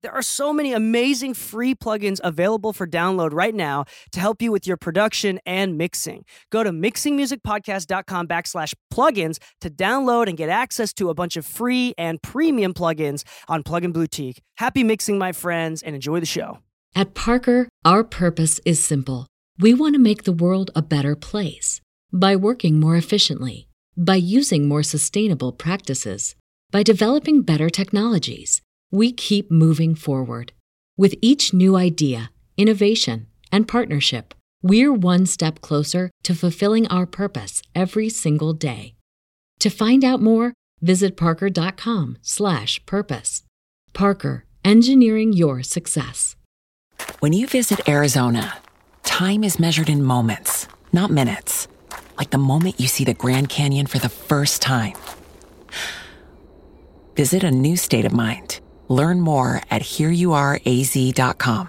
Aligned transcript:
There 0.00 0.12
are 0.12 0.22
so 0.22 0.52
many 0.52 0.72
amazing 0.72 1.34
free 1.34 1.74
plugins 1.74 2.20
available 2.22 2.72
for 2.72 2.86
download 2.86 3.32
right 3.32 3.54
now 3.54 3.84
to 4.12 4.20
help 4.20 4.40
you 4.40 4.52
with 4.52 4.64
your 4.64 4.76
production 4.76 5.40
and 5.44 5.76
mixing. 5.76 6.24
Go 6.50 6.62
to 6.62 6.70
mixingmusicpodcast.com 6.70 8.28
backslash 8.28 8.74
plugins 8.92 9.38
to 9.60 9.70
download 9.70 10.28
and 10.28 10.36
get 10.36 10.50
access 10.50 10.92
to 10.94 11.08
a 11.08 11.14
bunch 11.14 11.36
of 11.36 11.44
free 11.44 11.94
and 11.98 12.22
premium 12.22 12.74
plugins 12.74 13.24
on 13.48 13.64
Plugin 13.64 13.92
Boutique. 13.92 14.40
Happy 14.58 14.84
mixing, 14.84 15.18
my 15.18 15.32
friends, 15.32 15.82
and 15.82 15.96
enjoy 15.96 16.20
the 16.20 16.26
show. 16.26 16.58
At 16.94 17.14
Parker, 17.14 17.68
our 17.84 18.04
purpose 18.04 18.60
is 18.64 18.82
simple. 18.82 19.26
We 19.58 19.74
want 19.74 19.96
to 19.96 20.00
make 20.00 20.22
the 20.22 20.32
world 20.32 20.70
a 20.76 20.82
better 20.82 21.16
place 21.16 21.80
by 22.12 22.36
working 22.36 22.78
more 22.78 22.94
efficiently, 22.94 23.66
by 23.96 24.14
using 24.14 24.68
more 24.68 24.84
sustainable 24.84 25.50
practices, 25.50 26.36
by 26.70 26.84
developing 26.84 27.42
better 27.42 27.68
technologies 27.68 28.62
we 28.90 29.12
keep 29.12 29.50
moving 29.50 29.94
forward. 29.94 30.52
With 30.96 31.14
each 31.20 31.52
new 31.52 31.76
idea, 31.76 32.30
innovation, 32.56 33.26
and 33.52 33.68
partnership, 33.68 34.34
we're 34.62 34.92
one 34.92 35.26
step 35.26 35.60
closer 35.60 36.10
to 36.24 36.34
fulfilling 36.34 36.86
our 36.88 37.06
purpose 37.06 37.62
every 37.74 38.08
single 38.08 38.52
day. 38.52 38.94
To 39.60 39.70
find 39.70 40.04
out 40.04 40.20
more, 40.20 40.54
visit 40.80 41.16
parker.com/purpose. 41.16 43.42
Parker, 43.92 44.44
engineering 44.64 45.32
your 45.32 45.62
success. 45.62 46.36
When 47.20 47.32
you 47.32 47.46
visit 47.46 47.88
Arizona, 47.88 48.58
time 49.04 49.44
is 49.44 49.58
measured 49.58 49.88
in 49.88 50.02
moments, 50.02 50.68
not 50.92 51.10
minutes. 51.10 51.68
Like 52.16 52.30
the 52.30 52.38
moment 52.38 52.80
you 52.80 52.88
see 52.88 53.04
the 53.04 53.14
Grand 53.14 53.48
Canyon 53.48 53.86
for 53.86 53.98
the 53.98 54.08
first 54.08 54.62
time. 54.62 54.94
Visit 57.16 57.44
a 57.44 57.50
new 57.50 57.76
state 57.76 58.04
of 58.04 58.12
mind. 58.12 58.60
Learn 58.88 59.20
more 59.20 59.60
at 59.70 59.82
hereyouareaz.com. 59.82 61.68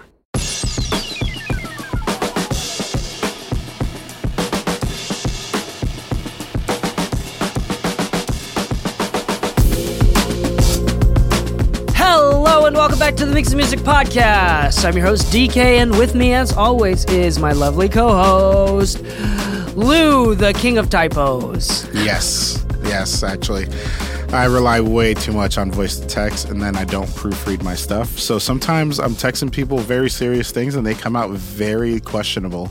Hello 11.94 12.64
and 12.66 12.76
welcome 12.76 12.98
back 12.98 13.14
to 13.16 13.26
the 13.26 13.32
Mixing 13.32 13.56
Music 13.56 13.80
Podcast. 13.80 14.84
I'm 14.84 14.96
your 14.96 15.06
host 15.06 15.30
Dee 15.30 15.48
Kei, 15.48 15.78
and 15.78 15.96
with 15.98 16.14
me, 16.14 16.32
as 16.34 16.52
always, 16.52 17.04
is 17.06 17.38
my 17.38 17.52
lovely 17.52 17.88
co-host 17.88 19.00
Lu, 19.76 20.34
the 20.34 20.52
king 20.54 20.78
of 20.78 20.90
typos. 20.90 21.88
Yes, 21.94 22.64
yes, 22.84 23.22
actually. 23.22 23.66
I 24.32 24.44
rely 24.44 24.80
way 24.80 25.14
too 25.14 25.32
much 25.32 25.58
on 25.58 25.70
voice 25.72 25.98
to 25.98 26.06
text 26.06 26.48
and 26.48 26.62
then 26.62 26.76
I 26.76 26.84
don't 26.84 27.08
proofread 27.08 27.62
my 27.62 27.74
stuff. 27.74 28.18
So 28.18 28.38
sometimes 28.38 29.00
I'm 29.00 29.14
texting 29.14 29.50
people 29.50 29.78
very 29.78 30.08
serious 30.08 30.52
things 30.52 30.76
and 30.76 30.86
they 30.86 30.94
come 30.94 31.16
out 31.16 31.30
very 31.30 32.00
questionable. 32.00 32.70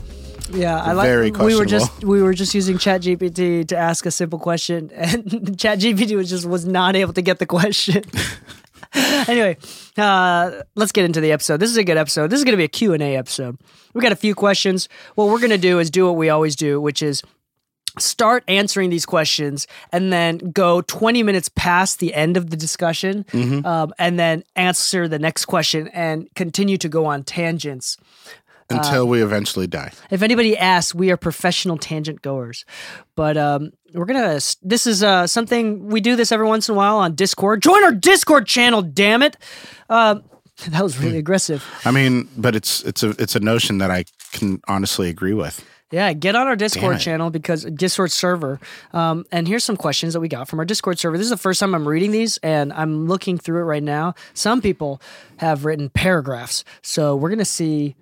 Yeah, 0.52 0.80
I 0.80 0.92
like. 0.92 1.06
Very 1.06 1.30
we 1.30 1.54
were 1.54 1.64
just 1.64 2.04
we 2.04 2.22
were 2.22 2.34
just 2.34 2.54
using 2.54 2.76
ChatGPT 2.76 3.68
to 3.68 3.76
ask 3.76 4.04
a 4.04 4.10
simple 4.10 4.38
question, 4.38 4.90
and 4.94 5.24
ChatGPT 5.24 6.16
was 6.16 6.28
just 6.28 6.44
was 6.44 6.66
not 6.66 6.96
able 6.96 7.12
to 7.12 7.22
get 7.22 7.38
the 7.38 7.46
question. 7.46 8.02
anyway, 8.94 9.56
uh, 9.96 10.62
let's 10.74 10.92
get 10.92 11.04
into 11.04 11.20
the 11.20 11.32
episode. 11.32 11.58
This 11.58 11.70
is 11.70 11.76
a 11.76 11.84
good 11.84 11.96
episode. 11.96 12.30
This 12.30 12.38
is 12.38 12.44
going 12.44 12.54
to 12.54 12.56
be 12.56 12.64
a 12.64 12.68
Q 12.68 12.92
and 12.92 13.02
A 13.02 13.16
episode. 13.16 13.58
We 13.94 14.00
got 14.00 14.12
a 14.12 14.16
few 14.16 14.34
questions. 14.34 14.88
What 15.14 15.28
we're 15.28 15.38
going 15.38 15.50
to 15.50 15.58
do 15.58 15.78
is 15.78 15.90
do 15.90 16.06
what 16.06 16.16
we 16.16 16.30
always 16.30 16.56
do, 16.56 16.80
which 16.80 17.02
is 17.02 17.22
start 18.00 18.44
answering 18.48 18.90
these 18.90 19.06
questions 19.06 19.66
and 19.92 20.12
then 20.12 20.38
go 20.38 20.80
20 20.82 21.22
minutes 21.22 21.48
past 21.54 21.98
the 21.98 22.14
end 22.14 22.36
of 22.36 22.50
the 22.50 22.56
discussion 22.56 23.24
um, 23.64 23.92
and 23.98 24.18
then 24.18 24.44
answer 24.56 25.08
the 25.08 25.18
next 25.18 25.46
question 25.46 25.88
and 25.88 26.28
continue 26.34 26.76
to 26.78 26.88
go 26.88 27.06
on 27.06 27.22
tangents 27.22 27.96
until 28.70 29.08
we 29.08 29.22
eventually 29.22 29.66
die. 29.66 29.92
if 30.10 30.22
anybody 30.22 30.56
asks, 30.56 30.94
we 30.94 31.10
are 31.10 31.16
professional 31.16 31.76
tangent 31.76 32.22
goers. 32.22 32.64
But 33.16 33.36
um, 33.36 33.72
we're 33.94 34.04
gonna. 34.06 34.40
This 34.62 34.86
is 34.86 35.02
uh, 35.02 35.26
something 35.26 35.88
we 35.88 36.00
do 36.00 36.16
this 36.16 36.32
every 36.32 36.46
once 36.46 36.68
in 36.68 36.74
a 36.74 36.78
while 36.78 36.98
on 36.98 37.14
Discord. 37.14 37.62
Join 37.62 37.82
our 37.82 37.92
Discord 37.92 38.46
channel, 38.46 38.82
damn 38.82 39.22
it! 39.22 39.36
Um, 39.88 40.22
that 40.68 40.82
was 40.82 40.98
really 40.98 41.18
aggressive. 41.18 41.66
I 41.84 41.90
mean, 41.90 42.28
but 42.36 42.54
it's 42.54 42.82
it's 42.84 43.02
a 43.02 43.10
it's 43.18 43.34
a 43.34 43.40
notion 43.40 43.78
that 43.78 43.90
I 43.90 44.04
can 44.32 44.60
honestly 44.68 45.08
agree 45.08 45.34
with. 45.34 45.64
Yeah, 45.90 46.12
get 46.12 46.36
on 46.36 46.46
our 46.46 46.54
Discord 46.54 47.00
channel 47.00 47.30
because 47.30 47.64
Discord 47.64 48.12
server. 48.12 48.60
Um, 48.92 49.24
and 49.32 49.48
here's 49.48 49.64
some 49.64 49.76
questions 49.76 50.12
that 50.12 50.20
we 50.20 50.28
got 50.28 50.48
from 50.48 50.60
our 50.60 50.64
Discord 50.64 51.00
server. 51.00 51.18
This 51.18 51.24
is 51.24 51.30
the 51.30 51.36
first 51.36 51.58
time 51.58 51.74
I'm 51.74 51.86
reading 51.86 52.12
these, 52.12 52.38
and 52.38 52.72
I'm 52.72 53.08
looking 53.08 53.38
through 53.38 53.62
it 53.62 53.64
right 53.64 53.82
now. 53.82 54.14
Some 54.32 54.62
people 54.62 55.02
have 55.38 55.64
written 55.64 55.90
paragraphs, 55.90 56.64
so 56.82 57.16
we're 57.16 57.30
gonna 57.30 57.44
see 57.44 57.96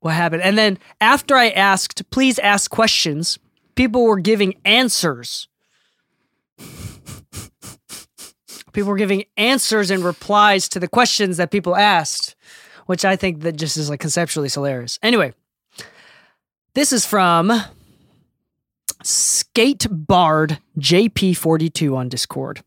what 0.00 0.12
happened. 0.12 0.42
And 0.42 0.58
then 0.58 0.78
after 1.00 1.36
I 1.36 1.48
asked, 1.50 2.10
please 2.10 2.38
ask 2.38 2.70
questions, 2.70 3.38
people 3.76 4.04
were 4.04 4.20
giving 4.20 4.54
answers. 4.66 5.48
people 8.72 8.90
were 8.90 8.96
giving 8.96 9.24
answers 9.38 9.90
and 9.90 10.04
replies 10.04 10.68
to 10.68 10.78
the 10.78 10.88
questions 10.88 11.38
that 11.38 11.50
people 11.50 11.76
asked, 11.76 12.36
which 12.84 13.06
I 13.06 13.16
think 13.16 13.40
that 13.40 13.56
just 13.56 13.78
is 13.78 13.88
like 13.88 14.00
conceptually 14.00 14.50
hilarious. 14.50 14.98
Anyway, 15.02 15.32
this 16.74 16.92
is 16.92 17.04
from 17.06 17.50
Skatebard 19.02 20.58
JP42 20.78 21.96
on 21.96 22.08
Discord. 22.08 22.62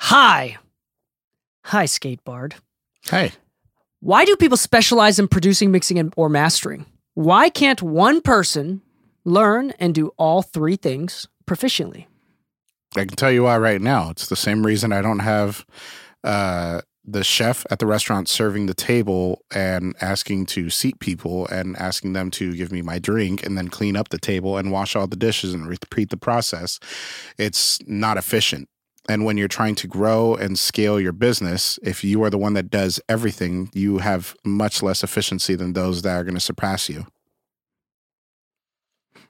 Hi. 0.00 0.58
Hi, 1.64 1.84
Skatebard. 1.84 2.54
Hey, 3.08 3.32
Why 4.00 4.24
do 4.24 4.36
people 4.36 4.56
specialize 4.56 5.18
in 5.18 5.28
producing, 5.28 5.70
mixing, 5.70 5.98
and, 5.98 6.12
or 6.16 6.28
mastering? 6.28 6.86
Why 7.14 7.48
can't 7.50 7.82
one 7.82 8.20
person 8.20 8.82
learn 9.24 9.72
and 9.78 9.94
do 9.94 10.12
all 10.16 10.42
three 10.42 10.76
things 10.76 11.26
proficiently? 11.46 12.06
I 12.96 13.04
can 13.04 13.16
tell 13.16 13.30
you 13.30 13.44
why 13.44 13.58
right 13.58 13.80
now. 13.80 14.10
It's 14.10 14.28
the 14.28 14.36
same 14.36 14.66
reason 14.66 14.92
I 14.92 15.02
don't 15.02 15.20
have 15.20 15.64
uh, 16.24 16.80
the 17.12 17.24
chef 17.24 17.64
at 17.70 17.78
the 17.78 17.86
restaurant 17.86 18.28
serving 18.28 18.66
the 18.66 18.74
table 18.74 19.42
and 19.54 19.94
asking 20.00 20.46
to 20.46 20.70
seat 20.70 20.98
people 21.00 21.46
and 21.48 21.76
asking 21.76 22.12
them 22.12 22.30
to 22.32 22.54
give 22.54 22.72
me 22.72 22.82
my 22.82 22.98
drink 22.98 23.44
and 23.44 23.56
then 23.56 23.68
clean 23.68 23.96
up 23.96 24.10
the 24.10 24.18
table 24.18 24.56
and 24.56 24.72
wash 24.72 24.94
all 24.96 25.06
the 25.06 25.16
dishes 25.16 25.54
and 25.54 25.68
repeat 25.68 26.10
the 26.10 26.16
process. 26.16 26.78
It's 27.38 27.78
not 27.86 28.16
efficient. 28.16 28.68
And 29.08 29.24
when 29.24 29.36
you're 29.36 29.48
trying 29.48 29.74
to 29.76 29.88
grow 29.88 30.34
and 30.34 30.58
scale 30.58 31.00
your 31.00 31.12
business, 31.12 31.78
if 31.82 32.04
you 32.04 32.22
are 32.22 32.30
the 32.30 32.38
one 32.38 32.52
that 32.52 32.70
does 32.70 33.00
everything, 33.08 33.70
you 33.72 33.98
have 33.98 34.36
much 34.44 34.82
less 34.82 35.02
efficiency 35.02 35.54
than 35.54 35.72
those 35.72 36.02
that 36.02 36.14
are 36.14 36.24
going 36.24 36.34
to 36.34 36.40
surpass 36.40 36.88
you. 36.88 37.06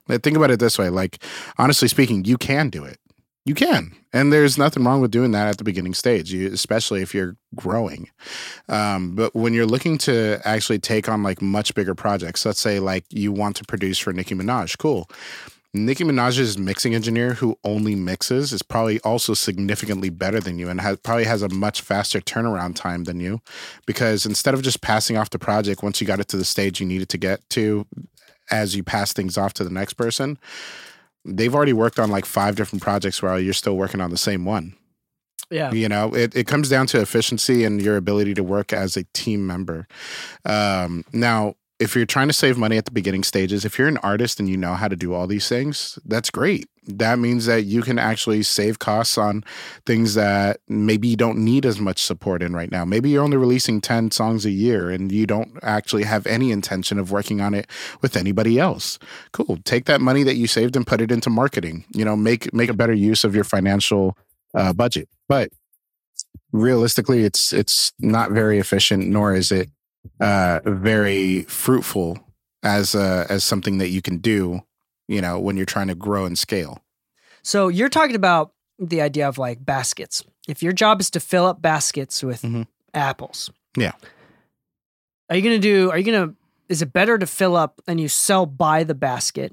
Think 0.08 0.36
about 0.36 0.50
it 0.50 0.58
this 0.58 0.76
way 0.78 0.88
like, 0.90 1.22
honestly 1.56 1.88
speaking, 1.88 2.24
you 2.24 2.36
can 2.36 2.68
do 2.68 2.84
it. 2.84 2.98
You 3.44 3.54
can. 3.54 3.92
And 4.12 4.32
there's 4.32 4.58
nothing 4.58 4.84
wrong 4.84 5.00
with 5.00 5.10
doing 5.10 5.30
that 5.32 5.46
at 5.46 5.58
the 5.58 5.64
beginning 5.64 5.94
stage, 5.94 6.32
you, 6.32 6.52
especially 6.52 7.00
if 7.00 7.14
you're 7.14 7.36
growing. 7.54 8.10
Um, 8.68 9.14
but 9.14 9.34
when 9.34 9.54
you're 9.54 9.66
looking 9.66 9.98
to 9.98 10.40
actually 10.44 10.80
take 10.80 11.08
on 11.08 11.22
like 11.22 11.40
much 11.40 11.74
bigger 11.74 11.94
projects, 11.94 12.44
let's 12.44 12.60
say 12.60 12.80
like 12.80 13.04
you 13.10 13.30
want 13.30 13.56
to 13.56 13.64
produce 13.64 13.98
for 13.98 14.12
Nicki 14.12 14.34
Minaj, 14.34 14.78
cool. 14.78 15.08
Nicki 15.72 16.02
Minaj's 16.02 16.58
mixing 16.58 16.96
engineer 16.96 17.34
who 17.34 17.56
only 17.62 17.94
mixes 17.94 18.52
is 18.52 18.60
probably 18.60 18.98
also 19.00 19.34
significantly 19.34 20.10
better 20.10 20.40
than 20.40 20.58
you 20.58 20.68
and 20.68 20.80
has, 20.80 20.96
probably 20.98 21.24
has 21.24 21.42
a 21.42 21.48
much 21.48 21.80
faster 21.80 22.20
turnaround 22.20 22.74
time 22.74 23.04
than 23.04 23.20
you 23.20 23.40
because 23.86 24.26
instead 24.26 24.52
of 24.52 24.62
just 24.62 24.80
passing 24.80 25.16
off 25.16 25.30
the 25.30 25.38
project 25.38 25.80
once 25.80 26.00
you 26.00 26.08
got 26.08 26.18
it 26.18 26.26
to 26.26 26.36
the 26.36 26.44
stage 26.44 26.80
you 26.80 26.86
needed 26.86 27.08
to 27.08 27.18
get 27.18 27.48
to 27.50 27.86
as 28.50 28.74
you 28.74 28.82
pass 28.82 29.12
things 29.12 29.38
off 29.38 29.52
to 29.54 29.62
the 29.62 29.70
next 29.70 29.94
person, 29.94 30.38
they've 31.24 31.54
already 31.54 31.72
worked 31.72 31.98
on 31.98 32.10
like 32.10 32.24
five 32.24 32.56
different 32.56 32.82
projects 32.82 33.22
while 33.22 33.38
you're 33.38 33.52
still 33.52 33.76
working 33.76 34.00
on 34.00 34.10
the 34.10 34.16
same 34.16 34.44
one. 34.44 34.74
Yeah. 35.50 35.72
You 35.72 35.88
know, 35.88 36.14
it, 36.14 36.34
it 36.36 36.46
comes 36.46 36.68
down 36.68 36.86
to 36.88 37.00
efficiency 37.00 37.64
and 37.64 37.82
your 37.82 37.96
ability 37.96 38.34
to 38.34 38.44
work 38.44 38.72
as 38.72 38.96
a 38.96 39.04
team 39.12 39.46
member. 39.46 39.88
Um, 40.44 41.04
now, 41.12 41.54
if 41.80 41.96
you're 41.96 42.06
trying 42.06 42.28
to 42.28 42.34
save 42.34 42.56
money 42.58 42.76
at 42.76 42.84
the 42.84 42.90
beginning 42.90 43.24
stages, 43.24 43.64
if 43.64 43.78
you're 43.78 43.88
an 43.88 43.96
artist 43.98 44.38
and 44.38 44.48
you 44.48 44.56
know 44.56 44.74
how 44.74 44.86
to 44.86 44.96
do 44.96 45.14
all 45.14 45.26
these 45.26 45.48
things, 45.48 45.98
that's 46.04 46.30
great. 46.30 46.68
That 46.98 47.18
means 47.18 47.46
that 47.46 47.64
you 47.64 47.82
can 47.82 47.98
actually 47.98 48.42
save 48.42 48.78
costs 48.78 49.18
on 49.18 49.44
things 49.86 50.14
that 50.14 50.60
maybe 50.68 51.08
you 51.08 51.16
don't 51.16 51.38
need 51.38 51.66
as 51.66 51.80
much 51.80 52.02
support 52.02 52.42
in 52.42 52.54
right 52.54 52.70
now. 52.70 52.84
Maybe 52.84 53.10
you're 53.10 53.24
only 53.24 53.36
releasing 53.36 53.80
10 53.80 54.10
songs 54.10 54.44
a 54.44 54.50
year 54.50 54.90
and 54.90 55.10
you 55.10 55.26
don't 55.26 55.58
actually 55.62 56.04
have 56.04 56.26
any 56.26 56.50
intention 56.50 56.98
of 56.98 57.10
working 57.10 57.40
on 57.40 57.54
it 57.54 57.68
with 58.02 58.16
anybody 58.16 58.58
else. 58.58 58.98
Cool. 59.32 59.58
Take 59.64 59.86
that 59.86 60.00
money 60.00 60.22
that 60.22 60.36
you 60.36 60.46
saved 60.46 60.76
and 60.76 60.86
put 60.86 61.00
it 61.00 61.10
into 61.10 61.30
marketing. 61.30 61.84
You 61.94 62.04
know, 62.04 62.16
make 62.16 62.52
make 62.52 62.70
a 62.70 62.74
better 62.74 62.92
use 62.92 63.24
of 63.24 63.34
your 63.34 63.44
financial 63.44 64.16
uh, 64.54 64.72
budget. 64.72 65.08
But 65.28 65.50
realistically, 66.52 67.24
it's 67.24 67.52
it's 67.52 67.92
not 67.98 68.30
very 68.30 68.58
efficient, 68.58 69.06
nor 69.08 69.34
is 69.34 69.52
it 69.52 69.70
uh, 70.20 70.60
very 70.64 71.42
fruitful 71.42 72.18
as 72.62 72.94
uh, 72.94 73.26
as 73.28 73.44
something 73.44 73.78
that 73.78 73.88
you 73.88 74.02
can 74.02 74.18
do. 74.18 74.60
You 75.10 75.20
know, 75.20 75.40
when 75.40 75.56
you're 75.56 75.66
trying 75.66 75.88
to 75.88 75.94
grow 75.96 76.24
and 76.24 76.38
scale. 76.38 76.82
So 77.42 77.66
you're 77.68 77.88
talking 77.88 78.14
about 78.16 78.52
the 78.78 79.00
idea 79.02 79.26
of 79.28 79.38
like 79.38 79.64
baskets. 79.64 80.22
If 80.46 80.62
your 80.62 80.72
job 80.72 81.00
is 81.00 81.10
to 81.10 81.20
fill 81.20 81.46
up 81.46 81.60
baskets 81.60 82.22
with 82.22 82.42
Mhm. 82.42 82.66
apples, 82.94 83.50
Yeah. 83.76 83.92
Are 85.28 85.36
you 85.36 85.42
gonna 85.42 85.58
do? 85.58 85.90
Are 85.90 85.98
you 85.98 86.04
gonna? 86.12 86.34
Is 86.68 86.80
it 86.82 86.92
better 86.92 87.18
to 87.18 87.26
fill 87.26 87.56
up 87.56 87.80
and 87.88 88.00
you 88.00 88.08
sell 88.08 88.46
by 88.46 88.84
the 88.84 88.94
basket? 88.94 89.52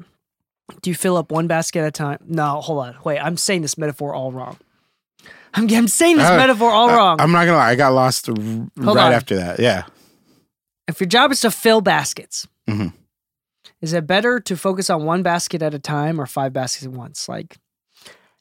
Do 0.81 0.89
you 0.89 0.95
fill 0.95 1.17
up 1.17 1.31
one 1.31 1.47
basket 1.47 1.79
at 1.79 1.87
a 1.87 1.91
time? 1.91 2.19
No, 2.27 2.61
hold 2.61 2.85
on. 2.85 2.95
Wait, 3.03 3.19
I'm 3.19 3.37
saying 3.37 3.61
this 3.63 3.77
metaphor 3.77 4.13
all 4.13 4.31
wrong. 4.31 4.57
I'm, 5.53 5.67
I'm 5.73 5.87
saying 5.87 6.17
this 6.17 6.27
Uh, 6.27 6.37
metaphor 6.37 6.69
all 6.71 6.89
wrong. 6.89 7.19
I, 7.19 7.23
am 7.23 7.31
not 7.31 7.45
gonna 7.45 7.57
lie, 7.57 7.69
I 7.71 7.75
got 7.75 7.93
lost 7.93 8.27
r- 8.29 8.35
right 8.35 8.97
on. 8.97 9.13
after 9.13 9.35
that. 9.37 9.59
Yeah. 9.59 9.83
if 10.87 10.99
your 10.99 11.07
job 11.07 11.31
is 11.31 11.41
to 11.41 11.51
fill 11.51 11.81
baskets, 11.81 12.47
Mhm. 12.69 12.93
Is 13.81 13.93
it 13.93 14.07
better 14.07 14.39
to 14.39 14.57
focus 14.57 14.89
on 14.89 15.05
one 15.05 15.23
basket 15.23 15.61
at 15.61 15.73
a 15.73 15.79
time 15.79 16.19
or 16.19 16.25
five 16.25 16.53
baskets 16.53 16.85
at 16.85 16.91
once? 16.91 17.29
Like 17.29 17.57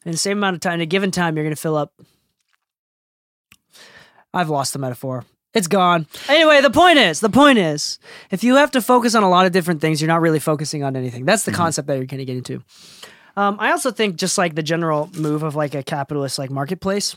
in 0.04 0.12
the 0.12 0.18
same 0.18 0.38
amount 0.38 0.54
of 0.54 0.60
time, 0.60 0.74
in 0.74 0.80
a 0.80 0.86
given 0.86 1.10
time, 1.10 1.36
you're 1.36 1.44
going 1.44 1.54
to 1.54 1.60
fill 1.60 1.76
up. 1.76 1.92
I've 4.32 4.48
lost 4.50 4.72
the 4.72 4.78
metaphor. 4.78 5.24
It's 5.54 5.68
gone. 5.68 6.06
Anyway, 6.28 6.60
the 6.60 6.70
point 6.70 6.98
is, 6.98 7.20
the 7.20 7.30
point 7.30 7.58
is, 7.58 7.98
if 8.30 8.44
you 8.44 8.56
have 8.56 8.70
to 8.72 8.82
focus 8.82 9.14
on 9.14 9.22
a 9.22 9.30
lot 9.30 9.46
of 9.46 9.52
different 9.52 9.80
things, 9.80 10.02
you're 10.02 10.08
not 10.08 10.20
really 10.20 10.38
focusing 10.38 10.82
on 10.82 10.96
anything. 10.96 11.24
That's 11.24 11.44
the 11.44 11.52
concept 11.52 11.88
that 11.88 11.96
you're 11.96 12.04
going 12.04 12.18
to 12.18 12.26
get 12.26 12.36
into. 12.36 12.62
Um, 13.36 13.56
I 13.58 13.70
also 13.70 13.90
think 13.90 14.16
just 14.16 14.36
like 14.36 14.54
the 14.54 14.62
general 14.62 15.10
move 15.14 15.42
of 15.42 15.54
like 15.54 15.74
a 15.74 15.82
capitalist 15.82 16.38
like 16.38 16.50
marketplace. 16.50 17.16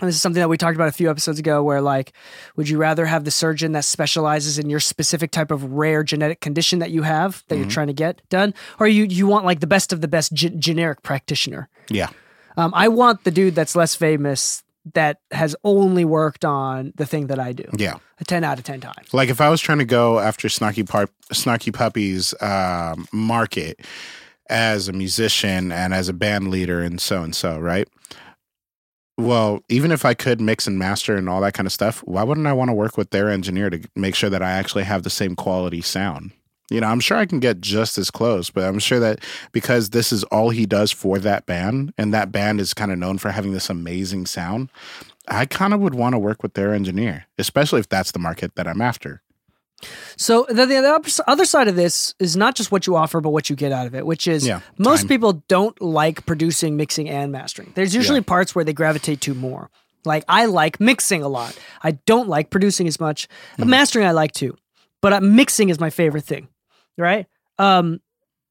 And 0.00 0.08
this 0.08 0.14
is 0.16 0.20
something 0.22 0.40
that 0.40 0.48
we 0.48 0.56
talked 0.58 0.74
about 0.76 0.88
a 0.88 0.92
few 0.92 1.08
episodes 1.10 1.38
ago 1.38 1.62
where 1.62 1.80
like 1.80 2.12
would 2.56 2.68
you 2.68 2.76
rather 2.78 3.06
have 3.06 3.24
the 3.24 3.30
surgeon 3.30 3.72
that 3.72 3.84
specializes 3.84 4.58
in 4.58 4.68
your 4.68 4.80
specific 4.80 5.30
type 5.30 5.50
of 5.50 5.64
rare 5.72 6.02
genetic 6.02 6.40
condition 6.40 6.80
that 6.80 6.90
you 6.90 7.02
have 7.02 7.42
that 7.48 7.56
you're 7.56 7.66
trying 7.68 7.86
to 7.86 7.92
get 7.94 8.20
done 8.28 8.52
or 8.78 8.86
you 8.86 9.04
you 9.04 9.26
want 9.26 9.44
like 9.46 9.60
the 9.60 9.66
best 9.66 9.92
of 9.92 10.00
the 10.02 10.08
best 10.08 10.32
ge- 10.34 10.54
generic 10.58 11.02
practitioner 11.02 11.68
Yeah. 11.88 12.10
um, 12.58 12.72
i 12.74 12.88
want 12.88 13.24
the 13.24 13.30
dude 13.30 13.54
that's 13.54 13.74
less 13.74 13.94
famous 13.94 14.62
that 14.94 15.20
has 15.32 15.56
only 15.64 16.04
worked 16.04 16.44
on 16.44 16.92
the 16.96 17.06
thing 17.06 17.28
that 17.28 17.38
i 17.38 17.52
do 17.52 17.64
Yeah. 17.78 17.94
a 18.20 18.24
10 18.24 18.44
out 18.44 18.58
of 18.58 18.64
10 18.64 18.80
times 18.80 19.12
Like 19.14 19.30
if 19.30 19.40
I 19.40 19.48
was 19.48 19.60
trying 19.62 19.78
to 19.78 19.84
go 19.86 20.18
after 20.20 20.48
Snarky 20.48 20.84
Snarky 21.32 21.72
Puppy's 21.72 22.34
um, 22.42 23.06
market 23.12 23.80
as 24.48 24.88
a 24.88 24.92
musician 24.92 25.72
and 25.72 25.92
as 25.94 26.08
a 26.08 26.12
band 26.12 26.48
leader 26.50 26.80
and 26.80 27.00
so 27.00 27.22
and 27.22 27.34
so, 27.34 27.58
right? 27.58 27.88
Well, 29.18 29.60
even 29.70 29.92
if 29.92 30.04
I 30.04 30.12
could 30.12 30.40
mix 30.40 30.66
and 30.66 30.78
master 30.78 31.16
and 31.16 31.28
all 31.28 31.40
that 31.40 31.54
kind 31.54 31.66
of 31.66 31.72
stuff, 31.72 32.00
why 32.00 32.22
wouldn't 32.22 32.46
I 32.46 32.52
want 32.52 32.68
to 32.68 32.74
work 32.74 32.98
with 32.98 33.10
their 33.10 33.30
engineer 33.30 33.70
to 33.70 33.80
make 33.94 34.14
sure 34.14 34.28
that 34.28 34.42
I 34.42 34.52
actually 34.52 34.84
have 34.84 35.04
the 35.04 35.10
same 35.10 35.34
quality 35.34 35.80
sound? 35.80 36.32
You 36.70 36.80
know, 36.80 36.88
I'm 36.88 37.00
sure 37.00 37.16
I 37.16 37.26
can 37.26 37.38
get 37.38 37.60
just 37.60 37.96
as 37.96 38.10
close, 38.10 38.50
but 38.50 38.64
I'm 38.64 38.80
sure 38.80 38.98
that 38.98 39.20
because 39.52 39.90
this 39.90 40.12
is 40.12 40.24
all 40.24 40.50
he 40.50 40.66
does 40.66 40.90
for 40.90 41.18
that 41.20 41.46
band, 41.46 41.94
and 41.96 42.12
that 42.12 42.32
band 42.32 42.60
is 42.60 42.74
kind 42.74 42.90
of 42.92 42.98
known 42.98 43.18
for 43.18 43.30
having 43.30 43.52
this 43.52 43.70
amazing 43.70 44.26
sound, 44.26 44.70
I 45.28 45.46
kind 45.46 45.72
of 45.72 45.80
would 45.80 45.94
want 45.94 46.14
to 46.14 46.18
work 46.18 46.42
with 46.42 46.54
their 46.54 46.74
engineer, 46.74 47.26
especially 47.38 47.80
if 47.80 47.88
that's 47.88 48.10
the 48.10 48.18
market 48.18 48.56
that 48.56 48.66
I'm 48.66 48.80
after. 48.80 49.22
So 50.16 50.46
the, 50.48 50.66
the 50.66 50.76
other- 50.76 51.04
other 51.26 51.44
side 51.44 51.68
of 51.68 51.76
this 51.76 52.14
is 52.18 52.36
not 52.36 52.54
just 52.54 52.72
what 52.72 52.86
you 52.86 52.96
offer, 52.96 53.20
but 53.20 53.30
what 53.30 53.50
you 53.50 53.56
get 53.56 53.72
out 53.72 53.86
of 53.86 53.94
it, 53.94 54.06
which 54.06 54.26
is 54.26 54.46
Yeah, 54.46 54.60
most 54.78 55.00
time. 55.00 55.08
people 55.08 55.42
don't 55.48 55.80
like 55.82 56.24
producing, 56.26 56.76
mixing, 56.76 57.08
and 57.08 57.30
mastering. 57.30 57.72
There's 57.74 57.94
usually 57.94 58.20
Yeah. 58.20 58.24
parts 58.26 58.54
where 58.54 58.64
they 58.64 58.72
gravitate 58.72 59.20
to 59.22 59.34
more. 59.34 59.70
Like 60.04 60.24
I 60.28 60.46
like 60.46 60.80
mixing 60.80 61.22
a 61.22 61.28
lot. 61.28 61.56
I 61.82 61.92
don't 62.06 62.28
like 62.28 62.50
producing 62.50 62.86
as 62.88 62.98
much. 63.00 63.28
Mm-hmm. 63.58 63.68
Mastering 63.70 64.06
I 64.06 64.12
like 64.12 64.32
too, 64.32 64.56
but 65.02 65.12
uh, 65.12 65.20
mixing 65.20 65.68
is 65.68 65.78
my 65.80 65.90
favorite 65.90 66.24
thing. 66.24 66.48
Right? 66.96 67.26
Um, 67.58 68.00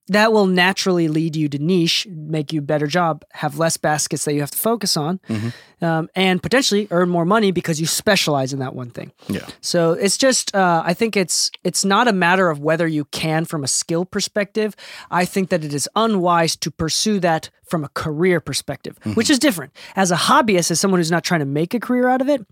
that 0.08 0.32
will 0.32 0.46
naturally 0.46 1.08
lead 1.08 1.36
you 1.36 1.50
to 1.50 1.58
niche, 1.58 2.06
make 2.10 2.54
you 2.54 2.60
a 2.60 2.64
better 2.64 2.86
job, 2.88 3.24
have 3.34 3.58
less 3.58 3.76
baskets 3.78 4.26
that 4.26 4.34
you 4.36 4.40
have 4.42 4.52
to 4.52 4.58
focus 4.58 4.96
on, 4.98 5.20
Mm-hmm. 5.28 5.84
um, 5.86 6.10
and 6.16 6.42
potentially 6.44 6.88
earn 6.92 7.10
more 7.10 7.26
money 7.26 7.52
because 7.52 7.80
you 7.82 7.88
specialize 7.88 8.54
in 8.54 8.60
that 8.60 8.76
one 8.76 8.92
thing. 8.92 9.12
Yeah. 9.28 9.48
So 9.62 9.94
it's 9.94 10.18
just 10.18 10.54
uh, 10.56 10.84
I 10.86 10.94
think 10.94 11.18
it's 11.18 11.50
it's 11.64 11.84
not 11.84 12.08
a 12.08 12.14
matter 12.14 12.50
of 12.50 12.60
whether 12.60 12.86
you 12.88 13.06
can 13.06 13.46
from 13.46 13.64
a 13.64 13.68
skill 13.68 14.06
perspective. 14.06 14.76
I 15.10 15.26
think 15.26 15.50
that 15.50 15.64
it 15.64 15.74
is 15.74 15.90
unwise 15.96 16.56
to 16.58 16.70
pursue 16.72 17.20
that 17.22 17.50
from 17.68 17.84
a 17.84 17.90
career 17.90 18.40
perspective, 18.40 18.98
which 19.16 19.30
is 19.32 19.40
different. 19.40 19.74
As 19.96 20.12
a 20.12 20.16
hobbyist, 20.16 20.70
as 20.70 20.80
someone 20.80 21.00
who's 21.00 21.12
not 21.12 21.24
trying 21.24 21.40
to 21.40 21.46
make 21.48 21.74
a 21.74 21.80
career 21.80 22.08
out 22.08 22.22
of 22.22 22.30
it, 22.30 22.46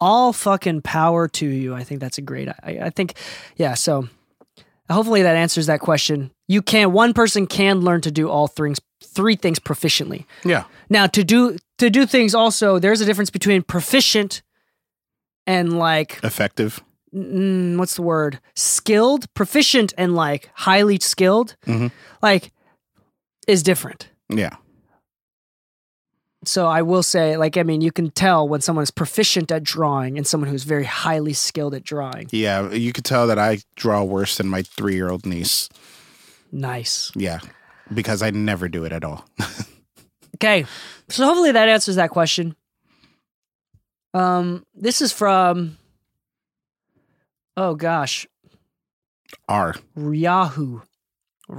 all 0.00 0.32
fucking 0.32 0.82
power 0.82 1.26
to 1.28 1.46
you. 1.46 1.74
I 1.74 1.82
think 1.82 2.00
that's 2.00 2.18
a 2.18 2.22
great. 2.22 2.48
I, 2.48 2.78
I 2.82 2.90
think, 2.90 3.14
yeah. 3.56 3.74
So 3.74 4.08
hopefully 4.90 5.22
that 5.22 5.34
answers 5.36 5.66
that 5.66 5.80
question. 5.80 6.30
You 6.48 6.60
can 6.62 6.92
one 6.92 7.14
person 7.14 7.46
can 7.46 7.80
learn 7.80 8.00
to 8.02 8.10
do 8.10 8.28
all 8.28 8.46
things 8.48 8.80
three 9.02 9.36
things 9.36 9.58
proficiently. 9.58 10.24
Yeah. 10.44 10.64
Now 10.90 11.06
to 11.08 11.24
do 11.24 11.56
to 11.78 11.90
do 11.90 12.06
things 12.06 12.34
also, 12.34 12.78
there's 12.78 13.00
a 13.00 13.04
difference 13.06 13.30
between 13.30 13.62
proficient 13.62 14.42
and 15.46 15.78
like 15.78 16.20
Effective. 16.22 16.80
mm, 17.14 17.76
what's 17.78 17.96
the 17.96 18.02
word? 18.02 18.40
Skilled, 18.54 19.32
proficient, 19.34 19.92
and 19.96 20.14
like 20.14 20.50
highly 20.54 20.98
skilled. 21.00 21.56
Mhm. 21.66 21.90
Like 22.22 22.52
is 23.46 23.62
different. 23.62 24.08
Yeah. 24.28 24.56
So 26.46 26.66
I 26.66 26.82
will 26.82 27.02
say, 27.02 27.38
like, 27.38 27.56
I 27.56 27.62
mean, 27.62 27.80
you 27.80 27.90
can 27.90 28.10
tell 28.10 28.46
when 28.46 28.60
someone 28.60 28.82
is 28.82 28.90
proficient 28.90 29.50
at 29.50 29.62
drawing 29.62 30.18
and 30.18 30.26
someone 30.26 30.50
who's 30.50 30.64
very 30.64 30.84
highly 30.84 31.32
skilled 31.32 31.72
at 31.74 31.84
drawing. 31.84 32.28
Yeah. 32.32 32.70
You 32.70 32.92
could 32.92 33.04
tell 33.06 33.26
that 33.28 33.38
I 33.38 33.60
draw 33.76 34.02
worse 34.02 34.36
than 34.36 34.48
my 34.48 34.62
three 34.62 34.94
year 34.94 35.08
old 35.10 35.24
niece. 35.24 35.70
Nice. 36.54 37.10
Yeah. 37.16 37.40
Because 37.92 38.22
I 38.22 38.30
never 38.30 38.68
do 38.68 38.84
it 38.84 38.92
at 38.92 39.04
all. 39.04 39.26
Okay. 40.36 40.66
So 41.08 41.24
hopefully 41.24 41.52
that 41.52 41.68
answers 41.68 41.96
that 41.96 42.10
question. 42.10 42.56
Um, 44.12 44.66
this 44.74 45.00
is 45.00 45.12
from 45.12 45.78
oh 47.56 47.74
gosh, 47.74 48.26
R. 49.48 49.74
Yahoo. 49.96 50.80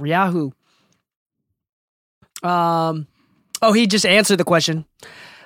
Yahoo. 0.04 0.50
Um 2.42 3.06
oh 3.62 3.72
he 3.72 3.86
just 3.86 4.06
answered 4.06 4.38
the 4.38 4.44
question. 4.44 4.84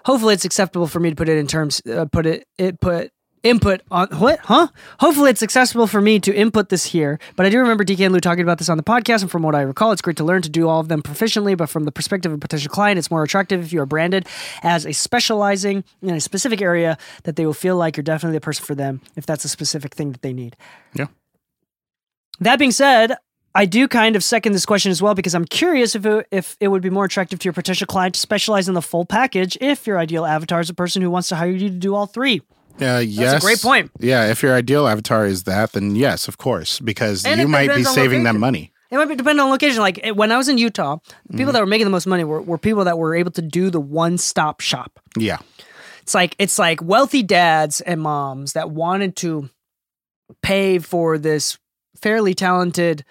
Hopefully 0.05 0.35
it's 0.35 0.45
acceptable 0.45 0.89
for 0.89 1.01
me 1.01 1.11
to 1.11 1.17
put 1.17 1.29
it 1.29 1.39
in 1.39 1.47
terms 1.47 1.81
uh, 1.87 2.07
put 2.07 2.27
it 2.27 2.47
it 2.59 2.81
put 2.81 3.13
input 3.43 3.81
on 3.91 4.09
what? 4.19 4.39
Huh? 4.41 4.69
Hopefully 4.99 5.31
it's 5.31 5.43
accessible 5.43 5.87
for 5.87 6.01
me 6.01 6.21
to 6.21 6.35
input 6.35 6.69
this 6.69 6.85
here. 6.85 7.19
But 7.37 7.47
I 7.47 7.51
do 7.51 7.59
remember 7.59 7.85
Dee 7.85 7.97
Kei 7.97 8.05
and 8.05 8.15
Lu 8.15 8.21
talking 8.21 8.43
about 8.43 8.59
this 8.59 8.69
on 8.69 8.77
the 8.77 8.83
podcast 8.83 9.23
and 9.23 9.31
from 9.31 9.43
what 9.43 9.55
I 9.55 9.63
recall 9.63 9.93
it's 9.93 10.03
great 10.03 10.17
to 10.19 10.25
learn 10.25 10.43
to 10.43 10.49
do 10.49 10.69
all 10.69 10.81
of 10.81 10.89
them 10.89 11.03
proficiently, 11.03 11.57
but 11.57 11.69
from 11.69 11.85
the 11.85 11.93
perspective 11.93 12.33
of 12.33 12.39
a 12.39 12.41
potential 12.41 12.71
client 12.71 12.99
it's 12.99 13.11
more 13.11 13.23
attractive 13.23 13.63
if 13.63 13.73
you 13.73 13.81
are 13.81 13.87
branded 13.87 14.27
as 14.63 14.87
a 14.87 14.93
specializing 14.93 15.85
in 16.03 16.15
a 16.15 16.21
specific 16.21 16.61
area 16.61 16.99
that 17.25 17.37
they 17.37 17.47
will 17.47 17.55
feel 17.55 17.77
like 17.77 17.97
you're 17.97 18.05
definitely 18.05 18.37
the 18.37 18.41
person 18.41 18.65
for 18.65 18.75
them 18.75 19.01
if 19.17 19.27
that's 19.27 19.45
a 19.45 19.49
specific 19.49 19.95
thing 19.95 20.13
that 20.13 20.23
they 20.23 20.33
need. 20.33 20.57
Yeah. 20.95 21.07
That 22.41 22.59
being 22.59 22.73
said, 22.73 23.17
I 23.55 23.67
do 23.67 23.89
kind 23.89 24.15
of 24.15 24.23
second 24.23 24.53
this 24.53 24.65
question 24.65 24.93
as 24.93 25.03
well 25.03 25.15
because 25.15 25.35
I'm 25.35 25.45
curious 25.45 25.97
if 25.97 26.07
it, 26.07 26.27
if 26.31 26.57
it 26.61 26.69
would 26.69 26.83
be 26.83 26.91
more 26.91 27.05
attractive 27.05 27.41
to 27.41 27.45
your 27.45 27.53
potential 27.53 27.87
client 27.87 28.15
to 28.15 28.21
specialize 28.21 28.69
in 28.69 28.75
the 28.75 28.83
full 28.83 29.05
package 29.05 29.59
if 29.61 29.87
your 29.87 29.99
ideal 29.99 30.25
avatar 30.25 30.61
is 30.61 30.71
a 30.71 30.75
person 30.75 31.03
who 31.03 31.11
wants 31.11 31.29
to 31.31 31.37
hire 31.37 31.51
you 31.51 31.69
to 31.69 31.71
do 31.71 31.95
all 31.95 32.07
three. 32.07 32.43
Uh, 32.81 32.99
yes. 32.99 33.33
That's 33.33 33.45
a 33.45 33.47
great 33.47 33.61
point. 33.61 33.91
Yeah. 34.01 34.31
If 34.31 34.43
your 34.43 34.55
ideal 34.55 34.87
avatar 34.87 35.27
is 35.27 35.45
that, 35.45 35.73
then 35.73 35.97
yes, 35.97 36.29
of 36.29 36.39
course, 36.39 36.81
because 36.81 37.25
And 37.27 37.41
you 37.41 37.49
might 37.49 37.75
be 37.75 37.85
saving 37.85 38.25
them 38.25 38.39
money. 38.41 38.73
It 38.91 38.97
might 38.97 39.17
depend 39.17 39.41
on 39.41 39.51
location. 39.51 39.81
Like 39.81 40.01
eh, 40.03 40.11
when 40.11 40.33
I 40.33 40.37
was 40.37 40.49
in 40.49 40.59
Utah, 40.59 40.97
the 40.97 41.03
Mm-hmm. 41.13 41.37
people 41.39 41.53
that 41.53 41.61
were 41.61 41.67
making 41.67 41.87
the 41.87 41.91
most 41.93 42.07
money 42.07 42.25
were, 42.25 42.43
were 42.43 42.59
people 42.59 42.85
that 42.85 42.99
were 42.99 43.15
able 43.15 43.31
to 43.33 43.43
do 43.43 43.71
the 43.71 43.81
one 43.81 44.19
stop 44.19 44.61
shop. 44.61 44.99
Yeah. 45.17 45.39
It's 46.03 46.15
like 46.15 46.35
it's 46.39 46.59
like 46.59 46.83
wealthy 46.83 47.23
dads 47.23 47.81
and 47.81 48.01
moms 48.01 48.55
that 48.55 48.71
wanted 48.71 49.15
to 49.17 49.49
pay 50.43 50.79
for 50.79 51.19
this 51.19 51.57
fairly 51.97 52.35
talented 52.35 53.05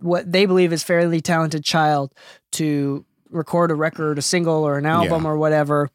what 0.00 0.30
they 0.30 0.46
believe 0.46 0.72
is 0.72 0.82
fairly 0.82 1.20
talented 1.20 1.62
child 1.64 2.12
to 2.52 3.04
record 3.30 3.70
a 3.70 3.74
record, 3.74 4.18
a 4.18 4.22
single 4.22 4.64
or 4.64 4.76
an 4.78 4.84
album 4.86 5.22
Yeah. 5.22 5.28
or 5.30 5.36
whatever. 5.38 5.90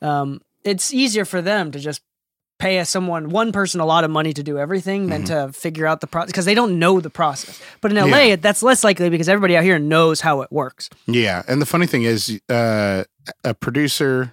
Um, 0.00 0.40
it's 0.64 0.94
easier 0.94 1.24
for 1.24 1.42
them 1.42 1.72
to 1.72 1.78
just 1.78 2.02
pay 2.58 2.78
a 2.78 2.84
someone 2.84 3.28
one 3.28 3.52
person 3.52 3.80
a 3.80 3.86
lot 3.86 4.02
of 4.04 4.10
money 4.10 4.32
to 4.32 4.42
do 4.42 4.58
everything 4.58 5.08
than 5.08 5.24
to 5.24 5.52
figure 5.52 5.86
out 5.86 6.00
the 6.00 6.06
process 6.06 6.28
because 6.30 6.44
they 6.46 6.54
don't 6.54 6.78
know 6.78 7.00
the 7.00 7.10
process. 7.10 7.60
But 7.80 7.90
in 7.92 7.96
LA, 7.98 8.04
Mm-hmm. 8.06 8.28
Yeah. 8.28 8.36
that's 8.36 8.62
less 8.62 8.82
likely 8.82 9.10
because 9.10 9.28
everybody 9.28 9.56
out 9.56 9.64
here 9.64 9.78
knows 9.78 10.20
how 10.22 10.40
it 10.40 10.50
works. 10.50 10.88
Yeah, 11.06 11.42
and 11.48 11.60
the 11.60 11.66
funny 11.66 11.86
thing 11.86 12.04
is, 12.04 12.40
uh, 12.48 13.04
a 13.44 13.54
producer 13.54 14.32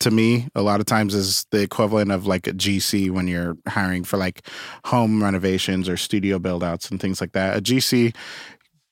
to 0.00 0.10
me 0.10 0.48
a 0.54 0.62
lot 0.62 0.80
of 0.80 0.86
times 0.86 1.14
is 1.14 1.46
the 1.52 1.62
equivalent 1.62 2.10
of 2.10 2.26
like 2.26 2.46
a 2.46 2.52
GC 2.52 3.10
when 3.10 3.28
you're 3.28 3.56
hiring 3.68 4.04
for 4.04 4.16
like 4.16 4.42
home 4.86 5.22
renovations 5.22 5.88
or 5.88 5.96
studio 5.96 6.38
build 6.38 6.64
outs 6.64 6.90
and 6.90 7.00
things 7.00 7.20
like 7.20 7.32
that. 7.32 7.56
A 7.56 7.60
GC 7.60 8.14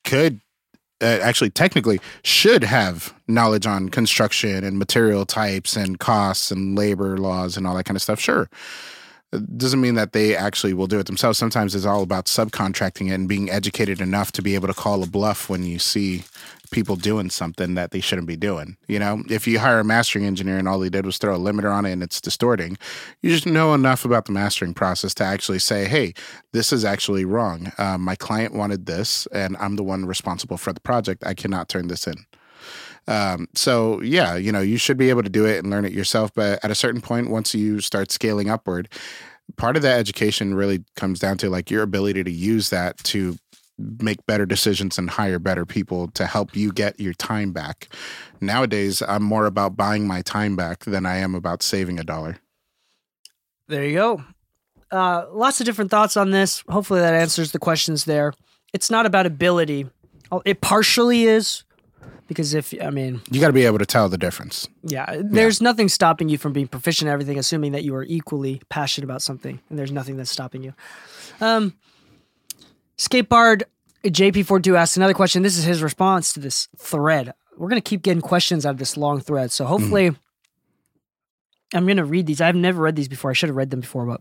could 0.04 0.40
uh, 1.00 1.18
actually 1.22 1.50
technically 1.50 2.00
should 2.22 2.64
have 2.64 3.14
knowledge 3.28 3.66
on 3.66 3.88
construction 3.88 4.64
and 4.64 4.78
material 4.78 5.24
types 5.24 5.76
and 5.76 5.98
costs 5.98 6.50
and 6.50 6.76
labor 6.76 7.16
laws 7.18 7.56
and 7.56 7.66
all 7.66 7.76
that 7.76 7.84
kind 7.84 7.96
of 7.96 8.02
stuff. 8.02 8.18
Sure. 8.18 8.48
It 9.32 9.58
doesn't 9.58 9.80
mean 9.80 9.94
that 9.94 10.12
they 10.12 10.34
actually 10.34 10.72
will 10.72 10.86
do 10.86 10.98
it 10.98 11.06
themselves. 11.06 11.38
Sometimes 11.38 11.74
it's 11.74 11.84
all 11.84 12.02
about 12.02 12.24
subcontracting 12.24 13.10
it 13.10 13.14
and 13.14 13.28
being 13.28 13.50
educated 13.50 14.00
enough 14.00 14.32
to 14.32 14.42
be 14.42 14.54
able 14.54 14.68
to 14.68 14.74
call 14.74 15.02
a 15.02 15.06
bluff 15.06 15.50
when 15.50 15.64
you 15.64 15.78
see 15.78 16.24
people 16.70 16.96
doing 16.96 17.30
something 17.30 17.74
that 17.74 17.90
they 17.90 18.00
shouldn't 18.00 18.28
be 18.28 18.36
doing. 18.36 18.76
You 18.86 18.98
know, 18.98 19.22
if 19.28 19.46
you 19.46 19.58
hire 19.58 19.80
a 19.80 19.84
mastering 19.84 20.24
engineer 20.24 20.58
and 20.58 20.68
all 20.68 20.80
he 20.80 20.90
did 20.90 21.06
was 21.06 21.18
throw 21.18 21.34
a 21.34 21.38
limiter 21.38 21.72
on 21.72 21.84
it 21.86 21.92
and 21.92 22.02
it's 22.02 22.20
distorting, 22.20 22.78
you 23.22 23.30
just 23.30 23.46
know 23.46 23.74
enough 23.74 24.04
about 24.04 24.26
the 24.26 24.32
mastering 24.32 24.74
process 24.74 25.14
to 25.14 25.24
actually 25.24 25.58
say, 25.58 25.86
hey, 25.86 26.14
this 26.52 26.72
is 26.72 26.84
actually 26.84 27.24
wrong. 27.24 27.72
Um, 27.78 28.02
my 28.02 28.14
client 28.14 28.54
wanted 28.54 28.86
this, 28.86 29.26
and 29.32 29.56
I'm 29.58 29.76
the 29.76 29.84
one 29.84 30.04
responsible 30.04 30.56
for 30.56 30.72
the 30.72 30.80
project. 30.80 31.24
I 31.26 31.34
cannot 31.34 31.68
turn 31.68 31.88
this 31.88 32.06
in. 32.06 32.16
Um, 33.06 33.48
so 33.54 34.02
yeah, 34.02 34.36
you 34.36 34.52
know, 34.52 34.60
you 34.60 34.76
should 34.76 34.98
be 34.98 35.08
able 35.08 35.22
to 35.22 35.30
do 35.30 35.46
it 35.46 35.58
and 35.58 35.70
learn 35.70 35.86
it 35.86 35.92
yourself. 35.92 36.32
But 36.34 36.62
at 36.62 36.70
a 36.70 36.74
certain 36.74 37.00
point, 37.00 37.30
once 37.30 37.54
you 37.54 37.80
start 37.80 38.12
scaling 38.12 38.50
upward, 38.50 38.88
part 39.56 39.76
of 39.76 39.82
that 39.82 39.98
education 39.98 40.54
really 40.54 40.84
comes 40.94 41.18
down 41.18 41.38
to 41.38 41.48
like 41.48 41.70
your 41.70 41.82
ability 41.82 42.22
to 42.24 42.30
use 42.30 42.70
that 42.70 42.98
to 43.04 43.38
make 43.78 44.24
better 44.26 44.44
decisions 44.44 44.98
and 44.98 45.08
hire 45.10 45.38
better 45.38 45.64
people 45.64 46.08
to 46.08 46.26
help 46.26 46.56
you 46.56 46.72
get 46.72 46.98
your 46.98 47.14
time 47.14 47.52
back. 47.52 47.88
Nowadays, 48.40 49.02
I'm 49.06 49.22
more 49.22 49.46
about 49.46 49.76
buying 49.76 50.06
my 50.06 50.22
time 50.22 50.56
back 50.56 50.84
than 50.84 51.06
I 51.06 51.16
am 51.18 51.34
about 51.34 51.62
saving 51.62 51.98
a 52.00 52.04
dollar. 52.04 52.38
There 53.68 53.84
you 53.84 53.94
go. 53.94 54.24
Uh, 54.90 55.26
lots 55.32 55.60
of 55.60 55.66
different 55.66 55.90
thoughts 55.90 56.16
on 56.16 56.30
this. 56.30 56.64
Hopefully, 56.68 57.00
that 57.00 57.14
answers 57.14 57.52
the 57.52 57.58
questions 57.58 58.04
there. 58.04 58.32
It's 58.72 58.90
not 58.90 59.06
about 59.06 59.26
ability. 59.26 59.86
Oh, 60.32 60.42
It 60.44 60.60
partially 60.60 61.24
is, 61.24 61.64
because 62.26 62.54
if, 62.54 62.74
I 62.82 62.90
mean, 62.90 63.20
You 63.30 63.40
got 63.40 63.46
to 63.48 63.52
be 63.52 63.64
able 63.66 63.78
to 63.78 63.86
tell 63.86 64.08
the 64.08 64.18
difference. 64.18 64.66
yeah, 64.82 65.20
there's 65.22 65.60
nothing 65.60 65.88
stopping 65.88 66.28
you 66.28 66.38
from 66.38 66.52
being 66.52 66.68
proficient 66.68 67.08
at 67.08 67.12
everything, 67.12 67.38
assuming 67.38 67.72
that 67.72 67.84
you 67.84 67.94
are 67.94 68.04
equally 68.04 68.60
passionate 68.70 69.04
about 69.04 69.22
something, 69.22 69.60
and 69.68 69.78
there's 69.78 69.92
nothing 69.92 70.16
that's 70.16 70.30
stopping 70.30 70.62
you. 70.62 70.74
Um, 71.40 71.74
Skateboard 72.98 73.62
JP42 74.04 74.76
asks 74.76 74.96
another 74.96 75.14
question. 75.14 75.42
This 75.42 75.56
is 75.56 75.64
his 75.64 75.82
response 75.82 76.32
to 76.34 76.40
this 76.40 76.68
thread. 76.76 77.32
We're 77.56 77.68
going 77.68 77.80
to 77.80 77.88
keep 77.88 78.02
getting 78.02 78.20
questions 78.20 78.64
out 78.64 78.70
of 78.70 78.78
this 78.78 78.96
long 78.96 79.20
thread. 79.20 79.50
So 79.50 79.64
hopefully, 79.64 80.14
I'm 81.74 81.84
going 81.86 81.96
to 81.96 82.04
read 82.04 82.26
these. 82.26 82.40
I've 82.40 82.54
never 82.54 82.82
read 82.82 82.96
these 82.96 83.08
before. 83.08 83.30
I 83.30 83.34
should 83.34 83.48
have 83.48 83.56
read 83.56 83.70
them 83.70 83.80
before, 83.80 84.06
but 84.06 84.20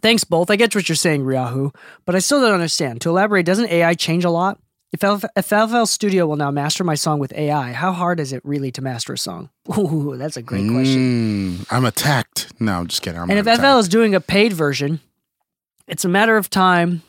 thanks 0.00 0.24
both. 0.24 0.50
I 0.50 0.56
get 0.56 0.74
what 0.74 0.88
you're 0.88 0.96
saying, 0.96 1.24
Riahu, 1.24 1.74
but 2.04 2.14
I 2.14 2.18
still 2.18 2.40
don't 2.40 2.54
understand. 2.54 3.00
To 3.02 3.10
elaborate, 3.10 3.46
doesn't 3.46 3.70
AI 3.70 3.94
change 3.94 4.24
a 4.24 4.30
lot? 4.30 4.58
If, 4.92 5.02
F- 5.02 5.24
if 5.34 5.46
FL 5.46 5.84
Studio 5.86 6.26
will 6.26 6.36
now 6.36 6.50
master 6.50 6.84
my 6.84 6.96
song 6.96 7.18
with 7.18 7.32
AI, 7.32 7.72
how 7.72 7.92
hard 7.92 8.20
is 8.20 8.34
it 8.34 8.44
really 8.44 8.70
to 8.72 8.82
master 8.82 9.14
a 9.14 9.18
song? 9.18 9.48
Ooh, 9.78 10.16
that's 10.18 10.36
a 10.36 10.42
great 10.42 10.68
question. 10.70 11.52
Mm, 11.56 11.66
I'm 11.70 11.86
attacked. 11.86 12.52
No, 12.60 12.74
I'm 12.80 12.86
just 12.88 13.00
kidding. 13.00 13.18
I'm 13.18 13.30
And 13.30 13.38
if 13.38 13.46
not 13.46 13.58
FL 13.60 13.78
is 13.78 13.88
doing 13.88 14.14
a 14.14 14.20
paid 14.20 14.52
version, 14.52 15.00
it's 15.92 16.04
a 16.04 16.08
matter 16.08 16.36
of 16.36 16.48
time. 16.50 17.02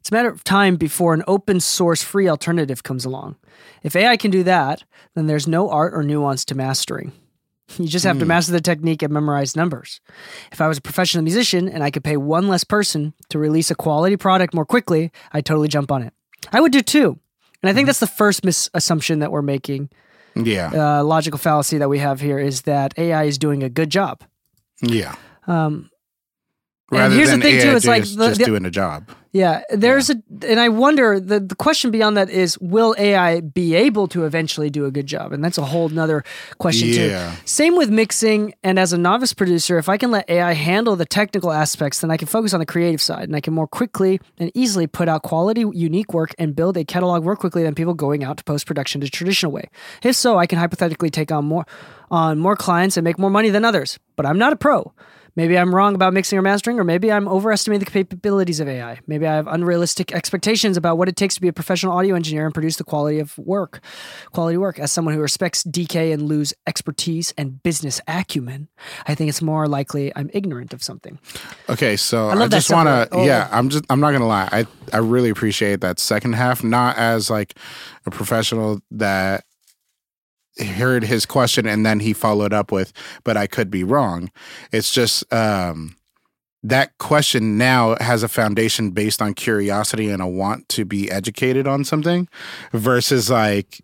It's 0.00 0.10
a 0.10 0.14
matter 0.14 0.28
of 0.30 0.42
time 0.44 0.76
before 0.76 1.12
an 1.14 1.22
open 1.26 1.60
source 1.60 2.02
free 2.02 2.28
alternative 2.28 2.82
comes 2.82 3.04
along. 3.04 3.36
If 3.82 3.94
AI 3.94 4.16
can 4.16 4.30
do 4.30 4.42
that, 4.44 4.82
then 5.14 5.26
there's 5.26 5.46
no 5.46 5.70
art 5.70 5.92
or 5.94 6.02
nuance 6.02 6.44
to 6.46 6.54
mastering. 6.54 7.12
You 7.78 7.86
just 7.86 8.04
have 8.04 8.18
to 8.18 8.26
master 8.26 8.50
the 8.50 8.60
technique 8.60 9.02
and 9.02 9.12
memorize 9.12 9.54
numbers. 9.54 10.00
If 10.50 10.60
I 10.60 10.66
was 10.66 10.78
a 10.78 10.80
professional 10.80 11.22
musician 11.22 11.68
and 11.68 11.84
I 11.84 11.90
could 11.92 12.02
pay 12.02 12.16
one 12.16 12.48
less 12.48 12.64
person 12.64 13.14
to 13.28 13.38
release 13.38 13.70
a 13.70 13.76
quality 13.76 14.16
product 14.16 14.54
more 14.54 14.64
quickly, 14.66 15.12
I'd 15.32 15.46
totally 15.46 15.68
jump 15.68 15.92
on 15.92 16.02
it. 16.02 16.12
I 16.52 16.60
would 16.60 16.72
do 16.72 16.80
too. 16.82 17.18
And 17.62 17.70
I 17.70 17.72
think 17.74 17.86
that's 17.86 18.00
the 18.00 18.06
first 18.08 18.42
misassumption 18.42 19.20
that 19.20 19.30
we're 19.30 19.42
making. 19.42 19.90
yeah, 20.34 20.70
Uh, 21.00 21.04
logical 21.04 21.38
fallacy 21.38 21.78
that 21.78 21.88
we 21.88 21.98
have 22.00 22.20
here 22.20 22.38
is 22.40 22.62
that 22.62 22.92
AI 22.98 23.24
is 23.24 23.38
doing 23.38 23.62
a 23.62 23.68
good 23.68 23.90
job. 23.90 24.22
yeah. 24.82 25.14
Um, 25.46 25.90
and 26.90 26.98
Rather 26.98 27.14
here's 27.14 27.30
the 27.30 27.38
thing 27.38 27.60
too. 27.62 27.76
It's 27.76 27.86
like 27.86 28.02
just, 28.02 28.18
the, 28.18 28.28
just 28.28 28.40
the- 28.40 28.46
doing 28.46 28.64
a 28.66 28.70
job. 28.70 29.08
yeah, 29.32 29.62
there's 29.70 30.10
a, 30.10 30.16
and 30.48 30.58
I 30.58 30.68
wonder 30.70 31.20
the 31.20 31.38
the 31.38 31.54
question 31.54 31.92
beyond 31.92 32.16
that 32.16 32.30
is, 32.30 32.58
will 32.58 32.96
AI 32.98 33.40
be 33.40 33.74
able 33.76 34.08
to 34.08 34.24
eventually 34.24 34.70
do 34.70 34.86
a 34.86 34.90
good 34.90 35.06
job? 35.06 35.32
And 35.32 35.44
that's 35.44 35.56
a 35.58 35.64
whole 35.64 35.88
nother 35.88 36.24
question 36.58 36.88
Yeah. 36.88 37.30
too. 37.30 37.36
Same 37.44 37.76
with 37.76 37.90
mixing. 37.90 38.54
And 38.64 38.76
as 38.78 38.92
a 38.92 38.98
novice 38.98 39.32
producer, 39.32 39.78
if 39.78 39.88
I 39.88 39.96
can 39.98 40.10
let 40.10 40.28
AI 40.28 40.52
handle 40.54 40.96
the 40.96 41.04
technical 41.06 41.52
aspects, 41.52 42.00
then 42.00 42.10
I 42.10 42.16
can 42.16 42.26
focus 42.26 42.52
on 42.54 42.58
the 42.60 42.66
creative 42.66 43.00
side, 43.00 43.24
and 43.24 43.36
I 43.36 43.40
can 43.40 43.54
more 43.54 43.68
quickly 43.68 44.20
and 44.38 44.50
easily 44.54 44.88
put 44.88 45.08
out 45.08 45.22
quality, 45.22 45.64
unique 45.72 46.12
work 46.12 46.34
and 46.38 46.56
build 46.56 46.76
a 46.76 46.84
catalog 46.84 47.22
more 47.22 47.36
quickly 47.36 47.62
than 47.62 47.74
people 47.76 47.94
going 47.94 48.24
out 48.24 48.36
to 48.38 48.44
post 48.44 48.66
production 48.66 49.00
the 49.00 49.08
traditional 49.08 49.52
way. 49.52 49.68
If 50.02 50.16
so, 50.16 50.38
I 50.38 50.46
can 50.46 50.58
hypothetically 50.58 51.10
take 51.10 51.30
on 51.30 51.44
more 51.44 51.66
on 52.10 52.38
more 52.40 52.56
clients 52.56 52.96
and 52.96 53.04
make 53.04 53.16
more 53.20 53.30
money 53.30 53.50
than 53.50 53.64
others. 53.64 53.98
But 54.16 54.26
I'm 54.26 54.38
not 54.38 54.52
a 54.52 54.56
pro. 54.56 54.92
Maybe 55.36 55.56
I'm 55.58 55.74
wrong 55.74 55.94
about 55.94 56.12
mixing 56.12 56.38
or 56.38 56.42
mastering, 56.42 56.78
or 56.78 56.84
maybe 56.84 57.10
I'm 57.10 57.28
overestimating 57.28 57.84
the 57.84 57.90
capabilities 57.90 58.60
of 58.60 58.68
AI. 58.68 58.98
Maybe 59.06 59.26
I 59.26 59.34
have 59.34 59.46
unrealistic 59.46 60.12
expectations 60.12 60.76
about 60.76 60.98
what 60.98 61.08
it 61.08 61.16
takes 61.16 61.34
to 61.36 61.40
be 61.40 61.48
a 61.48 61.52
professional 61.52 61.92
audio 61.96 62.14
engineer 62.14 62.44
and 62.44 62.54
produce 62.54 62.76
the 62.76 62.84
quality 62.84 63.18
of 63.18 63.36
work, 63.38 63.80
quality 64.32 64.56
work. 64.56 64.78
As 64.78 64.92
someone 64.92 65.14
who 65.14 65.20
respects 65.20 65.62
Dee 65.62 65.86
Kei 65.86 66.12
and 66.12 66.22
Lu's 66.22 66.54
expertise 66.66 67.32
and 67.36 67.62
business 67.62 68.00
acumen, 68.08 68.68
I 69.06 69.14
think 69.14 69.28
it's 69.28 69.42
more 69.42 69.66
likely 69.68 70.12
I'm 70.16 70.30
ignorant 70.32 70.72
of 70.72 70.82
something. 70.82 71.18
Okay, 71.68 71.96
so 71.96 72.30
I, 72.30 72.36
that 72.36 72.50
just 72.50 72.70
want 72.70 72.88
to, 72.88 73.08
oh. 73.12 73.24
yeah, 73.24 73.48
I'm 73.52 73.68
just, 73.68 73.84
I'm 73.90 74.00
not 74.00 74.12
gonna 74.12 74.26
lie, 74.26 74.48
I, 74.50 74.66
I 74.92 74.98
really 74.98 75.30
appreciate 75.30 75.80
that 75.80 75.98
second 75.98 76.34
half, 76.34 76.64
not 76.64 76.96
as 76.96 77.30
like 77.30 77.54
a 78.06 78.10
professional 78.10 78.80
that 78.90 79.44
heard 80.66 81.04
his 81.04 81.26
question 81.26 81.66
and 81.66 81.84
then 81.84 82.00
he 82.00 82.12
followed 82.12 82.52
up 82.52 82.70
with, 82.72 82.92
but 83.24 83.36
I 83.36 83.46
could 83.46 83.70
be 83.70 83.84
wrong. 83.84 84.30
It's 84.72 84.92
just 84.92 85.30
um, 85.32 85.96
that 86.62 86.96
question 86.98 87.56
now 87.58 87.96
has 88.00 88.22
a 88.22 88.28
foundation 88.28 88.90
based 88.90 89.22
on 89.22 89.34
curiosity 89.34 90.10
and 90.10 90.20
a 90.22 90.26
want 90.26 90.68
to 90.70 90.84
be 90.84 91.10
educated 91.10 91.66
on 91.66 91.84
something, 91.84 92.28
versus 92.72 93.30
like 93.30 93.80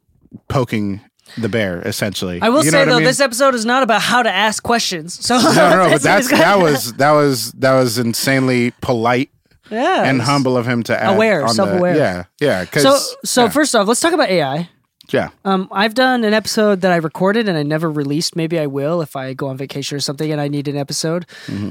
poking 0.48 1.00
the 1.38 1.48
bear, 1.48 1.80
essentially. 1.82 2.40
I 2.40 2.48
will 2.50 2.64
You 2.64 2.70
know 2.70 2.78
say 2.78 2.84
though, 2.84 2.96
mean? 2.96 3.04
this 3.04 3.20
episode 3.20 3.54
is 3.54 3.64
not 3.64 3.82
about 3.82 4.02
how 4.02 4.22
to 4.22 4.30
ask 4.30 4.62
questions. 4.62 5.24
So 5.24 5.38
no, 5.38 5.52
no, 5.52 5.88
but 5.90 6.02
that's 6.02 6.30
that 6.30 6.58
was 6.62 6.92
that 6.94 7.12
was 7.12 7.52
that 7.52 7.74
was 7.74 7.98
insanely 7.98 8.72
polite 8.80 9.30
yeah, 9.70 10.04
and 10.04 10.22
humble 10.22 10.56
of 10.56 10.66
him 10.68 10.82
to 10.84 11.02
add 11.02 11.14
Aware, 11.14 11.48
self-aware. 11.48 11.96
yeah, 11.96 12.24
yeah. 12.40 12.64
So, 12.66 12.98
so 13.24 13.44
yeah, 13.44 13.48
first 13.50 13.74
off, 13.74 13.88
let's 13.88 14.00
talk 14.00 14.12
about 14.12 14.28
AI. 14.28 14.68
Yeah, 15.12 15.30
Um, 15.44 15.68
I've 15.70 15.94
done 15.94 16.24
an 16.24 16.34
episode 16.34 16.80
that 16.80 16.92
I 16.92 16.96
recorded 16.96 17.48
and 17.48 17.56
I 17.56 17.62
never 17.62 17.90
released. 17.90 18.34
Maybe 18.36 18.58
I 18.58 18.66
will 18.66 19.00
if 19.02 19.14
I 19.16 19.34
go 19.34 19.48
on 19.48 19.56
vacation 19.56 19.96
or 19.96 20.00
something 20.00 20.30
and 20.32 20.40
I 20.40 20.48
need 20.48 20.68
an 20.68 20.76
episode. 20.76 21.26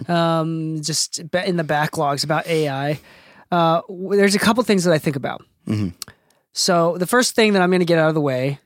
Um, 0.10 0.82
just 0.82 1.20
in 1.20 1.58
the 1.58 1.64
backlogs 1.64 2.24
about 2.24 2.48
AI. 2.48 3.00
Uh, 3.52 3.82
there's 4.12 4.36
a 4.36 4.40
couple 4.40 4.64
things 4.64 4.84
that 4.86 4.94
I 4.94 4.98
think 5.00 5.16
about. 5.16 5.44
So 6.54 6.98
the 6.98 7.08
first 7.08 7.36
thing 7.36 7.54
that 7.54 7.62
I'm 7.62 7.70
going 7.70 7.80
to 7.80 7.86
get 7.86 8.00
out 8.00 8.10
of 8.10 8.16
the 8.16 8.22
way 8.22 8.60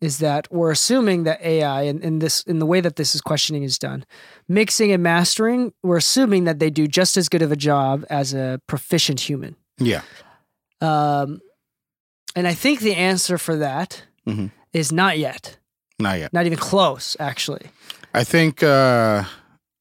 is 0.00 0.18
that 0.18 0.50
we're 0.52 0.70
assuming 0.70 1.24
that 1.24 1.40
AI 1.42 1.82
and 1.82 2.02
in 2.02 2.18
this 2.18 2.42
in 2.42 2.58
the 2.58 2.66
way 2.66 2.80
that 2.80 2.96
this 2.96 3.14
is 3.14 3.20
questioning 3.20 3.62
is 3.62 3.78
done, 3.78 4.04
mixing 4.48 4.92
and 4.92 5.02
mastering, 5.02 5.72
we're 5.82 5.96
assuming 5.96 6.44
that 6.44 6.58
they 6.58 6.70
do 6.70 6.86
just 6.86 7.16
as 7.16 7.28
good 7.28 7.42
of 7.42 7.52
a 7.52 7.56
job 7.56 8.04
as 8.10 8.34
a 8.34 8.60
proficient 8.66 9.20
human. 9.20 9.56
yeah. 9.78 10.02
Um, 10.80 11.40
and 12.36 12.46
I 12.48 12.52
think 12.54 12.80
the 12.80 12.94
answer 12.96 13.38
for 13.38 13.56
that 13.56 14.02
is 14.26 14.90
Mhm. 14.90 14.92
not 14.96 15.18
yet, 15.18 15.58
Not 15.98 16.18
yet. 16.18 16.32
not 16.32 16.46
even 16.46 16.58
close, 16.58 17.16
actually. 17.20 17.66
I 18.14 18.24
think 18.24 18.62
uh, 18.62 19.24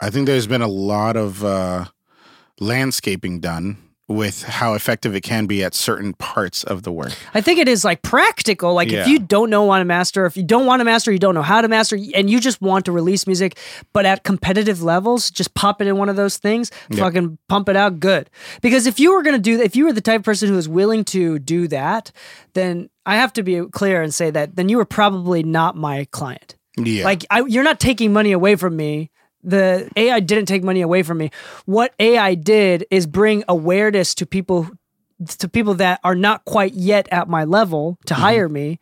I 0.02 0.10
think 0.10 0.28
there's 0.28 0.48
been 0.48 0.62
a 0.62 0.68
lot 0.68 1.16
of 1.16 1.44
uh, 1.44 1.86
landscaping 2.60 3.40
done 3.40 3.78
with 4.10 4.44
how 4.44 4.74
effective 4.74 5.16
it 5.16 5.22
can 5.22 5.46
be 5.46 5.64
at 5.64 5.74
certain 5.74 6.14
parts 6.14 6.64
of 6.64 6.84
the 6.84 6.92
work. 6.92 7.14
I 7.34 7.40
think 7.40 7.58
it 7.58 7.70
is 7.70 7.86
like 7.86 8.02
practical. 8.02 8.74
Like 8.74 8.92
Yeah. 8.92 9.02
if 9.02 9.08
you 9.08 9.18
don't 9.18 9.50
know 9.50 9.64
want 9.64 9.80
to 9.82 9.86
master, 9.86 10.26
if 10.26 10.36
you 10.36 10.44
don't 10.44 10.66
want 10.66 10.82
to 10.82 10.84
master, 10.84 11.12
you 11.12 11.20
don't 11.20 11.34
know 11.34 11.42
how 11.42 11.62
to 11.62 11.68
master, 11.70 11.98
and 12.14 12.30
you 12.30 12.40
just 12.42 12.62
want 12.62 12.84
to 12.86 12.92
release 12.92 13.26
music, 13.26 13.58
but 13.94 14.06
at 14.06 14.24
competitive 14.24 14.84
levels, 14.84 15.32
just 15.32 15.54
pop 15.54 15.82
it 15.82 15.88
in 15.88 15.98
one 15.98 16.10
of 16.10 16.18
those 16.18 16.38
things, 16.38 16.70
fucking 16.92 17.38
pump 17.48 17.70
it 17.70 17.78
out 17.78 18.00
good. 18.02 18.30
Because 18.62 18.88
if 18.88 19.00
you 19.00 19.14
were 19.14 19.24
gonna 19.24 19.40
do, 19.40 19.62
if 19.62 19.76
you 19.76 19.86
were 19.86 19.94
the 19.94 20.02
type 20.02 20.20
of 20.20 20.26
person 20.26 20.50
who 20.50 20.58
is 20.58 20.68
willing 20.68 21.06
to 21.06 21.40
do 21.40 21.68
that, 21.70 22.12
then 22.54 22.90
I 23.06 23.16
have 23.16 23.32
to 23.34 23.44
be 23.44 23.62
clear 23.72 24.02
and 24.02 24.14
say 24.14 24.30
that 24.32 24.56
then 24.58 24.68
you 24.68 24.78
were 24.78 24.86
probably 24.86 25.44
not 25.44 25.78
my 25.78 26.06
client. 26.12 26.56
Yeah, 26.78 27.06
Like 27.06 27.26
I, 27.30 27.46
you're 27.46 27.64
not 27.64 27.80
taking 27.80 28.12
money 28.12 28.32
away 28.34 28.56
from 28.56 28.76
me. 28.76 29.12
The 29.44 29.90
AI 29.96 30.20
didn't 30.20 30.46
take 30.46 30.64
money 30.64 30.82
away 30.82 31.04
from 31.04 31.18
me. 31.18 31.32
What 31.66 31.94
AI 32.00 32.36
did 32.36 32.86
is 32.90 33.06
bring 33.08 33.44
awareness 33.48 34.16
to 34.16 34.26
people 34.26 34.70
to 35.26 35.48
people 35.48 35.76
that 35.76 36.00
are 36.04 36.16
not 36.16 36.44
quite 36.44 36.74
yet 36.74 37.08
at 37.12 37.30
my 37.30 37.44
level 37.44 37.98
to 38.06 38.14
mm-hmm. 38.14 38.24
hire 38.24 38.50
me 38.50 38.80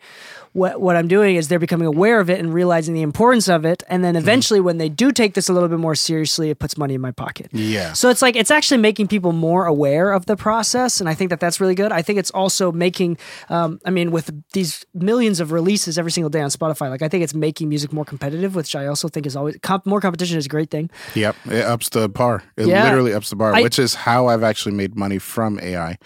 what 0.53 0.81
what 0.81 0.95
I'm 0.97 1.07
doing 1.07 1.35
is 1.37 1.47
they're 1.47 1.59
becoming 1.59 1.87
aware 1.87 2.19
of 2.19 2.29
it 2.29 2.39
and 2.39 2.53
realizing 2.53 2.93
the 2.93 3.01
importance 3.01 3.47
of 3.47 3.63
it, 3.65 3.83
and 3.87 4.03
then 4.03 4.15
eventually 4.15 4.59
when 4.59 4.77
they 4.77 4.89
do 4.89 5.11
take 5.11 5.33
this 5.33 5.47
a 5.47 5.53
little 5.53 5.69
bit 5.69 5.79
more 5.79 5.95
seriously, 5.95 6.49
it 6.49 6.59
puts 6.59 6.77
money 6.77 6.93
in 6.93 7.01
my 7.01 7.11
pocket. 7.11 7.47
Yeah. 7.53 7.93
So 7.93 8.09
it's 8.09 8.21
like 8.21 8.35
it's 8.35 8.51
actually 8.51 8.79
making 8.81 9.07
people 9.07 9.31
more 9.31 9.65
aware 9.65 10.11
of 10.11 10.25
the 10.25 10.35
process, 10.35 10.99
and 10.99 11.07
I 11.07 11.13
think 11.13 11.29
that 11.29 11.39
that's 11.39 11.61
really 11.61 11.75
good. 11.75 11.91
I 11.91 12.01
think 12.01 12.19
it's 12.19 12.31
also 12.31 12.71
making, 12.71 13.17
um, 13.49 13.79
I 13.85 13.89
mean, 13.91 14.11
with 14.11 14.29
these 14.53 14.85
millions 14.93 15.39
of 15.39 15.51
releases 15.51 15.97
every 15.97 16.11
single 16.11 16.29
day 16.29 16.41
on 16.41 16.49
Spotify, 16.49 16.89
like 16.89 17.01
I 17.01 17.07
think 17.07 17.23
it's 17.23 17.33
making 17.33 17.69
music 17.69 17.93
more 17.93 18.05
competitive, 18.05 18.53
which 18.55 18.75
I 18.75 18.87
also 18.87 19.07
think 19.07 19.25
is 19.25 19.35
always 19.35 19.55
comp- 19.61 19.85
more 19.85 20.01
competition 20.01 20.37
is 20.37 20.45
a 20.47 20.49
great 20.49 20.69
thing. 20.69 20.89
Yep, 21.15 21.35
it 21.49 21.63
ups 21.65 21.89
the 21.89 22.09
par. 22.09 22.43
It 22.57 22.67
Yeah. 22.67 22.83
literally 22.83 23.13
ups 23.13 23.29
the 23.29 23.35
bar, 23.37 23.55
I- 23.55 23.61
which 23.61 23.79
is 23.79 23.95
how 23.95 24.27
I've 24.27 24.43
actually 24.43 24.75
made 24.75 24.97
money 24.97 25.17
from 25.17 25.59
AI. 25.61 25.97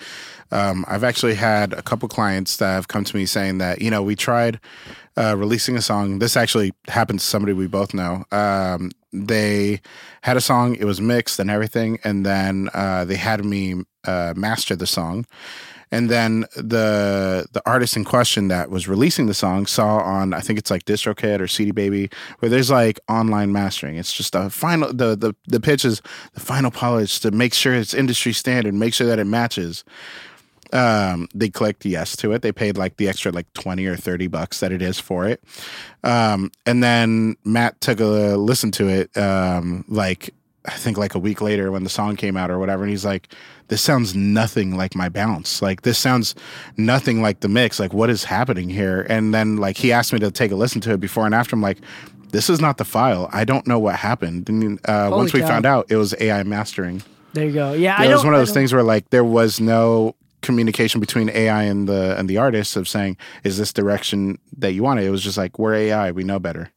Um, 0.51 0.85
I've 0.87 1.03
actually 1.03 1.35
had 1.35 1.73
a 1.73 1.81
couple 1.81 2.07
clients 2.07 2.57
that 2.57 2.71
have 2.71 2.87
come 2.87 3.03
to 3.03 3.15
me 3.15 3.25
saying 3.25 3.57
that 3.57 3.81
you 3.81 3.89
know 3.89 4.03
we 4.03 4.15
tried 4.15 4.59
uh, 5.17 5.35
releasing 5.37 5.75
a 5.75 5.81
song. 5.81 6.19
This 6.19 6.37
actually 6.37 6.73
happened 6.87 7.19
to 7.19 7.25
somebody 7.25 7.53
we 7.53 7.67
both 7.67 7.93
know. 7.93 8.25
Um, 8.31 8.91
they 9.13 9.81
had 10.21 10.37
a 10.37 10.41
song, 10.41 10.75
it 10.75 10.85
was 10.85 10.99
mixed 10.99 11.39
and 11.39 11.49
everything, 11.49 11.99
and 12.03 12.25
then 12.25 12.69
uh, 12.73 13.05
they 13.05 13.15
had 13.15 13.43
me 13.45 13.83
uh, 14.03 14.33
master 14.35 14.75
the 14.75 14.87
song. 14.87 15.25
And 15.91 16.09
then 16.09 16.41
the 16.55 17.45
the 17.51 17.61
artist 17.65 17.95
in 17.95 18.03
question 18.03 18.47
that 18.47 18.69
was 18.69 18.87
releasing 18.87 19.27
the 19.27 19.33
song 19.33 19.65
saw 19.65 19.99
on 19.99 20.33
I 20.33 20.41
think 20.41 20.57
it's 20.59 20.71
like 20.71 20.83
DistroKid 20.85 21.39
or 21.39 21.47
CD 21.47 21.71
Baby 21.71 22.09
where 22.39 22.49
there's 22.49 22.71
like 22.71 22.99
online 23.07 23.51
mastering. 23.51 23.95
It's 23.95 24.11
just 24.11 24.35
a 24.35 24.49
final 24.49 24.91
the 24.91 25.15
the 25.15 25.35
the 25.47 25.59
pitch 25.59 25.85
is 25.85 26.01
the 26.33 26.39
final 26.39 26.71
polish 26.71 27.19
to 27.19 27.31
make 27.31 27.53
sure 27.53 27.73
it's 27.73 27.93
industry 27.93 28.33
standard, 28.33 28.73
make 28.73 28.93
sure 28.93 29.07
that 29.07 29.19
it 29.19 29.25
matches. 29.25 29.83
Um, 30.75 31.27
they 31.33 31.49
clicked 31.49 31.85
yes 31.85 32.15
to 32.17 32.33
it. 32.33 32.41
They 32.41 32.51
paid 32.51 32.77
like 32.77 32.97
the 32.97 33.07
extra 33.07 33.31
like 33.31 33.51
twenty 33.53 33.85
or 33.85 33.95
thirty 33.95 34.27
bucks 34.27 34.59
that 34.59 34.71
it 34.71 34.81
is 34.81 34.99
for 34.99 35.27
it. 35.27 35.41
Um, 36.03 36.51
and 36.65 36.83
then 36.83 37.37
Matt 37.45 37.79
took 37.81 37.99
a 37.99 38.35
listen 38.35 38.71
to 38.71 38.89
it. 38.89 39.17
Um, 39.17 39.85
like 39.87 40.33
I 40.65 40.71
think 40.71 40.97
like 40.97 41.15
a 41.15 41.19
week 41.19 41.41
later 41.41 41.71
when 41.71 41.83
the 41.83 41.89
song 41.89 42.15
came 42.15 42.35
out 42.35 42.49
or 42.49 42.59
whatever, 42.59 42.83
and 42.83 42.89
he's 42.89 43.05
like, 43.05 43.29
"This 43.67 43.81
sounds 43.81 44.15
nothing 44.15 44.75
like 44.75 44.95
my 44.95 45.09
bounce. 45.09 45.61
Like 45.61 45.83
this 45.83 45.97
sounds 45.97 46.35
nothing 46.77 47.21
like 47.21 47.41
the 47.41 47.49
mix. 47.49 47.79
Like 47.79 47.93
what 47.93 48.09
is 48.09 48.23
happening 48.23 48.69
here?" 48.69 49.05
And 49.09 49.33
then 49.33 49.57
like 49.57 49.77
he 49.77 49.91
asked 49.91 50.11
me 50.11 50.19
to 50.19 50.31
take 50.31 50.51
a 50.51 50.55
listen 50.55 50.81
to 50.81 50.93
it 50.93 50.99
before 50.99 51.25
and 51.25 51.35
after. 51.35 51.55
I'm 51.55 51.61
like, 51.61 51.79
"This 52.31 52.49
is 52.49 52.59
not 52.59 52.77
the 52.77 52.85
file. 52.85 53.29
I 53.31 53.45
don't 53.45 53.65
know 53.67 53.79
what 53.79 53.95
happened." 53.95 54.49
And 54.49 54.79
uh, 54.85 55.09
once 55.11 55.33
we 55.33 55.41
found 55.41 55.65
out, 55.65 55.85
it 55.89 55.97
was 55.97 56.15
AI 56.19 56.43
mastering. 56.43 57.03
There 57.33 57.45
you 57.45 57.53
go. 57.53 57.73
Yeah, 57.73 57.95
I 57.97 58.05
it 58.05 58.13
was 58.13 58.23
one 58.23 58.33
of 58.33 58.39
those 58.39 58.53
things 58.53 58.73
where 58.73 58.83
like 58.83 59.09
there 59.09 59.23
was 59.23 59.59
no 59.59 60.15
communication 60.45 60.99
between 60.99 61.29
AI 61.29 61.63
and 61.63 61.87
the 61.87 62.17
and 62.17 62.29
the 62.29 62.37
artists 62.37 62.75
of 62.75 62.87
saying, 62.87 63.17
"Is 63.43 63.57
this 63.57 63.73
direction 63.73 64.37
that 64.57 64.73
you 64.73 64.83
want 64.83 64.99
it?" 64.99 65.05
It 65.05 65.09
was 65.09 65.23
just 65.23 65.37
like, 65.37 65.59
"We're 65.59 65.75
AI. 65.75 66.11
We 66.11 66.23
know 66.23 66.39
better." 66.39 66.71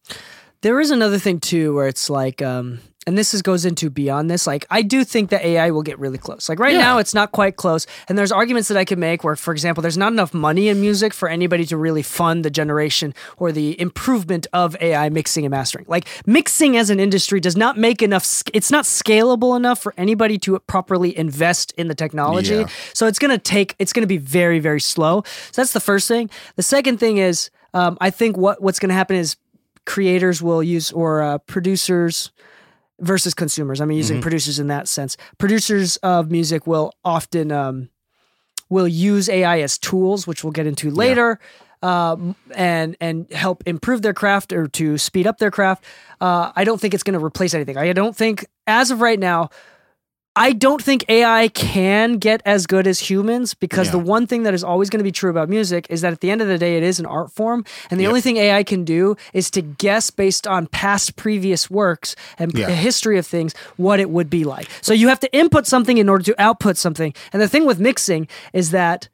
There 0.62 0.80
is 0.80 0.90
another 0.90 1.18
thing 1.18 1.38
too, 1.40 1.74
where 1.74 1.86
it's 1.86 2.10
like, 2.10 2.42
um, 2.42 2.80
and 3.08 3.16
this 3.16 3.32
is 3.32 3.40
goes 3.42 3.64
into 3.64 3.88
beyond 3.88 4.30
this. 4.30 4.46
Like, 4.46 4.66
I 4.70 4.82
do 4.82 5.02
think 5.02 5.30
that 5.30 5.42
AI 5.42 5.70
will 5.70 5.82
get 5.82 5.98
really 5.98 6.18
close. 6.18 6.48
Like 6.48 6.58
right 6.58 6.74
Yeah. 6.74 6.80
now, 6.80 6.98
it's 6.98 7.14
not 7.14 7.32
quite 7.32 7.56
close, 7.56 7.86
and 8.08 8.18
there's 8.18 8.30
arguments 8.30 8.68
that 8.68 8.76
I 8.76 8.84
could 8.84 8.98
make 8.98 9.24
where, 9.24 9.34
for 9.34 9.52
example, 9.52 9.80
there's 9.82 9.96
not 9.96 10.12
enough 10.12 10.34
money 10.34 10.68
in 10.68 10.80
music 10.80 11.14
for 11.14 11.28
anybody 11.28 11.64
to 11.66 11.76
really 11.76 12.02
fund 12.02 12.44
the 12.44 12.50
generation 12.50 13.14
or 13.38 13.50
the 13.50 13.80
improvement 13.80 14.46
of 14.52 14.76
AI 14.80 15.08
mixing 15.08 15.44
and 15.46 15.50
mastering. 15.50 15.86
Like 15.88 16.06
mixing 16.26 16.76
as 16.76 16.90
an 16.90 17.00
industry 17.00 17.40
does 17.40 17.56
not 17.56 17.78
make 17.78 18.02
enough. 18.02 18.42
It's 18.52 18.70
not 18.70 18.84
scalable 18.84 19.56
enough 19.56 19.82
for 19.82 19.94
anybody 19.96 20.36
to 20.40 20.58
properly 20.66 21.16
invest 21.16 21.72
in 21.78 21.88
the 21.88 21.94
technology. 21.94 22.56
Yeah. 22.56 22.68
So 22.92 23.06
it's 23.06 23.18
going 23.18 23.30
to 23.30 23.38
take, 23.38 23.74
it's 23.78 23.92
going 23.94 24.02
to 24.02 24.06
be 24.06 24.18
very, 24.18 24.58
very 24.58 24.80
slow. 24.80 25.22
So 25.52 25.62
that's 25.62 25.72
the 25.72 25.80
first 25.80 26.08
thing. 26.08 26.28
The 26.56 26.62
second 26.62 26.98
thing 26.98 27.16
is, 27.16 27.50
um, 27.74 27.96
I 28.00 28.10
think 28.10 28.36
what 28.36 28.60
what's 28.62 28.78
going 28.78 28.88
to 28.90 28.94
happen 28.94 29.16
is 29.16 29.36
creators 29.84 30.42
will 30.42 30.62
use 30.62 30.92
or 30.92 31.22
uh, 31.22 31.38
producers 31.38 32.30
versus 33.00 33.34
consumers. 33.34 33.80
I'm 33.80 33.90
using 33.90 34.20
producers 34.20 34.58
in 34.58 34.66
that 34.68 34.88
sense. 34.88 35.16
Producers 35.38 35.96
of 35.98 36.30
music 36.30 36.66
will 36.66 36.92
often 37.04 37.52
um, 37.52 37.88
will 38.68 38.88
use 38.88 39.28
AI 39.28 39.60
as 39.60 39.78
tools, 39.78 40.26
which 40.26 40.44
we'll 40.44 40.52
get 40.52 40.66
into 40.66 40.90
later. 40.90 41.38
Um, 41.80 42.34
and 42.56 42.96
and 43.00 43.30
help 43.32 43.62
improve 43.64 44.02
their 44.02 44.12
craft 44.12 44.52
or 44.52 44.66
to 44.66 44.98
speed 44.98 45.28
up 45.28 45.38
their 45.38 45.52
craft. 45.52 45.84
Uh, 46.20 46.50
I 46.56 46.64
don't 46.64 46.80
think 46.80 46.92
it's 46.92 47.04
going 47.04 47.16
to 47.16 47.24
replace 47.24 47.54
anything. 47.54 47.76
I 47.76 47.92
don't 47.92 48.16
think, 48.16 48.46
as 48.66 48.90
of 48.90 49.00
right 49.00 49.18
now, 49.18 49.50
I 50.36 50.52
don't 50.52 50.80
think 50.80 51.04
AI 51.08 51.48
can 51.48 52.14
get 52.18 52.42
as 52.44 52.66
good 52.66 52.86
as 52.86 53.00
humans 53.00 53.54
because 53.54 53.88
Yeah. 53.88 53.92
the 53.92 53.98
one 53.98 54.26
thing 54.26 54.44
that 54.44 54.54
is 54.54 54.62
always 54.62 54.88
going 54.88 54.98
to 55.00 55.04
be 55.04 55.10
true 55.10 55.30
about 55.30 55.48
music 55.48 55.86
is 55.90 56.02
that 56.02 56.12
at 56.12 56.20
the 56.20 56.30
end 56.30 56.40
of 56.40 56.46
the 56.46 56.58
day, 56.58 56.76
it 56.76 56.84
is 56.84 57.00
an 57.00 57.06
art 57.06 57.32
form. 57.32 57.64
And 57.90 57.98
the 57.98 58.06
only 58.06 58.20
thing 58.20 58.36
AI 58.36 58.62
can 58.62 58.84
do 58.84 59.16
is 59.32 59.50
to 59.52 59.62
guess 59.62 60.10
based 60.10 60.46
on 60.46 60.68
past 60.68 61.16
previous 61.16 61.68
works 61.68 62.14
and 62.38 62.56
Yeah. 62.56 62.68
a 62.68 62.72
history 62.72 63.18
of 63.18 63.26
things 63.26 63.52
what 63.76 63.98
it 63.98 64.10
would 64.10 64.30
be 64.30 64.44
like. 64.44 64.68
So 64.80 64.92
you 64.94 65.08
have 65.08 65.20
to 65.20 65.32
input 65.36 65.66
something 65.66 65.98
in 65.98 66.08
order 66.08 66.22
to 66.24 66.40
output 66.40 66.76
something. 66.76 67.12
And 67.32 67.42
the 67.42 67.48
thing 67.48 67.66
with 67.66 67.80
mixing 67.80 68.28
is 68.52 68.70
that 68.70 69.08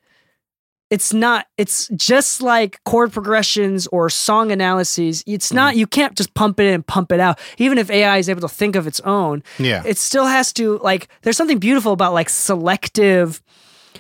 it's 0.95 1.13
not 1.13 1.41
it's 1.63 1.89
just 2.13 2.41
like 2.53 2.73
chord 2.85 3.11
progressions 3.13 3.87
or 3.89 4.09
song 4.11 4.47
analyses 4.53 5.23
it's 5.27 5.49
Mm-hmm. 5.49 5.57
not 5.57 5.77
you 5.81 5.87
can't 5.87 6.15
just 6.21 6.33
pump 6.35 6.61
it 6.61 6.67
in 6.69 6.75
and 6.75 6.85
pump 6.87 7.09
it 7.13 7.21
out 7.27 7.37
even 7.65 7.77
if 7.79 7.91
ai 7.91 8.17
is 8.19 8.29
able 8.29 8.41
to 8.49 8.55
think 8.61 8.77
of 8.77 8.87
its 8.87 9.01
own 9.19 9.43
Yeah. 9.59 9.83
it 9.91 9.99
still 9.99 10.27
has 10.37 10.53
to 10.55 10.79
like 10.91 11.03
there's 11.23 11.37
something 11.37 11.59
beautiful 11.59 11.93
about 11.93 12.13
like 12.21 12.29
selective 12.31 13.43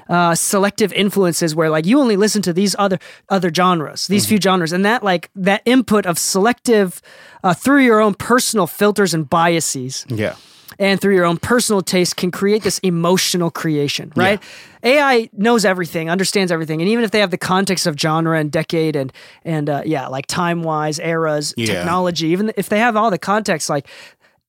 uh 0.08 0.34
selective 0.34 0.92
influences 0.92 1.54
where 1.54 1.70
like 1.70 1.86
you 1.86 2.00
only 2.00 2.16
listen 2.16 2.42
to 2.42 2.52
these 2.52 2.74
other 2.78 2.98
other 3.28 3.50
genres 3.54 4.06
these 4.08 4.26
few 4.26 4.38
genres 4.40 4.72
and 4.72 4.84
that 4.84 5.02
like 5.02 5.30
that 5.48 5.62
input 5.64 6.04
of 6.06 6.18
selective 6.18 7.00
uh, 7.44 7.54
through 7.54 7.82
your 7.84 8.00
own 8.00 8.14
personal 8.14 8.66
filters 8.66 9.14
and 9.14 9.28
biases 9.30 10.04
Yeah. 10.08 10.34
And 10.78 11.00
through 11.00 11.14
your 11.14 11.24
own 11.24 11.36
personal 11.38 11.80
taste 11.82 12.16
can 12.16 12.30
create 12.30 12.62
this 12.62 12.78
emotional 12.80 13.50
creation, 13.50 14.12
right? 14.16 14.42
AI 14.82 15.28
knows 15.32 15.64
everything, 15.64 16.10
understands 16.10 16.50
everything, 16.52 16.80
and 16.82 16.88
even 16.90 17.04
if 17.04 17.10
they 17.10 17.20
have 17.20 17.30
the 17.30 17.38
context 17.38 17.86
of 17.86 17.98
genre 17.98 18.38
and 18.38 18.50
decade 18.52 18.96
and 18.96 19.12
and 19.44 19.68
uh, 19.70 19.82
yeah, 19.84 20.06
like 20.08 20.26
time 20.26 20.62
wise, 20.62 20.98
eras, 20.98 21.54
Yeah. 21.56 21.66
technology, 21.66 22.28
even 22.28 22.52
if 22.56 22.68
they 22.68 22.78
have 22.78 22.96
all 22.96 23.10
the 23.10 23.18
context, 23.18 23.68
like 23.70 23.86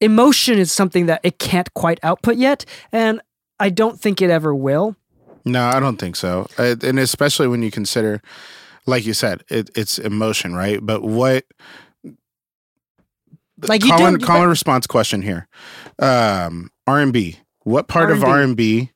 emotion 0.02 0.58
is 0.60 0.72
something 0.72 1.06
that 1.06 1.22
it 1.24 1.40
can't 1.40 1.74
quite 1.74 2.00
output 2.04 2.36
yet, 2.38 2.66
and 2.92 3.22
I 3.60 3.70
don't 3.70 4.00
think 4.00 4.22
it 4.22 4.30
ever 4.30 4.54
will. 4.54 4.96
No, 5.46 5.64
I 5.68 5.80
don't 5.80 5.98
think 5.98 6.16
so. 6.16 6.48
Uh, 6.58 6.76
and 6.84 7.00
especially 7.00 7.48
when 7.48 7.62
you 7.64 7.70
consider, 7.72 8.22
like 8.88 9.06
you 9.06 9.14
said, 9.14 9.44
it, 9.48 9.70
it's 9.76 10.00
emotion, 10.00 10.54
right? 10.56 10.80
But 10.82 11.04
what? 11.04 11.46
Like 13.68 13.86
you 13.86 13.92
Colin, 13.92 14.14
don't- 14.16 14.24
Colin 14.24 14.50
response 14.50 14.86
question 14.86 15.22
here. 15.22 15.48
Um, 16.00 16.70
R 16.88 17.00
and 17.00 17.14
B. 17.14 17.38
What 17.64 17.88
part 17.88 18.12
of 18.12 18.24
R&B. 18.24 18.32
R 18.32 18.42
and 18.42 18.56
B 18.56 18.92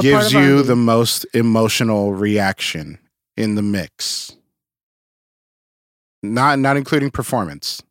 gives 0.00 0.32
you 0.32 0.62
the 0.62 0.76
most 0.76 1.26
emotional 1.34 2.12
reaction 2.12 2.98
in 3.36 3.54
the 3.54 3.62
mix? 3.62 4.36
Not 6.22 6.58
not 6.58 6.76
including 6.76 7.10
performance. 7.10 7.82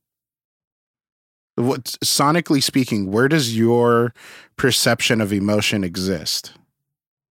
What 1.56 1.84
sonically 2.04 2.62
speaking, 2.62 3.12
where 3.12 3.30
does 3.30 3.58
your 3.58 4.14
perception 4.58 5.22
of 5.22 5.32
emotion 5.32 5.84
exist? 5.84 6.54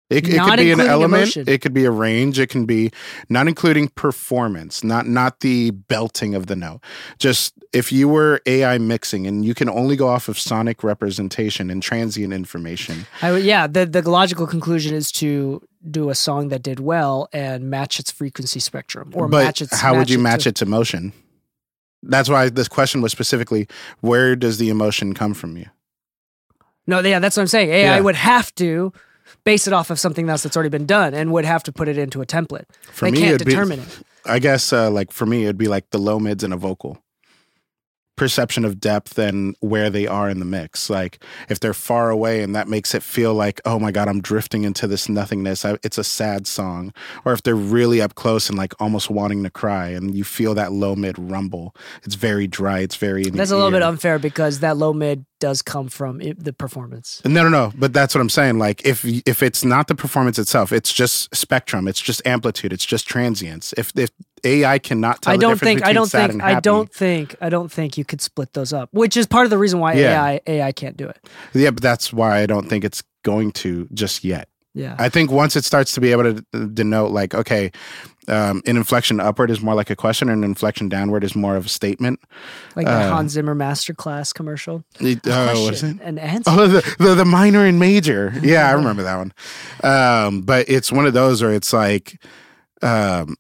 It, 0.09 0.29
it 0.29 0.41
could 0.41 0.57
be 0.59 0.71
an 0.71 0.81
element. 0.81 1.23
emotion. 1.23 1.45
It 1.49 1.61
could 1.63 1.75
be 1.75 1.85
a 1.85 1.91
range. 1.91 2.39
It 2.39 2.47
can 2.49 2.65
be 2.65 2.93
not 3.29 3.49
including 3.49 3.89
performance, 3.89 4.85
not 4.85 5.09
not 5.09 5.41
the 5.41 5.73
belting 5.73 6.37
of 6.37 6.47
the 6.47 6.55
note. 6.55 6.81
Just 7.19 7.55
if 7.73 7.91
you 7.91 8.07
were 8.09 8.41
AI 8.47 8.79
mixing 8.79 9.27
and 9.27 9.45
you 9.45 9.53
can 9.53 9.69
only 9.69 9.97
go 9.97 10.07
off 10.07 10.29
of 10.29 10.39
sonic 10.39 10.85
representation 10.85 11.71
and 11.71 11.83
transient 11.83 12.33
information. 12.33 13.07
I 13.21 13.37
yeah, 13.39 13.67
the 13.67 13.85
the 13.85 14.09
logical 14.09 14.47
conclusion 14.47 14.95
is 14.95 15.11
to 15.13 15.61
do 15.91 16.09
a 16.09 16.15
song 16.15 16.49
that 16.51 16.63
did 16.63 16.79
well 16.79 17.29
and 17.33 17.69
match 17.69 17.99
its 17.99 18.13
frequency 18.13 18.61
spectrum, 18.61 19.11
or 19.15 19.27
but 19.27 19.43
match 19.45 19.61
its. 19.61 19.77
how 19.81 19.97
would 19.97 20.09
you 20.09 20.19
it 20.19 20.23
match 20.23 20.45
to- 20.45 20.51
its 20.51 20.63
emotion? 20.63 21.13
That's 22.05 22.29
why 22.29 22.49
this 22.49 22.69
question 22.69 23.03
was 23.03 23.11
specifically 23.11 23.67
where 24.03 24.37
does 24.37 24.59
the 24.59 24.69
emotion 24.69 25.15
come 25.15 25.35
from 25.35 25.57
you? 25.57 25.67
No, 26.87 27.01
yeah, 27.01 27.19
that's 27.19 27.37
what 27.37 27.41
I'm 27.43 27.47
saying. 27.49 27.71
AI 27.71 27.97
Yeah. 27.97 28.01
would 28.01 28.15
have 28.15 28.55
to 28.57 28.93
base 29.47 29.67
it 29.67 29.73
off 29.73 29.89
of 29.91 29.99
something 29.99 30.29
else 30.29 30.43
that's 30.43 30.57
already 30.57 30.69
been 30.69 30.85
done 30.87 31.15
and 31.15 31.33
would 31.33 31.47
have 31.47 31.63
to 31.63 31.73
put 31.73 31.89
it 31.89 31.97
into 31.97 32.21
a 32.21 32.27
template. 32.27 32.65
For 32.93 33.07
they 33.07 33.13
me, 33.13 33.19
can't 33.21 33.35
it'd 33.37 33.47
be- 33.47 33.53
determine 33.53 33.81
it. 33.81 33.99
I 34.27 34.41
guess 34.41 34.73
uh, 34.73 34.91
like 34.91 35.13
for 35.13 35.25
me, 35.25 35.45
it'd 35.45 35.57
be 35.57 35.69
like 35.69 35.89
the 35.91 35.99
low 35.99 36.19
mids 36.19 36.43
and 36.45 36.53
a 36.53 36.57
vocal. 36.57 36.99
Perception 38.17 38.65
of 38.65 38.81
depth 38.81 39.19
and 39.19 39.57
where 39.61 39.91
they 39.91 40.07
are 40.07 40.29
in 40.29 40.39
the 40.39 40.45
mix. 40.45 40.89
Like 40.91 41.23
if 41.49 41.61
they're 41.61 41.75
far 41.75 42.11
away 42.11 42.43
and 42.43 42.55
that 42.57 42.69
makes 42.69 42.95
it 42.95 43.03
feel 43.03 43.35
like, 43.35 43.61
oh 43.65 43.79
my 43.79 43.93
God, 43.93 44.09
I'm 44.09 44.21
drifting 44.21 44.65
into 44.65 44.87
this 44.87 45.09
nothingness. 45.09 45.65
I, 45.65 45.77
it's 45.83 45.99
a 45.99 46.05
sad 46.05 46.47
song. 46.47 46.93
Or 47.25 47.33
if 47.33 47.43
they're 47.43 47.55
really 47.55 48.01
up 48.01 48.15
close 48.15 48.49
and 48.49 48.57
like 48.57 48.75
almost 48.81 49.11
wanting 49.11 49.43
to 49.45 49.51
cry 49.51 49.89
and 49.89 50.15
you 50.15 50.25
feel 50.25 50.55
that 50.55 50.73
low 50.73 50.97
mid 50.97 51.19
rumble. 51.19 51.75
It's 52.05 52.15
very 52.15 52.47
dry. 52.47 52.81
It's 52.81 52.97
very. 52.97 53.25
That's 53.31 53.51
a 53.51 53.57
little 53.57 53.71
bit 53.71 53.83
unfair 53.83 54.19
because 54.19 54.61
that 54.61 54.77
low 54.77 54.93
mid 54.93 55.25
does 55.39 55.63
come 55.63 55.89
from 55.89 56.21
it, 56.21 56.43
the 56.43 56.53
performance. 56.53 57.21
No, 57.25 57.43
no, 57.43 57.49
no. 57.49 57.73
But 57.77 57.93
that's 57.93 58.15
what 58.15 58.21
I'm 58.21 58.31
saying. 58.31 58.59
Like, 58.59 58.85
if 58.87 59.05
if 59.05 59.43
it's 59.43 59.65
not 59.65 59.89
the 59.89 59.95
performance 59.95 60.39
itself, 60.39 60.73
it's 60.73 60.93
just 60.93 61.35
spectrum. 61.35 61.89
It's 61.89 62.01
just 62.01 62.27
amplitude. 62.27 62.73
It's 62.73 62.87
just 62.87 63.07
transience. 63.07 63.75
If 63.77 63.93
if 63.97 64.11
AI 64.47 64.79
cannot 64.79 65.23
tell. 65.23 65.35
I 65.35 65.37
don't 65.37 65.59
think. 65.59 65.85
I 65.85 65.93
don't 65.93 66.11
think. 66.11 66.43
I 66.43 66.61
don't 66.61 66.93
think. 66.93 67.35
I 67.41 67.49
don't 67.49 67.71
think 67.71 67.99
you 67.99 68.05
could 68.05 68.21
split 68.21 68.53
those 68.55 68.73
up, 68.73 68.89
which 68.93 69.17
is 69.17 69.27
part 69.27 69.45
of 69.45 69.51
the 69.51 69.59
reason 69.59 69.81
why 69.81 69.95
Yeah. 69.95 70.23
AI 70.25 70.41
AI 70.47 70.73
can't 70.73 70.97
do 70.97 71.09
it. 71.09 71.19
Yeah, 71.55 71.71
but 71.71 71.83
that's 71.83 72.13
why 72.13 72.41
I 72.41 72.47
don't 72.47 72.69
think 72.69 72.85
it's 72.85 73.03
going 73.25 73.53
to 73.53 73.89
just 73.93 74.25
yet. 74.25 74.49
Yeah. 74.75 74.95
I 74.99 75.09
think 75.09 75.31
once 75.31 75.57
it 75.57 75.65
starts 75.65 75.93
to 75.95 76.03
be 76.03 76.13
able 76.13 76.25
to 76.35 76.45
uh, 76.53 76.67
denote, 76.67 77.11
like, 77.11 77.35
okay, 77.35 77.73
um, 78.29 78.61
an 78.67 78.77
inflection 78.77 79.21
upward 79.21 79.51
is 79.51 79.63
more 79.63 79.75
like 79.75 79.89
a 79.89 79.97
question, 79.97 80.29
and 80.29 80.45
an 80.45 80.51
inflection 80.51 80.91
downward 80.91 81.25
is 81.25 81.35
more 81.35 81.57
of 81.57 81.65
a 81.65 81.69
statement. 81.71 82.21
like 82.75 82.85
the 82.85 82.93
uh, 82.93 83.09
Hans 83.09 83.33
Zimmer 83.33 83.55
masterclass 83.55 84.35
commercial. 84.35 84.85
It- 85.01 85.21
oh, 85.27 85.65
what 85.65 85.73
is 85.73 85.83
it? 85.83 85.97
An 86.03 86.19
answer. 86.19 86.51
Oh, 86.53 86.67
the, 86.67 86.97
the 86.99 87.15
the 87.15 87.25
minor 87.25 87.65
and 87.65 87.79
major. 87.79 88.35
Yeah, 88.43 88.69
I 88.69 88.73
remember 88.73 89.03
that 89.05 89.17
one. 89.17 89.33
Um, 89.83 90.43
but 90.43 90.69
it's 90.69 90.93
one 90.93 91.07
of 91.07 91.15
those 91.15 91.43
where 91.43 91.55
it's 91.55 91.73
like, 91.73 92.21
um, 92.83 93.37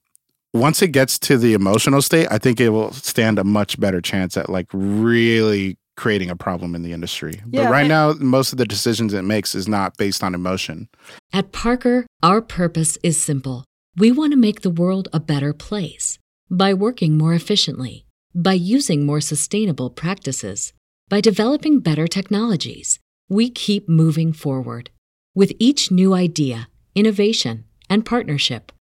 once 0.59 0.83
it 0.83 0.88
gets 0.88 1.19
to 1.21 1.38
the 1.38 1.55
emotional 1.55 2.03
state, 2.03 2.29
I 2.31 2.38
think 2.38 2.61
it 2.61 2.71
will 2.71 2.92
stand 2.92 3.38
a 3.38 3.45
much 3.45 3.79
better 3.79 4.01
chance 4.01 4.37
at 4.37 4.49
like 4.49 4.66
really 4.73 5.79
creating 5.97 6.31
a 6.31 6.37
problem 6.37 6.75
in 6.75 6.83
the 6.83 6.92
industry. 6.92 7.40
Yeah, 7.51 7.64
but 7.64 7.71
right 7.71 7.81
and- 7.81 7.88
now, 7.88 8.12
most 8.14 8.53
of 8.53 8.59
the 8.59 8.66
decisions 8.66 9.14
it 9.14 9.23
makes 9.23 9.55
is 9.55 9.66
not 9.66 9.97
based 9.97 10.23
on 10.23 10.35
emotion. 10.35 10.88
At 11.33 11.53
Parker, 11.53 12.07
our 12.23 12.42
purpose 12.42 12.99
is 13.03 13.21
simple. 13.21 13.64
We 13.97 14.12
want 14.12 14.33
to 14.33 14.37
make 14.37 14.61
the 14.61 14.71
world 14.71 15.09
a 15.12 15.21
better 15.21 15.53
place 15.55 16.19
by 16.51 16.75
working 16.75 17.16
more 17.16 17.33
efficiently, 17.33 18.05
by 18.35 18.53
using 18.53 19.07
more 19.07 19.23
sustainable 19.23 19.88
practices, 19.88 20.73
by 21.09 21.21
developing 21.21 21.81
better 21.81 22.07
technologies. 22.07 22.99
We 23.29 23.49
keep 23.51 23.88
moving 23.88 24.33
forward. 24.33 24.90
With 25.35 25.53
each 25.59 25.90
new 25.90 26.14
idea, 26.14 26.69
innovation, 26.95 27.64
and 27.88 28.05
partnership, 28.05 28.71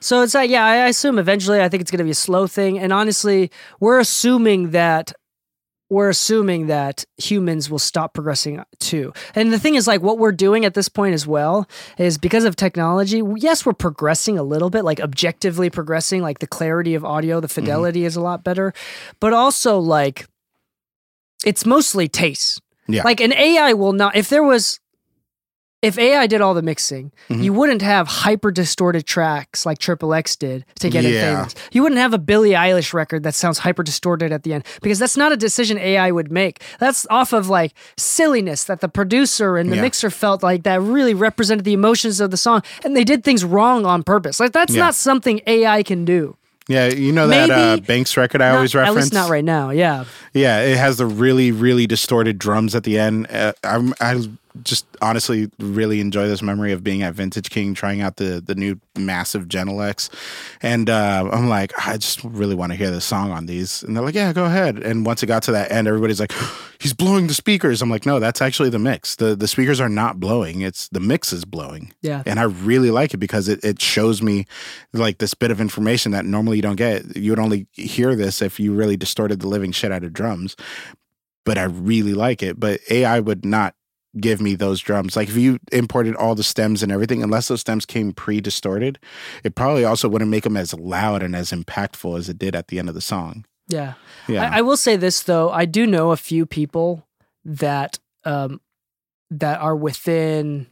So 0.00 0.22
it's 0.22 0.34
like, 0.34 0.50
yeah, 0.50 0.64
I 0.64 0.88
assume 0.88 1.18
eventually 1.18 1.60
I 1.60 1.68
think 1.68 1.82
it's 1.82 1.90
going 1.90 1.98
to 1.98 2.04
be 2.04 2.10
a 2.10 2.14
slow 2.14 2.46
thing. 2.46 2.78
And 2.78 2.92
honestly, 2.92 3.50
we're 3.80 3.98
assuming 3.98 4.70
that 4.70 5.12
we're 5.90 6.08
assuming 6.08 6.68
that 6.68 7.04
humans 7.16 7.68
will 7.68 7.80
stop 7.80 8.14
progressing 8.14 8.62
too. 8.78 9.12
And 9.34 9.52
the 9.52 9.58
thing 9.58 9.74
is, 9.74 9.88
like, 9.88 10.00
what 10.00 10.18
we're 10.18 10.30
doing 10.30 10.64
at 10.64 10.74
this 10.74 10.88
point 10.88 11.14
as 11.14 11.26
well 11.26 11.68
is 11.98 12.16
because 12.16 12.44
of 12.44 12.54
technology. 12.54 13.22
Yes, 13.36 13.66
we're 13.66 13.72
progressing 13.72 14.38
a 14.38 14.44
little 14.44 14.70
bit, 14.70 14.84
like 14.84 15.00
objectively 15.00 15.68
progressing, 15.68 16.22
like 16.22 16.38
the 16.38 16.46
clarity 16.46 16.94
of 16.94 17.04
audio, 17.04 17.40
the 17.40 17.48
mm-hmm. 17.48 17.54
fidelity 17.54 18.04
is 18.04 18.14
a 18.14 18.20
lot 18.20 18.44
better, 18.44 18.72
but 19.18 19.32
also 19.32 19.80
like 19.80 20.28
it's 21.44 21.66
mostly 21.66 22.06
taste. 22.06 22.62
Yeah. 22.86 23.02
Like 23.02 23.20
an 23.20 23.32
AI 23.32 23.72
will 23.72 23.92
not, 23.92 24.16
if 24.16 24.28
there 24.28 24.42
was, 24.42 24.79
if 25.82 25.98
AI 25.98 26.26
did 26.26 26.40
all 26.40 26.52
the 26.54 26.62
mixing, 26.62 27.10
Mm-hmm. 27.30 27.42
you 27.42 27.52
wouldn't 27.52 27.80
have 27.82 28.08
hyper 28.08 28.50
distorted 28.50 29.06
tracks 29.06 29.64
like 29.64 29.78
Triple 29.78 30.12
X 30.12 30.34
did 30.36 30.64
to 30.80 30.90
get 30.90 31.04
it 31.04 31.20
famous. 31.20 31.54
You 31.70 31.82
wouldn't 31.82 32.00
have 32.00 32.12
a 32.12 32.18
Billie 32.18 32.50
Eilish 32.50 32.92
record 32.92 33.22
that 33.22 33.34
sounds 33.36 33.58
hyper 33.58 33.82
distorted 33.84 34.32
at 34.32 34.42
the 34.42 34.52
end 34.52 34.64
because 34.82 34.98
that's 34.98 35.16
not 35.16 35.30
a 35.30 35.36
decision 35.36 35.78
AI 35.78 36.10
would 36.10 36.32
make. 36.32 36.60
That's 36.80 37.06
off 37.08 37.32
of 37.32 37.48
like 37.48 37.72
silliness 37.96 38.64
that 38.64 38.80
the 38.80 38.88
producer 38.88 39.56
and 39.56 39.70
the 39.70 39.76
Yeah. 39.76 39.82
mixer 39.82 40.10
felt 40.10 40.42
like 40.42 40.64
that 40.64 40.80
really 40.80 41.14
represented 41.14 41.64
the 41.64 41.72
emotions 41.72 42.20
of 42.20 42.30
the 42.32 42.36
song 42.36 42.62
and 42.84 42.96
they 42.96 43.04
did 43.04 43.22
things 43.22 43.44
wrong 43.44 43.86
on 43.86 44.02
purpose. 44.02 44.40
Like 44.40 44.52
that's 44.52 44.74
Yeah. 44.74 44.82
not 44.86 44.94
something 44.96 45.40
AI 45.46 45.82
can 45.84 46.04
do. 46.04 46.36
Yeah, 46.68 46.86
you 46.88 47.10
know 47.12 47.26
that 47.28 47.50
uh, 47.50 47.76
Banks 47.78 48.16
record 48.16 48.40
I 48.42 48.48
Not- 48.50 48.56
always 48.56 48.74
at 48.76 48.80
reference. 48.80 48.96
least 49.06 49.12
not 49.12 49.28
right 49.30 49.44
now. 49.44 49.70
Yeah. 49.70 50.04
Yeah, 50.32 50.60
it 50.60 50.76
has 50.76 50.98
the 50.98 51.06
really, 51.06 51.50
really 51.52 51.86
distorted 51.86 52.38
drums 52.38 52.74
at 52.76 52.84
the 52.84 52.96
end. 52.98 53.26
Uh, 53.30 53.52
I'm, 53.64 53.92
I 54.00 54.28
just 54.62 54.86
honestly 55.00 55.50
really 55.58 56.00
enjoy 56.00 56.26
this 56.28 56.42
memory 56.42 56.72
of 56.72 56.82
being 56.82 57.02
at 57.02 57.14
Vintage 57.14 57.50
King, 57.50 57.74
trying 57.74 58.00
out 58.00 58.16
the 58.16 58.42
the 58.44 58.54
new 58.54 58.80
massive 58.96 59.46
Genelecs, 59.46 60.10
and 60.62 60.90
uh, 60.90 61.28
I'm 61.32 61.48
like, 61.48 61.72
I 61.86 61.96
just 61.96 62.22
really 62.24 62.54
want 62.54 62.72
to 62.72 62.76
hear 62.76 62.90
this 62.90 63.04
song 63.04 63.30
on 63.30 63.46
these, 63.46 63.82
and 63.82 63.96
they're 63.96 64.04
like, 64.04 64.14
Yeah, 64.14 64.32
go 64.32 64.44
ahead. 64.44 64.78
And 64.78 65.06
once 65.06 65.22
it 65.22 65.26
got 65.26 65.42
to 65.44 65.52
that 65.52 65.70
end, 65.70 65.86
everybody's 65.88 66.20
like, 66.20 66.32
He's 66.80 66.92
blowing 66.92 67.26
the 67.26 67.34
speakers. 67.34 67.82
I'm 67.82 67.90
like, 67.90 68.06
No, 68.06 68.18
that's 68.20 68.42
actually 68.42 68.70
the 68.70 68.78
mix. 68.78 69.16
the 69.16 69.36
The 69.36 69.48
speakers 69.48 69.80
are 69.80 69.88
not 69.88 70.18
blowing; 70.18 70.60
it's 70.62 70.88
the 70.88 71.00
mix 71.00 71.32
is 71.32 71.44
blowing. 71.44 71.92
Yeah. 72.02 72.22
and 72.26 72.40
I 72.40 72.44
really 72.44 72.90
like 72.90 73.14
it 73.14 73.18
because 73.18 73.48
it 73.48 73.62
it 73.64 73.80
shows 73.80 74.22
me 74.22 74.46
like 74.92 75.18
this 75.18 75.34
bit 75.34 75.50
of 75.50 75.60
information 75.60 76.12
that 76.12 76.24
normally 76.24 76.56
you 76.56 76.62
don't 76.62 76.76
get. 76.76 77.16
You 77.16 77.32
would 77.32 77.38
only 77.38 77.66
hear 77.72 78.14
this 78.16 78.42
if 78.42 78.58
you 78.58 78.72
really 78.74 78.96
distorted 78.96 79.40
the 79.40 79.48
living 79.48 79.72
shit 79.72 79.92
out 79.92 80.04
of 80.04 80.12
drums 80.12 80.56
but 81.46 81.56
I 81.56 81.64
really 81.64 82.12
like 82.12 82.42
it. 82.42 82.60
But 82.60 82.80
AI 82.90 83.18
would 83.18 83.44
not 83.46 83.74
give 84.18 84.40
me 84.40 84.54
those 84.54 84.80
drums. 84.80 85.16
Like 85.16 85.28
if 85.28 85.36
you 85.36 85.58
imported 85.72 86.16
all 86.16 86.34
the 86.34 86.42
stems 86.42 86.82
and 86.82 86.90
everything, 86.90 87.22
unless 87.22 87.48
those 87.48 87.60
stems 87.60 87.86
came 87.86 88.12
pre-distorted, 88.12 88.98
it 89.44 89.54
probably 89.54 89.84
also 89.84 90.08
wouldn't 90.08 90.30
make 90.30 90.44
them 90.44 90.56
as 90.56 90.74
loud 90.74 91.22
and 91.22 91.36
as 91.36 91.52
impactful 91.52 92.18
as 92.18 92.28
it 92.28 92.38
did 92.38 92.56
at 92.56 92.68
the 92.68 92.78
end 92.78 92.88
of 92.88 92.94
the 92.94 93.00
song. 93.00 93.44
Yeah. 93.68 93.94
Yeah. 94.26 94.50
I, 94.50 94.58
I 94.58 94.60
will 94.62 94.76
say 94.76 94.96
this 94.96 95.22
though, 95.22 95.50
I 95.50 95.64
do 95.64 95.86
know 95.86 96.10
a 96.10 96.16
few 96.16 96.44
people 96.44 97.06
that 97.44 97.98
um 98.24 98.60
that 99.30 99.60
are 99.60 99.76
within 99.76 100.66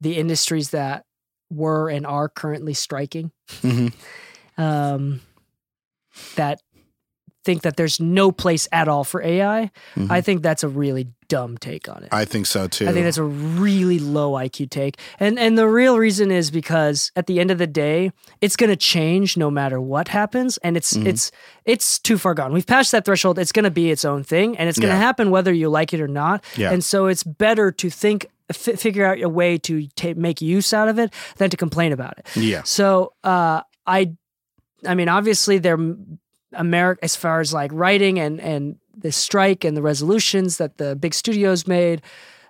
the 0.00 0.16
industries 0.16 0.70
that 0.70 1.06
were 1.50 1.88
and 1.88 2.06
are 2.06 2.28
currently 2.28 2.74
striking. 2.74 3.32
hmm 3.62 3.88
Um 4.58 5.22
that 6.34 6.60
think 7.44 7.62
that 7.62 7.76
there's 7.76 7.98
no 8.00 8.30
place 8.32 8.68
at 8.72 8.86
all 8.88 9.04
for 9.04 9.22
AI. 9.22 9.70
I 10.08 10.20
think 10.20 10.42
that's 10.42 10.62
a 10.62 10.68
really 10.68 11.08
dumb 11.28 11.56
take 11.58 11.88
on 11.88 12.02
it. 12.04 12.08
I 12.12 12.24
think 12.24 12.46
so 12.46 12.68
too. 12.68 12.86
I 12.88 12.92
think 12.92 13.04
that's 13.04 13.16
a 13.18 13.24
really 13.24 13.98
low 13.98 14.32
IQ 14.32 14.70
take. 14.70 14.98
And 15.18 15.38
and 15.38 15.56
the 15.58 15.66
real 15.66 15.98
reason 15.98 16.30
is 16.30 16.50
because 16.50 17.10
at 17.16 17.26
the 17.26 17.40
end 17.40 17.50
of 17.50 17.58
the 17.58 17.66
day, 17.66 18.12
it's 18.40 18.54
going 18.56 18.70
to 18.70 18.76
change 18.76 19.36
no 19.36 19.50
matter 19.50 19.80
what 19.80 20.08
happens 20.08 20.56
and 20.58 20.76
it's 20.76 20.92
Mm-hmm. 20.92 21.06
it's 21.08 21.30
it's 21.64 21.98
too 21.98 22.18
far 22.18 22.34
gone. 22.34 22.52
We've 22.52 22.66
passed 22.66 22.92
that 22.92 23.04
threshold. 23.04 23.38
It's 23.38 23.52
going 23.52 23.64
to 23.64 23.70
be 23.70 23.90
its 23.90 24.04
own 24.04 24.22
thing 24.24 24.56
and 24.58 24.68
it's 24.68 24.78
going 24.78 24.90
to 24.92 24.94
Yeah. 24.96 25.00
happen 25.00 25.30
whether 25.30 25.52
you 25.52 25.68
like 25.70 25.92
it 25.94 26.00
or 26.00 26.08
not. 26.08 26.44
Yeah. 26.56 26.70
And 26.72 26.84
so 26.84 27.06
it's 27.06 27.22
better 27.24 27.72
to 27.72 27.88
think 27.90 28.26
f- 28.50 28.78
figure 28.78 29.04
out 29.06 29.20
a 29.22 29.28
way 29.28 29.58
to 29.58 29.86
ta 29.96 30.12
make 30.16 30.40
use 30.42 30.72
out 30.72 30.88
of 30.88 30.98
it 30.98 31.12
than 31.38 31.50
to 31.50 31.56
complain 31.56 31.92
about 31.92 32.18
it. 32.18 32.26
yeah. 32.36 32.62
So 32.64 33.14
uh, 33.24 33.62
I, 33.86 34.12
I 34.86 34.94
mean, 34.94 35.08
obviously 35.08 35.58
they're 35.58 35.78
America 36.54 37.04
as 37.04 37.16
far 37.16 37.40
as 37.40 37.52
like 37.52 37.70
writing 37.72 38.18
and 38.18 38.40
and 38.40 38.76
the 38.96 39.12
strike 39.12 39.64
and 39.64 39.76
the 39.76 39.82
resolutions 39.82 40.58
that 40.58 40.78
the 40.78 40.94
big 40.96 41.14
studios 41.14 41.66
made. 41.66 42.02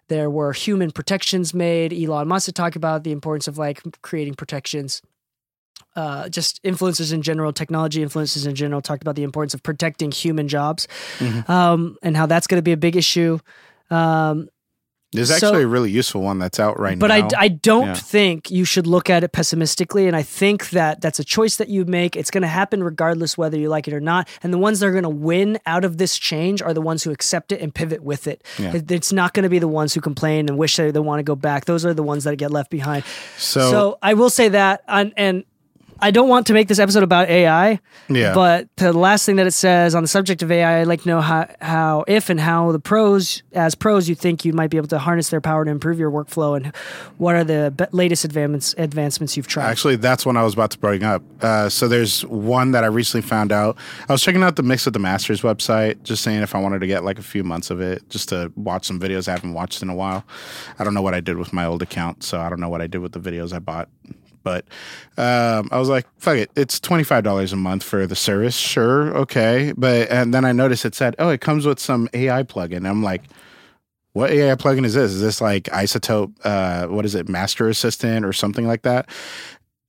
There 0.09 0.29
were 0.29 0.53
human 0.53 0.91
protections 0.91 1.55
made. 1.55 1.93
Elon 1.93 2.29
Musk 2.29 2.53
talked 2.53 2.77
about 2.77 3.05
the 3.05 3.13
importance 3.13 3.49
of 3.49 3.57
like 3.59 3.83
creating 4.03 4.35
protections. 4.35 5.01
Uh, 5.95 6.29
just 6.29 6.63
influencers 6.63 7.13
in 7.13 7.23
general, 7.23 7.53
technology 7.53 8.05
influencers 8.05 8.47
in 8.47 8.55
general, 8.55 8.81
talked 8.81 9.03
about 9.03 9.15
the 9.15 9.23
importance 9.23 9.53
of 9.55 9.63
protecting 9.63 10.11
human 10.11 10.49
jobs, 10.49 10.89
um, 11.49 11.97
and 12.03 12.17
how 12.17 12.27
that's 12.27 12.47
going 12.47 12.59
to 12.59 12.63
be 12.63 12.73
a 12.73 12.77
big 12.77 12.97
issue. 12.97 13.39
Um, 13.91 14.49
There's 15.13 15.29
So- 15.29 15.35
actually 15.49 15.63
a 15.65 15.67
really 15.67 15.91
useful 15.91 16.23
one 16.23 16.39
that's 16.39 16.59
out 16.59 16.81
right 16.81 16.99
but 16.99 17.09
now. 17.09 17.29
I, 17.39 17.45
I 17.45 17.49
don't 17.49 17.87
Yeah. 17.89 17.95
think 17.95 18.51
you 18.51 18.65
should 18.65 18.87
look 18.87 19.11
at 19.11 19.23
it 19.23 19.33
pessimistically. 19.33 20.07
And 20.07 20.17
I 20.17 20.23
think 20.23 20.71
that 20.71 21.01
that's 21.01 21.19
a 21.19 21.25
choice 21.25 21.57
that 21.57 21.69
you 21.69 21.85
make. 21.85 22.17
It's 22.17 22.31
going 22.31 22.43
to 22.43 22.49
happen 22.49 22.83
regardless 22.83 23.37
whether 23.37 23.59
you 23.59 23.69
like 23.69 23.87
it 23.87 23.93
or 23.95 24.01
not. 24.01 24.27
And 24.43 24.53
the 24.53 24.59
ones 24.59 24.81
that 24.81 24.87
are 24.87 24.93
going 24.93 25.03
to 25.03 25.09
win 25.11 25.59
out 25.67 25.85
of 25.85 25.99
this 25.99 26.19
change 26.19 26.63
are 26.63 26.73
the 26.73 26.81
ones 26.81 27.03
who 27.05 27.11
accept 27.11 27.53
it 27.53 27.61
and 27.61 27.75
pivot 27.75 28.03
with 28.03 28.27
it. 28.27 28.43
Yeah. 28.59 28.75
It- 28.77 28.91
It's 28.91 29.13
not 29.13 29.35
going 29.35 29.45
to 29.45 29.51
be 29.51 29.59
the 29.59 29.69
ones 29.69 29.93
who 29.95 30.01
complain 30.01 30.49
and 30.49 30.57
wish 30.57 30.77
they, 30.77 30.91
they 30.91 31.01
want 31.01 31.19
to 31.19 31.25
go 31.25 31.35
back. 31.37 31.67
Those 31.67 31.85
are 31.85 31.93
the 31.95 32.03
ones 32.03 32.25
that 32.25 32.37
get 32.37 32.51
left 32.51 32.71
behind. 32.71 33.05
So- 33.37 33.71
so 33.71 33.99
I 34.03 34.15
will 34.15 34.31
say 34.31 34.49
that. 34.49 34.83
And, 34.89 35.13
and 35.17 35.45
I 36.03 36.11
don't 36.11 36.29
want 36.29 36.49
to 36.49 36.53
make 36.53 36.67
this 36.67 36.81
episode 36.81 37.05
about 37.05 37.29
AI. 37.29 37.79
Yeah. 38.09 38.35
But 38.35 38.69
the 38.77 38.93
last 38.93 39.25
thing 39.25 39.37
that 39.37 39.47
it 39.47 39.53
says 39.53 39.95
on 39.95 40.03
the 40.03 40.09
subject 40.09 40.43
of 40.43 40.51
AI, 40.51 40.81
I'd 40.81 40.89
like 40.89 41.03
to 41.03 41.09
know 41.09 41.21
how, 41.21 41.49
how, 41.61 42.05
if 42.09 42.29
and 42.29 42.41
how 42.41 42.73
the 42.73 42.81
pros, 42.81 43.45
as 43.53 43.77
pros, 43.77 44.09
you 44.09 44.17
think 44.17 44.45
you 44.45 44.53
might 44.53 44.69
be 44.69 44.79
able 44.79 44.89
to 44.89 44.99
harness 44.99 45.29
their 45.29 45.41
power 45.41 45.65
to 45.65 45.71
improve 45.71 46.01
your 46.01 46.11
workflow, 46.11 46.57
and 46.57 46.75
what 47.19 47.37
are 47.37 47.45
the 47.45 47.73
be- 47.77 47.85
latest 47.93 48.25
advancements 48.25 48.75
advancements 48.77 49.37
you've 49.37 49.47
tried? 49.47 49.71
Actually, 49.71 49.95
that's 49.95 50.27
one 50.27 50.37
I 50.37 50.43
was 50.43 50.55
about 50.55 50.73
to 50.73 50.79
bring 50.79 51.05
up. 51.05 51.23
Uh, 51.41 51.69
so 51.69 51.87
there's 51.87 52.27
one 52.27 52.73
that 52.73 52.83
I 52.83 52.89
recently 52.89 53.27
found 53.27 53.53
out. 53.53 53.79
I 54.09 54.13
was 54.13 54.23
checking 54.23 54.43
out 54.43 54.57
the 54.57 54.65
Mix 54.65 54.85
with 54.85 54.95
the 54.95 55.01
Masters 55.01 55.43
website, 55.43 56.03
just 56.03 56.25
saying 56.25 56.43
if 56.43 56.57
I 56.57 56.59
wanted 56.59 56.81
to 56.81 56.89
get 56.89 57.05
like 57.05 57.21
a 57.21 57.23
few 57.23 57.45
months 57.45 57.71
of 57.71 57.81
it, 57.81 58.09
just 58.09 58.29
to 58.31 58.53
watch 58.57 58.87
some 58.87 58.99
videos 58.99 59.29
I 59.29 59.33
haven't 59.33 59.55
watched 59.55 59.83
in 59.83 59.89
a 59.89 59.95
while. 59.95 60.25
I 60.81 60.85
don't 60.85 60.95
know 60.95 61.03
what 61.03 61.15
I 61.15 61.21
did 61.21 61.37
with 61.37 61.53
my 61.53 61.65
old 61.65 61.81
account, 61.81 62.25
so 62.25 62.41
I 62.41 62.49
don't 62.49 62.59
know 62.59 62.69
what 62.69 62.83
I 62.83 62.89
did 62.89 62.99
with 62.99 63.13
the 63.13 63.21
videos 63.21 63.53
I 63.53 63.61
bought. 63.61 63.89
But 64.43 64.65
um, 65.17 65.69
I 65.71 65.79
was 65.79 65.89
like, 65.89 66.07
fuck 66.19 66.37
it, 66.37 66.51
it's 66.57 66.81
twenty 66.81 67.05
five 67.05 67.25
dollars 67.25 67.53
a 67.53 67.57
month 67.57 67.83
for 67.83 68.07
the 68.07 68.17
service. 68.17 68.57
Sure, 68.57 69.17
okay. 69.17 69.73
But 69.77 70.11
and 70.11 70.33
then 70.33 70.45
I 70.45 70.53
noticed 70.53 70.85
it 70.85 70.95
said, 70.95 71.15
oh, 71.19 71.29
it 71.31 71.41
comes 71.41 71.67
with 71.67 71.79
some 71.79 72.09
AI 72.15 72.43
plugin. 72.43 72.89
I'm 72.89 73.03
like, 73.03 73.23
what 74.13 74.31
AI 74.31 74.55
plugin 74.57 74.85
is 74.85 74.95
this? 74.95 75.13
Is 75.13 75.21
this 75.21 75.41
like 75.41 75.65
iZotope? 75.65 76.35
Uh, 76.45 76.87
what 76.89 77.05
is 77.05 77.15
it, 77.15 77.29
Master 77.29 77.69
Assistant 77.69 78.25
or 78.25 78.33
something 78.33 78.67
like 78.67 78.83
that? 78.83 79.09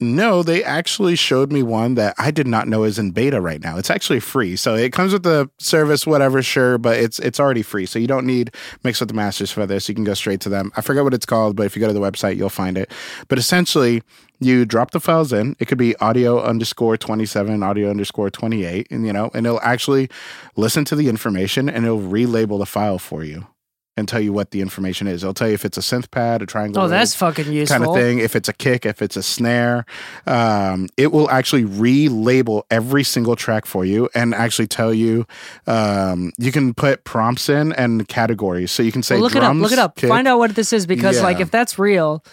No, 0.03 0.43
they 0.43 0.63
actually 0.63 1.15
showed 1.15 1.51
me 1.51 1.63
one 1.63 1.95
that 1.95 2.13
I 2.17 2.29
did 2.29 2.45
not 2.45 2.67
know 2.67 2.83
is 2.83 2.99
in 2.99 3.11
beta 3.11 3.39
right 3.39 3.61
now. 3.61 3.77
It's 3.77 3.89
actually 3.89 4.19
free, 4.19 4.55
so 4.57 4.75
it 4.75 4.91
comes 4.91 5.13
with 5.13 5.23
the 5.23 5.49
service, 5.59 6.05
whatever, 6.05 6.43
sure, 6.43 6.77
but 6.77 6.97
it's 6.97 7.19
it's 7.19 7.39
already 7.39 7.61
free, 7.61 7.85
so 7.85 7.99
you 7.99 8.07
don't 8.07 8.25
need 8.25 8.53
mix 8.83 8.99
with 8.99 9.09
the 9.09 9.15
masters 9.15 9.51
for 9.51 9.65
this. 9.65 9.87
You 9.87 9.95
can 9.95 10.03
go 10.03 10.13
straight 10.13 10.41
to 10.41 10.49
them. 10.49 10.71
I 10.75 10.81
forget 10.81 11.03
what 11.03 11.13
it's 11.13 11.25
called, 11.25 11.55
but 11.55 11.65
if 11.65 11.75
you 11.75 11.79
go 11.79 11.87
to 11.87 11.93
the 11.93 12.01
website, 12.01 12.35
you'll 12.35 12.49
find 12.49 12.77
it. 12.77 12.91
But 13.29 13.39
essentially, 13.39 14.03
you 14.39 14.65
drop 14.65 14.91
the 14.91 14.99
files 14.99 15.31
in. 15.31 15.55
It 15.59 15.67
could 15.67 15.77
be 15.77 15.95
audio 15.97 16.43
underscore 16.43 16.97
twenty 16.97 17.25
seven, 17.25 17.63
audio 17.63 17.89
underscore 17.89 18.29
twenty 18.29 18.65
eight, 18.65 18.87
and 18.91 19.07
you 19.07 19.13
know, 19.13 19.31
and 19.33 19.45
it'll 19.45 19.61
actually 19.61 20.09
listen 20.57 20.83
to 20.85 20.95
the 20.95 21.07
information 21.07 21.69
and 21.69 21.85
it'll 21.85 22.01
relabel 22.01 22.59
the 22.59 22.65
file 22.65 22.99
for 22.99 23.23
you 23.23 23.47
and 23.95 24.07
tell 24.07 24.19
you 24.19 24.33
what 24.33 24.51
the 24.51 24.59
information 24.61 25.05
is. 25.07 25.23
It'll 25.23 25.33
tell 25.35 25.47
you 25.47 25.53
if 25.53 25.65
it's 25.65 25.77
a 25.77 25.81
synth 25.81 26.09
pad, 26.09 26.41
a 26.41 26.45
triangle. 26.47 26.81
oh, 26.83 26.87
that's 26.87 27.13
fucking 27.13 27.51
useful. 27.51 27.77
kind 27.77 27.87
of 27.89 27.95
thing. 27.95 28.19
If 28.19 28.35
it's 28.35 28.49
a 28.49 28.53
kick, 28.53 28.85
if 28.85 29.01
it's 29.01 29.15
a 29.15 29.21
snare, 29.23 29.85
um, 30.25 30.89
it 30.97 31.11
will 31.11 31.29
actually 31.29 31.63
relabel 31.63 32.63
every 32.71 33.03
single 33.03 33.35
track 33.35 33.65
for 33.65 33.85
you 33.85 34.09
and 34.15 34.33
actually 34.33 34.67
tell 34.67 34.93
you. 34.93 35.25
Um, 35.67 36.31
you 36.39 36.51
can 36.51 36.73
put 36.73 37.03
prompts 37.03 37.49
in 37.49 37.71
and 37.73 38.07
categories, 38.07 38.71
so 38.71 38.81
you 38.81 38.91
can 38.91 39.03
say 39.03 39.15
Well, 39.15 39.23
look 39.23 39.35
it 39.35 39.43
up. 39.43 39.55
Look 39.55 39.71
it 39.71 39.79
up. 39.79 39.95
kick. 39.95 40.09
Find 40.09 40.27
out 40.27 40.39
what 40.39 40.55
this 40.55 40.73
is 40.73 40.87
because, 40.87 41.21
like, 41.21 41.39
if 41.39 41.51
that's 41.51 41.77
real, 41.77 42.23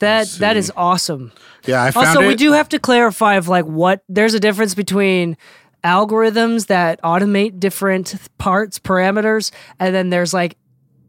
that 0.00 0.26
that 0.40 0.56
is 0.56 0.70
awesome. 0.76 1.32
Yeah, 1.64 1.82
I 1.82 1.92
found 1.92 2.08
Also, 2.08 2.20
it. 2.20 2.26
we 2.26 2.34
do 2.34 2.52
have 2.52 2.68
to 2.70 2.78
clarify 2.78 3.36
of 3.36 3.48
like 3.48 3.64
what 3.64 4.02
there's 4.08 4.34
a 4.34 4.40
difference 4.40 4.74
between 4.74 5.36
algorithms 5.82 6.66
that 6.66 7.00
automate 7.02 7.60
different 7.60 8.14
parts, 8.38 8.78
parameters, 8.78 9.50
and 9.78 9.94
then 9.94 10.10
there's 10.10 10.34
like 10.34 10.56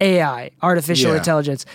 AI, 0.02 0.52
artificial 0.62 1.12
Yeah. 1.12 1.18
intelligence. 1.18 1.66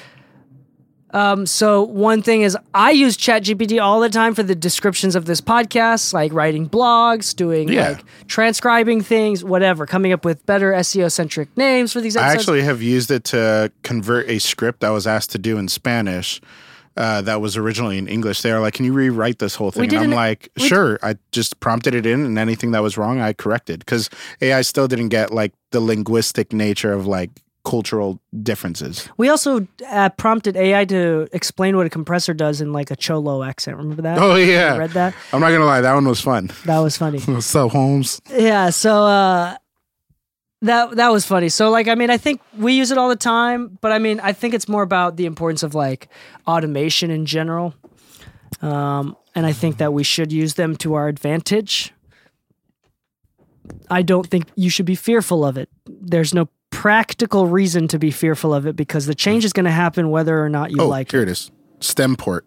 Um, 1.12 1.44
so 1.44 1.82
one 1.82 2.22
thing 2.22 2.42
is 2.42 2.56
I 2.72 2.92
use 2.92 3.16
ChatGPT 3.16 3.82
all 3.82 3.98
the 3.98 4.08
time 4.08 4.32
for 4.32 4.44
the 4.44 4.54
descriptions 4.54 5.16
of 5.16 5.24
this 5.24 5.40
podcast, 5.40 6.12
like 6.12 6.32
writing 6.32 6.68
blogs, 6.68 7.34
doing 7.34 7.68
Yeah. 7.68 7.88
like 7.90 8.04
transcribing 8.28 9.00
things, 9.00 9.42
whatever, 9.42 9.86
coming 9.86 10.12
up 10.12 10.24
with 10.24 10.46
better 10.46 10.72
SEO 10.72 11.08
centric 11.10 11.48
names 11.56 11.92
for 11.92 12.00
these 12.00 12.16
I 12.16 12.28
actually 12.32 12.62
have 12.62 12.80
used 12.80 13.10
it 13.10 13.24
to 13.24 13.72
convert 13.82 14.28
a 14.28 14.38
script 14.38 14.84
I 14.84 14.90
was 14.90 15.04
asked 15.08 15.32
to 15.32 15.38
do 15.38 15.58
in 15.58 15.66
Spanish. 15.66 16.40
Uh, 16.96 17.22
that 17.22 17.40
was 17.40 17.56
originally 17.56 17.98
in 17.98 18.06
English. 18.06 18.42
They 18.42 18.52
were 18.52 18.58
like, 18.60 18.74
"Can 18.74 18.84
you 18.84 18.92
rewrite 18.92 19.38
this 19.38 19.54
whole 19.54 19.70
thing?" 19.70 19.84
And 19.94 19.98
I'm 20.04 20.10
like, 20.10 20.50
"Sure." 20.58 20.98
I 21.02 21.16
just 21.32 21.58
prompted 21.60 21.94
it 21.94 22.04
in, 22.04 22.24
and 22.24 22.36
anything 22.38 22.72
that 22.72 22.82
was 22.82 22.98
wrong, 22.98 23.20
I 23.20 23.32
corrected 23.32 23.78
because 23.80 24.10
AI 24.42 24.60
still 24.62 24.86
didn't 24.86 25.08
get 25.08 25.32
like 25.32 25.52
the 25.70 25.80
linguistic 25.80 26.52
nature 26.52 26.92
of 26.92 27.06
like 27.06 27.30
cultural 27.64 28.20
differences. 28.42 29.08
We 29.16 29.28
also 29.28 29.66
uh, 29.88 30.08
prompted 30.10 30.56
AI 30.56 30.84
to 30.86 31.28
explain 31.32 31.76
what 31.76 31.86
a 31.86 31.90
compressor 31.90 32.32
does 32.34 32.60
in 32.60 32.72
like 32.72 32.90
a 32.90 32.96
cholo 32.96 33.42
accent. 33.42 33.76
Remember 33.76 34.02
that? 34.02 34.18
Oh 34.18 34.34
yeah, 34.36 34.74
I 34.74 34.78
read 34.78 34.90
that. 34.90 35.14
I'm 35.32 35.40
not 35.40 35.50
gonna 35.50 35.66
lie, 35.66 35.80
that 35.80 35.94
one 35.94 36.08
was 36.08 36.20
fun. 36.20 36.50
That 36.64 36.78
was 36.78 36.96
funny. 36.96 37.20
What's 37.26 37.54
up, 37.54 37.70
Holmes? 37.72 38.20
yeah. 38.30 38.70
So 38.70 39.04
uh, 39.04 39.56
that 40.62 40.96
that 40.96 41.10
was 41.12 41.26
funny. 41.26 41.48
So 41.48 41.70
like, 41.70 41.88
I 41.88 41.94
mean, 41.94 42.10
I 42.10 42.16
think 42.16 42.40
we 42.56 42.72
use 42.72 42.90
it 42.90 42.98
all 42.98 43.08
the 43.08 43.16
time, 43.16 43.78
but 43.80 43.92
I 43.92 43.98
mean, 43.98 44.20
I 44.20 44.32
think 44.32 44.54
it's 44.54 44.68
more 44.68 44.82
about 44.82 45.16
the 45.16 45.26
importance 45.26 45.62
of 45.62 45.74
like 45.74 46.08
automation 46.46 47.10
in 47.10 47.26
general. 47.26 47.74
Um, 48.62 49.16
and 49.34 49.46
I 49.46 49.52
think 49.52 49.78
that 49.78 49.92
we 49.92 50.02
should 50.02 50.32
use 50.32 50.54
them 50.54 50.76
to 50.76 50.94
our 50.94 51.08
advantage. 51.08 51.92
I 53.90 54.02
don't 54.02 54.26
think 54.26 54.46
you 54.56 54.70
should 54.70 54.86
be 54.86 54.96
fearful 54.96 55.44
of 55.44 55.56
it. 55.56 55.68
There's 55.86 56.34
no 56.34 56.48
practical 56.80 57.46
reason 57.46 57.86
to 57.86 57.98
be 57.98 58.10
fearful 58.10 58.54
of 58.54 58.66
it 58.66 58.74
because 58.74 59.04
the 59.04 59.14
change 59.14 59.44
is 59.44 59.52
going 59.52 59.66
to 59.66 59.70
happen 59.70 60.08
whether 60.08 60.42
or 60.42 60.48
not 60.48 60.70
you 60.70 60.78
oh, 60.80 60.88
like 60.88 61.10
here 61.10 61.20
it. 61.20 61.26
Here 61.26 61.28
it 61.28 61.32
is. 61.32 61.50
Stemport. 61.80 62.40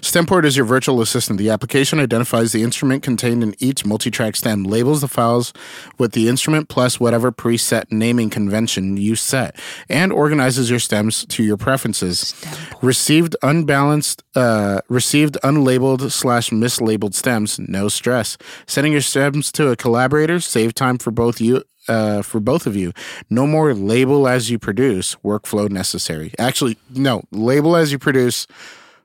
Stemport 0.00 0.44
is 0.44 0.56
your 0.56 0.64
virtual 0.64 1.00
assistant. 1.00 1.40
The 1.40 1.50
application 1.50 1.98
identifies 1.98 2.52
the 2.52 2.62
instrument 2.62 3.02
contained 3.02 3.42
in 3.42 3.56
each 3.58 3.84
multi-track 3.84 4.36
stem, 4.36 4.62
labels 4.62 5.00
the 5.00 5.08
files 5.08 5.52
with 5.98 6.12
the 6.12 6.28
instrument 6.28 6.68
plus 6.68 7.00
whatever 7.00 7.32
preset 7.32 7.90
naming 7.90 8.30
convention 8.30 8.96
you 8.96 9.16
set, 9.16 9.58
and 9.88 10.12
organizes 10.12 10.70
your 10.70 10.78
stems 10.78 11.26
to 11.26 11.42
your 11.42 11.56
preferences. 11.56 12.32
Received 12.80 13.34
unbalanced, 13.42 14.22
uh, 14.36 14.82
received 14.88 15.36
unlabeled 15.42 16.12
slash 16.12 16.50
mislabeled 16.50 17.14
stems, 17.14 17.58
no 17.58 17.88
stress. 17.88 18.38
Sending 18.66 18.92
your 18.92 19.02
stems 19.02 19.50
to 19.50 19.68
a 19.68 19.76
collaborator 19.76 20.38
save 20.38 20.74
time 20.74 20.96
for 20.96 21.10
both 21.10 21.40
you 21.40 21.64
uh, 21.88 22.22
for 22.22 22.40
both 22.40 22.66
of 22.66 22.76
you. 22.76 22.92
No 23.30 23.46
more 23.46 23.74
label 23.74 24.26
as 24.28 24.50
you 24.50 24.58
produce, 24.58 25.14
workflow 25.24 25.70
necessary. 25.70 26.32
Actually, 26.38 26.76
no, 26.90 27.22
label 27.30 27.76
as 27.76 27.92
you 27.92 27.98
produce. 27.98 28.46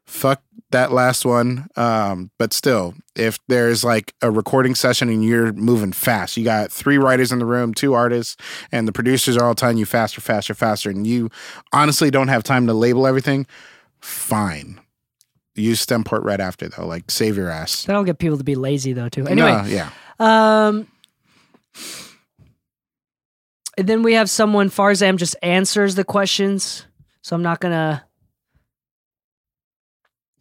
Fuck 0.05 0.41
that 0.71 0.91
last 0.91 1.25
one. 1.25 1.67
Um, 1.75 2.31
but 2.37 2.53
still, 2.53 2.93
if 3.15 3.39
there's 3.47 3.83
like 3.83 4.13
a 4.21 4.29
recording 4.31 4.75
session 4.75 5.09
and 5.09 5.23
you're 5.23 5.51
moving 5.53 5.91
fast, 5.91 6.37
you 6.37 6.43
got 6.43 6.71
three 6.71 6.97
writers 6.97 7.31
in 7.31 7.39
the 7.39 7.45
room, 7.45 7.73
two 7.73 7.93
artists, 7.93 8.37
and 8.71 8.87
the 8.87 8.91
producers 8.91 9.35
are 9.37 9.45
all 9.45 9.55
telling 9.55 9.77
you 9.77 9.85
faster, 9.85 10.21
faster, 10.21 10.53
faster, 10.53 10.89
and 10.89 11.05
you 11.07 11.29
honestly 11.73 12.11
don't 12.11 12.27
have 12.27 12.43
time 12.43 12.67
to 12.67 12.73
label 12.73 13.07
everything, 13.07 13.45
fine. 13.99 14.79
Use 15.55 15.85
Stemport 15.85 16.23
right 16.23 16.39
after 16.39 16.69
though. 16.69 16.85
Like 16.87 17.11
save 17.11 17.35
your 17.35 17.49
ass. 17.49 17.83
That'll 17.85 18.03
get 18.03 18.17
people 18.19 18.37
to 18.37 18.43
be 18.43 18.55
lazy 18.55 18.93
though 18.93 19.09
too. 19.09 19.27
Anyway, 19.27 19.51
No, 19.51 19.63
yeah. 19.65 19.89
Um, 20.19 20.87
and 23.79 23.87
then 23.87 24.03
we 24.03 24.13
have 24.13 24.29
someone 24.29 24.69
Farzam 24.69 25.15
just 25.15 25.35
answers 25.41 25.95
the 25.95 26.03
questions, 26.03 26.85
so 27.21 27.35
I'm 27.35 27.41
not 27.41 27.59
gonna. 27.61 28.03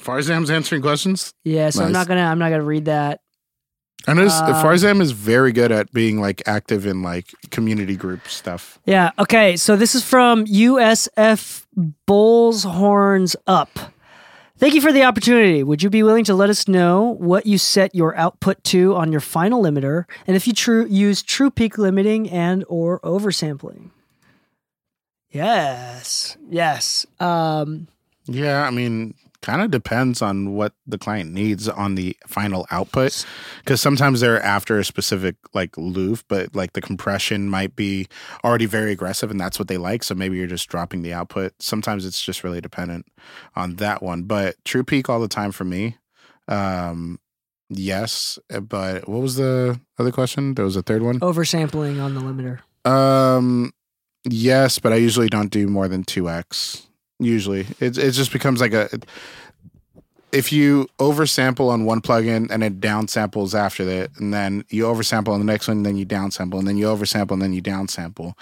Farzam's 0.01 0.51
answering 0.51 0.83
questions. 0.83 1.35
Yeah, 1.45 1.71
so 1.71 1.85
I'm 1.85 1.93
not 1.93 2.09
gonna. 2.09 2.23
I'm 2.25 2.39
not 2.39 2.51
gonna 2.51 2.65
read 2.65 2.87
that. 2.87 3.21
I 4.07 4.15
noticed 4.15 4.43
Um, 4.43 4.55
Farzam 4.55 5.01
is 5.01 5.11
very 5.13 5.53
good 5.53 5.71
at 5.73 5.93
being 5.93 6.21
like 6.21 6.43
active 6.47 6.87
in 6.87 7.03
like 7.03 7.33
community 7.51 7.97
group 7.97 8.27
stuff. 8.29 8.79
Yeah. 8.87 9.11
Okay. 9.19 9.57
So 9.57 9.77
this 9.77 9.95
is 9.95 10.05
from 10.05 10.47
USF 10.47 11.67
Bulls 12.07 12.65
Horns 12.65 13.37
Up. 13.47 13.71
Thank 14.59 14.75
you 14.75 14.81
for 14.81 14.93
the 14.93 15.05
opportunity. 15.05 15.63
Would 15.63 15.85
you 15.85 15.91
be 15.91 16.03
willing 16.03 16.25
to 16.25 16.35
let 16.35 16.51
us 16.51 16.67
know 16.67 17.15
what 17.21 17.47
you 17.47 17.59
set 17.59 17.95
your 17.95 18.17
output 18.17 18.63
to 18.65 18.97
on 18.97 19.13
your 19.13 19.21
final 19.21 19.63
limiter, 19.63 20.05
and 20.27 20.35
if 20.35 20.49
you 20.49 20.85
use 20.87 21.23
true 21.23 21.51
peak 21.51 21.79
limiting 21.79 22.29
and 22.29 22.65
or 22.69 22.99
oversampling? 23.01 23.91
Yes. 25.31 26.37
Yes. 26.51 27.07
Um, 27.21 27.87
Yeah, 28.27 28.63
I 28.65 28.71
mean, 28.71 29.15
kind 29.43 29.63
of 29.63 29.71
depends 29.71 30.21
on 30.21 30.55
what 30.55 30.73
the 30.87 30.99
client 30.99 31.33
needs 31.33 31.69
on 31.69 31.95
the 31.95 32.17
final 32.27 32.67
output 32.71 33.25
because 33.59 33.81
sometimes 33.81 34.21
they're 34.21 34.43
after 34.43 34.79
a 34.79 34.85
specific 34.85 35.37
like 35.55 35.77
loop, 35.77 36.21
but 36.29 36.55
like 36.55 36.73
the 36.73 36.81
compression 36.81 37.49
might 37.49 37.77
be 37.77 38.07
already 38.45 38.67
very 38.67 38.93
aggressive 38.93 39.31
and 39.31 39.41
that's 39.41 39.59
what 39.59 39.69
they 39.69 39.77
like. 39.79 40.03
So 40.03 40.15
maybe 40.15 40.37
you're 40.37 40.47
just 40.47 40.69
dropping 40.69 41.03
the 41.03 41.13
output. 41.13 41.53
Sometimes 41.61 42.05
it's 42.05 42.21
just 42.21 42.43
really 42.43 42.61
dependent 42.61 43.07
on 43.55 43.77
that 43.77 44.03
one. 44.03 44.25
But 44.25 44.57
true 44.65 44.85
peak 44.85 45.09
all 45.09 45.21
the 45.21 45.29
time 45.29 45.53
for 45.53 45.65
me. 45.65 45.97
Um, 46.49 47.21
yes, 47.69 48.39
but 48.63 49.09
what 49.09 49.23
was 49.23 49.37
the 49.37 49.81
other 49.99 50.13
question? 50.13 50.55
There 50.55 50.65
was 50.65 50.77
a 50.77 50.83
third 50.83 51.03
one. 51.03 51.21
oversampling 51.21 52.03
on 52.03 52.15
the 52.15 52.21
limiter. 52.21 52.61
Um, 52.91 53.73
Yes, 54.25 54.79
but 54.79 54.93
I 54.93 54.97
usually 54.97 55.29
don't 55.29 55.51
do 55.51 55.69
more 55.69 55.89
than 55.89 56.05
two 56.05 56.29
x. 56.29 56.88
Usually, 57.19 57.67
it 57.81 57.99
it 57.99 58.13
just 58.13 58.33
becomes 58.33 58.61
like 58.61 58.73
a. 58.73 58.89
If 60.31 60.53
you 60.53 60.89
oversample 60.99 61.71
on 61.71 61.87
one 61.87 62.03
plugin 62.03 62.51
and 62.51 62.63
it 62.63 62.81
downsamples 62.81 63.55
after 63.55 63.85
that, 63.87 64.11
and 64.19 64.33
then 64.33 64.65
you 64.69 64.85
oversample 64.85 65.29
on 65.29 65.39
the 65.39 65.47
next 65.47 65.69
one, 65.69 65.79
and 65.79 65.87
then 65.87 65.97
you 65.97 66.05
downsample, 66.05 66.59
and 66.59 66.69
then 66.69 66.77
you 66.77 66.85
oversample, 66.87 67.31
and 67.33 67.41
then 67.43 67.55
you 67.55 67.63
downsample. 67.63 68.35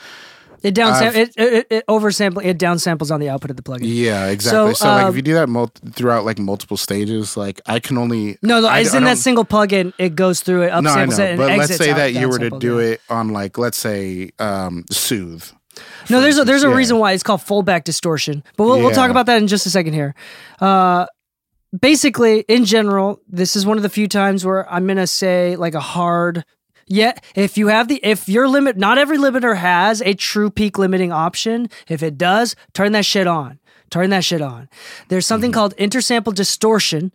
It 0.63 0.75
downsam 0.75 1.15
it, 1.15 1.35
it, 1.37 1.67
it 1.71 1.87
oversample 1.87 2.45
it 2.45 2.59
downsamples 2.59 3.13
on 3.13 3.21
the 3.21 3.29
output 3.29 3.51
of 3.51 3.57
the 3.57 3.63
plugin. 3.63 3.83
Yeah, 3.85 4.27
exactly. 4.27 4.75
So, 4.75 4.85
So, 4.85 4.89
like, 4.89 5.05
um, 5.05 5.11
if 5.11 5.17
you 5.17 5.23
do 5.23 5.35
that 5.35 5.49
mul- 5.49 5.71
throughout 5.93 6.25
like 6.25 6.41
multiple 6.41 6.77
stages, 6.77 7.37
like 7.37 7.61
I 7.67 7.79
can 7.79 7.99
only 7.99 8.37
No, 8.43 8.61
no, 8.61 8.69
I, 8.69 8.81
it's 8.81 8.93
I 8.93 8.99
in 8.99 9.05
that 9.05 9.19
single 9.19 9.45
plugin. 9.45 9.93
It 9.99 10.17
goes 10.17 10.41
through 10.41 10.63
it, 10.63 10.69
No, 10.83 10.91
I 10.91 11.05
know, 11.07 11.15
it, 11.15 11.21
and 11.21 11.39
but 11.39 11.57
let's 11.57 11.77
say 11.77 11.93
that 11.93 12.15
you 12.15 12.29
were 12.29 12.39
to 12.41 12.51
do 12.59 12.79
it 12.79 13.01
on 13.09 13.29
like 13.29 13.59
let's 13.59 13.79
say 13.79 14.31
um 14.39 14.85
soothe. 14.91 15.45
No, 16.11 16.21
there's 16.21 16.39
a 16.39 16.45
there's 16.45 16.65
a 16.65 16.69
Yeah. 16.69 16.75
reason 16.75 16.99
why 16.99 17.13
it's 17.13 17.23
called 17.23 17.41
foldback 17.41 17.85
distortion, 17.85 18.43
but 18.57 18.65
we'll, 18.65 18.79
we'll 18.81 18.91
talk 18.93 19.11
about 19.11 19.27
that 19.27 19.39
in 19.41 19.47
just 19.49 19.67
a 19.67 19.71
second 19.71 19.93
here. 19.95 20.15
Uh, 20.61 21.07
basically, 21.79 22.41
in 22.49 22.65
general, 22.65 23.21
this 23.29 23.57
is 23.57 23.67
one 23.67 23.77
of 23.77 23.83
the 23.83 23.89
few 23.89 24.09
times 24.09 24.45
where 24.45 24.71
I'm 24.73 24.87
gonna 24.87 25.07
say 25.07 25.57
like 25.57 25.75
a 25.75 25.81
hard. 25.81 26.45
Yeah, 26.89 27.15
if 27.35 27.59
you 27.59 27.67
have 27.69 27.89
the 27.89 27.99
if 28.05 28.29
your 28.29 28.47
limit, 28.49 28.77
not 28.77 28.97
every 28.99 29.19
limiter 29.19 29.57
has 29.57 30.01
a 30.03 30.15
true 30.15 30.51
peak 30.51 30.79
limiting 30.79 31.11
option. 31.13 31.69
If 31.89 32.03
it 32.03 32.17
does, 32.17 32.55
turn 32.75 32.93
that 32.93 33.05
shit 33.05 33.27
on. 33.27 33.59
Turn 33.91 34.11
that 34.11 34.25
shit 34.25 34.41
on. 34.43 34.69
There's 35.09 35.27
something 35.27 35.51
called 35.53 35.77
intersample 35.77 36.35
distortion. 36.35 37.13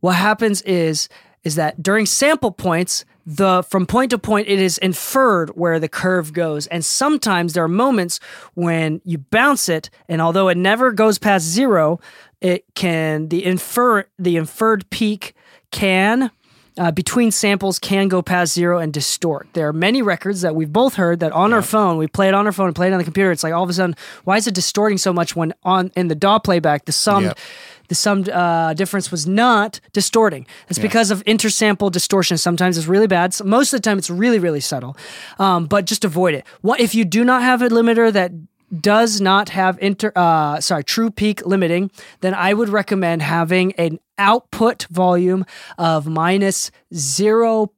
What 0.00 0.16
happens 0.16 0.60
is 0.62 1.08
is 1.42 1.54
that 1.56 1.82
during 1.82 2.06
sample 2.06 2.50
points, 2.50 3.04
the 3.26 3.62
from 3.62 3.86
point 3.86 4.10
to 4.10 4.18
point 4.18 4.48
it 4.48 4.58
is 4.58 4.78
inferred 4.78 5.50
where 5.50 5.80
the 5.80 5.88
curve 5.88 6.32
goes 6.32 6.66
and 6.66 6.84
sometimes 6.84 7.54
there 7.54 7.64
are 7.64 7.68
moments 7.68 8.20
when 8.54 9.00
you 9.04 9.18
bounce 9.18 9.68
it 9.68 9.88
and 10.08 10.20
although 10.20 10.48
it 10.48 10.56
never 10.56 10.92
goes 10.92 11.18
past 11.18 11.44
zero 11.44 11.98
it 12.40 12.64
can 12.74 13.28
the 13.28 13.44
infer 13.44 14.04
the 14.18 14.36
inferred 14.36 14.88
peak 14.90 15.34
can 15.70 16.30
uh, 16.76 16.90
between 16.90 17.30
samples 17.30 17.78
can 17.78 18.08
go 18.08 18.20
past 18.20 18.52
zero 18.52 18.78
and 18.78 18.92
distort. 18.92 19.46
There 19.52 19.68
are 19.68 19.72
many 19.72 20.02
records 20.02 20.40
that 20.40 20.54
we've 20.54 20.72
both 20.72 20.94
heard 20.94 21.20
that 21.20 21.32
on 21.32 21.52
our 21.52 21.62
phone, 21.62 21.98
we 21.98 22.08
play 22.08 22.28
it 22.28 22.34
on 22.34 22.46
our 22.46 22.52
phone 22.52 22.66
and 22.66 22.74
play 22.74 22.88
it 22.88 22.92
on 22.92 22.98
the 22.98 23.04
computer. 23.04 23.30
It's 23.30 23.44
like 23.44 23.52
all 23.52 23.62
of 23.62 23.70
a 23.70 23.72
sudden, 23.72 23.94
why 24.24 24.36
is 24.36 24.46
it 24.46 24.54
distorting 24.54 24.98
so 24.98 25.12
much 25.12 25.36
when 25.36 25.54
on 25.62 25.92
in 25.94 26.08
the 26.08 26.14
DAW 26.14 26.38
playback 26.40 26.84
the 26.86 26.92
summed 26.92 27.26
Yep. 27.26 27.38
The 27.88 27.94
summed 27.94 28.28
uh, 28.28 28.74
difference 28.74 29.10
was 29.10 29.26
not 29.26 29.80
distorting. 29.92 30.46
It's 30.68 30.78
because 30.78 31.10
of 31.10 31.22
intersample 31.24 31.90
distortion. 31.92 32.36
Sometimes 32.38 32.78
it's 32.78 32.86
really 32.86 33.06
bad. 33.06 33.34
So 33.34 33.44
most 33.44 33.72
of 33.72 33.80
the 33.80 33.88
time, 33.88 33.98
it's 33.98 34.10
really 34.10 34.38
really 34.38 34.60
subtle. 34.60 34.96
Um, 35.38 35.66
but 35.66 35.84
just 35.86 36.04
avoid 36.04 36.34
it. 36.34 36.44
What 36.62 36.80
if 36.80 36.94
you 36.94 37.04
do 37.04 37.24
not 37.24 37.42
have 37.42 37.62
a 37.62 37.68
limiter 37.68 38.12
that 38.12 38.32
does 38.80 39.20
not 39.20 39.50
have 39.50 39.78
inter 39.80 40.10
uh 40.16 40.58
sorry 40.60 40.82
true 40.82 41.08
peak 41.08 41.46
limiting 41.46 41.90
then 42.22 42.34
i 42.34 42.52
would 42.52 42.68
recommend 42.68 43.22
having 43.22 43.70
an 43.74 44.00
output 44.18 44.84
volume 44.90 45.44
of 45.78 46.06
minus 46.08 46.72
zero 46.92 47.70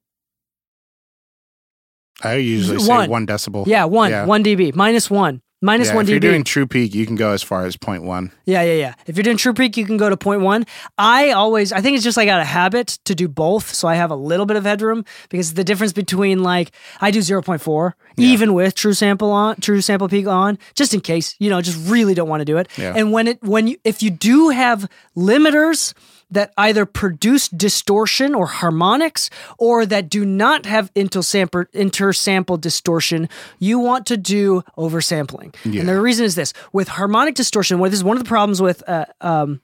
I 2.23 2.37
usually 2.37 2.79
say 2.79 2.88
One. 2.88 3.11
one, 3.11 3.27
decibel. 3.27 3.66
yeah 3.66 3.85
one 3.85 4.11
Yeah. 4.11 4.25
one 4.25 4.42
db 4.42 4.75
minus 4.75 5.11
one 5.11 5.42
minus 5.61 5.88
Yeah, 5.88 5.95
one 5.97 6.05
if 6.05 6.11
you're 6.11 6.21
doing 6.21 6.45
true 6.45 6.66
peak, 6.66 6.95
you 6.95 7.07
can 7.07 7.16
go 7.16 7.33
as 7.33 7.42
far 7.42 7.64
as 7.64 7.77
0.1. 7.77 8.31
Yeah, 8.45 8.62
yeah, 8.62 8.75
yeah. 8.75 8.95
If 9.07 9.16
you're 9.16 9.25
doing 9.25 9.37
True 9.37 9.53
Peak, 9.53 9.77
you 9.77 9.85
can 9.85 9.97
go 9.97 10.09
to 10.09 10.16
point 10.16 10.40
one. 10.40 10.66
I 10.97 11.33
always, 11.33 11.73
I 11.73 11.81
think 11.81 11.97
it's 11.97 12.05
just 12.05 12.16
like 12.16 12.29
out 12.29 12.40
of 12.40 12.47
habit 12.47 12.99
to 13.05 13.14
do 13.14 13.27
both. 13.27 13.75
So 13.75 13.88
I 13.88 13.97
have 13.97 14.12
a 14.12 14.16
little 14.16 14.47
bit 14.47 14.57
of 14.57 14.64
headroom 14.64 15.05
because 15.29 15.55
the 15.55 15.64
difference 15.64 15.92
between 15.92 16.45
like, 16.45 16.71
I 17.01 17.11
do 17.11 17.19
0.4, 17.19 17.92
even 18.16 18.55
with 18.55 18.75
True 18.77 18.95
Sample 18.95 19.33
on, 19.33 19.57
True 19.57 19.81
Sample 19.81 20.09
Peak 20.09 20.29
on, 20.29 20.59
just 20.75 20.95
in 20.95 21.01
case, 21.01 21.35
you 21.40 21.51
know, 21.51 21.61
just 21.61 21.90
really 21.90 22.14
don't 22.14 22.29
want 22.29 22.40
to 22.40 22.45
do 22.45 22.57
it. 22.57 22.69
Yeah. 22.77 22.95
And 22.97 23.12
when 23.12 23.27
it, 23.27 23.42
when 23.42 23.66
you, 23.66 23.77
if 23.83 24.03
you 24.03 24.11
do 24.11 24.51
have 24.51 24.88
limiters, 25.16 25.92
that 26.31 26.53
either 26.57 26.85
produce 26.87 27.49
distortion 27.49 28.35
or 28.35 28.47
harmonics 28.47 29.31
or 29.59 29.87
that 29.87 30.09
do 30.09 30.25
not 30.25 30.67
have 30.67 30.93
intersample, 30.95 31.67
intersample 31.73 32.61
distortion, 32.61 33.29
you 33.61 33.79
want 33.79 34.07
to 34.07 34.17
do 34.17 34.62
oversampling. 34.77 35.55
And 35.65 35.89
the 35.89 36.01
reason 36.01 36.25
is 36.25 36.35
this 36.35 36.53
with 36.73 36.89
harmonic 36.89 37.37
distortion, 37.37 37.79
what 37.79 37.91
this 37.93 38.01
is 38.01 38.05
one 38.05 38.17
of 38.17 38.23
the 38.25 38.29
problems 38.29 38.61
with 38.61 38.83
uh, 38.89 39.07
um, 39.21 39.61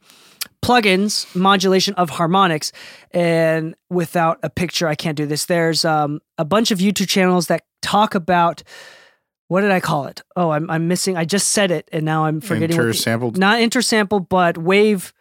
plugins, 0.63 1.35
modulation 1.35 1.95
of 1.95 2.11
harmonics, 2.11 2.73
and 3.11 3.75
without 3.91 4.39
a 4.43 4.51
picture, 4.51 4.87
I 4.87 4.95
can't 4.95 5.17
do 5.17 5.27
this. 5.27 5.47
There's 5.47 5.85
um, 5.85 6.21
a 6.39 6.45
bunch 6.45 6.71
of 6.71 6.79
YouTube 6.79 7.09
channels 7.09 7.49
that 7.49 7.63
talk 7.83 8.15
about. 8.15 8.63
What 9.49 9.61
did 9.63 9.71
I 9.73 9.81
call 9.81 10.07
it? 10.07 10.23
Oh, 10.35 10.51
I'm, 10.51 10.71
I'm 10.71 10.89
missing. 10.89 11.17
I 11.17 11.25
just 11.25 11.49
said 11.49 11.71
it, 11.71 11.89
and 11.93 12.05
now 12.05 12.25
I'm 12.25 12.41
forgetting. 12.41 12.77
the- 12.77 12.83
Intersampled? 12.85 13.37
not 13.37 13.59
intersample, 13.59 14.27
but 14.29 14.57
wave. 14.57 15.13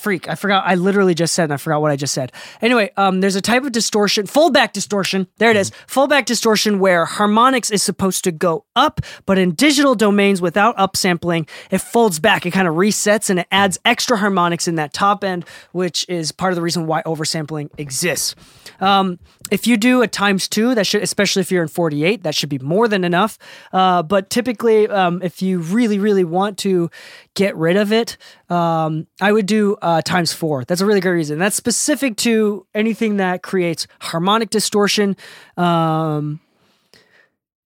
Freak! 0.00 0.28
I 0.28 0.34
forgot. 0.34 0.64
I 0.66 0.76
literally 0.76 1.14
just 1.14 1.34
said, 1.34 1.44
and 1.44 1.52
I 1.52 1.56
forgot 1.58 1.82
what 1.82 1.90
I 1.90 1.96
just 1.96 2.14
said. 2.14 2.32
Anyway, 2.62 2.90
um, 2.96 3.20
there's 3.20 3.36
a 3.36 3.40
type 3.40 3.64
of 3.64 3.72
distortion, 3.72 4.26
foldback 4.26 4.72
distortion. 4.72 5.26
There 5.36 5.50
it 5.50 5.56
is, 5.56 5.70
foldback 5.86 6.24
distortion, 6.24 6.78
where 6.78 7.04
harmonics 7.04 7.70
is 7.70 7.82
supposed 7.82 8.24
to 8.24 8.32
go 8.32 8.64
up, 8.74 9.00
but 9.26 9.36
in 9.36 9.54
digital 9.54 9.94
domains 9.94 10.40
without 10.40 10.76
upsampling, 10.78 11.48
it 11.70 11.78
folds 11.78 12.18
back. 12.18 12.46
It 12.46 12.52
kind 12.52 12.66
of 12.66 12.74
resets, 12.74 13.28
and 13.28 13.40
it 13.40 13.46
adds 13.50 13.78
extra 13.84 14.16
harmonics 14.16 14.66
in 14.66 14.76
that 14.76 14.92
top 14.92 15.22
end, 15.22 15.44
which 15.72 16.08
is 16.08 16.32
part 16.32 16.52
of 16.52 16.56
the 16.56 16.62
reason 16.62 16.86
why 16.86 17.02
oversampling 17.02 17.68
exists. 17.78 18.34
Um, 18.80 19.18
if 19.50 19.66
you 19.66 19.76
do 19.76 20.02
a 20.02 20.08
times 20.08 20.48
two, 20.48 20.74
that 20.74 20.86
should, 20.86 21.02
especially 21.02 21.40
if 21.40 21.50
you're 21.50 21.62
in 21.62 21.68
48, 21.68 22.22
that 22.22 22.34
should 22.34 22.48
be 22.48 22.58
more 22.58 22.88
than 22.88 23.04
enough. 23.04 23.38
Uh, 23.72 24.02
but 24.02 24.30
typically, 24.30 24.88
um, 24.88 25.20
if 25.22 25.42
you 25.42 25.58
really, 25.58 25.98
really 25.98 26.24
want 26.24 26.56
to 26.58 26.90
get 27.34 27.56
rid 27.56 27.76
of 27.76 27.92
it, 27.92 28.16
um, 28.48 29.06
I 29.20 29.32
would 29.32 29.46
do 29.46 29.76
uh, 29.80 30.02
times 30.02 30.32
four. 30.32 30.64
That's 30.64 30.80
a 30.80 30.86
really 30.86 31.00
good 31.00 31.10
reason. 31.10 31.38
That's 31.38 31.56
specific 31.56 32.16
to 32.18 32.66
anything 32.74 33.16
that 33.18 33.42
creates 33.42 33.86
harmonic 34.00 34.50
distortion. 34.50 35.16
Um, 35.56 36.40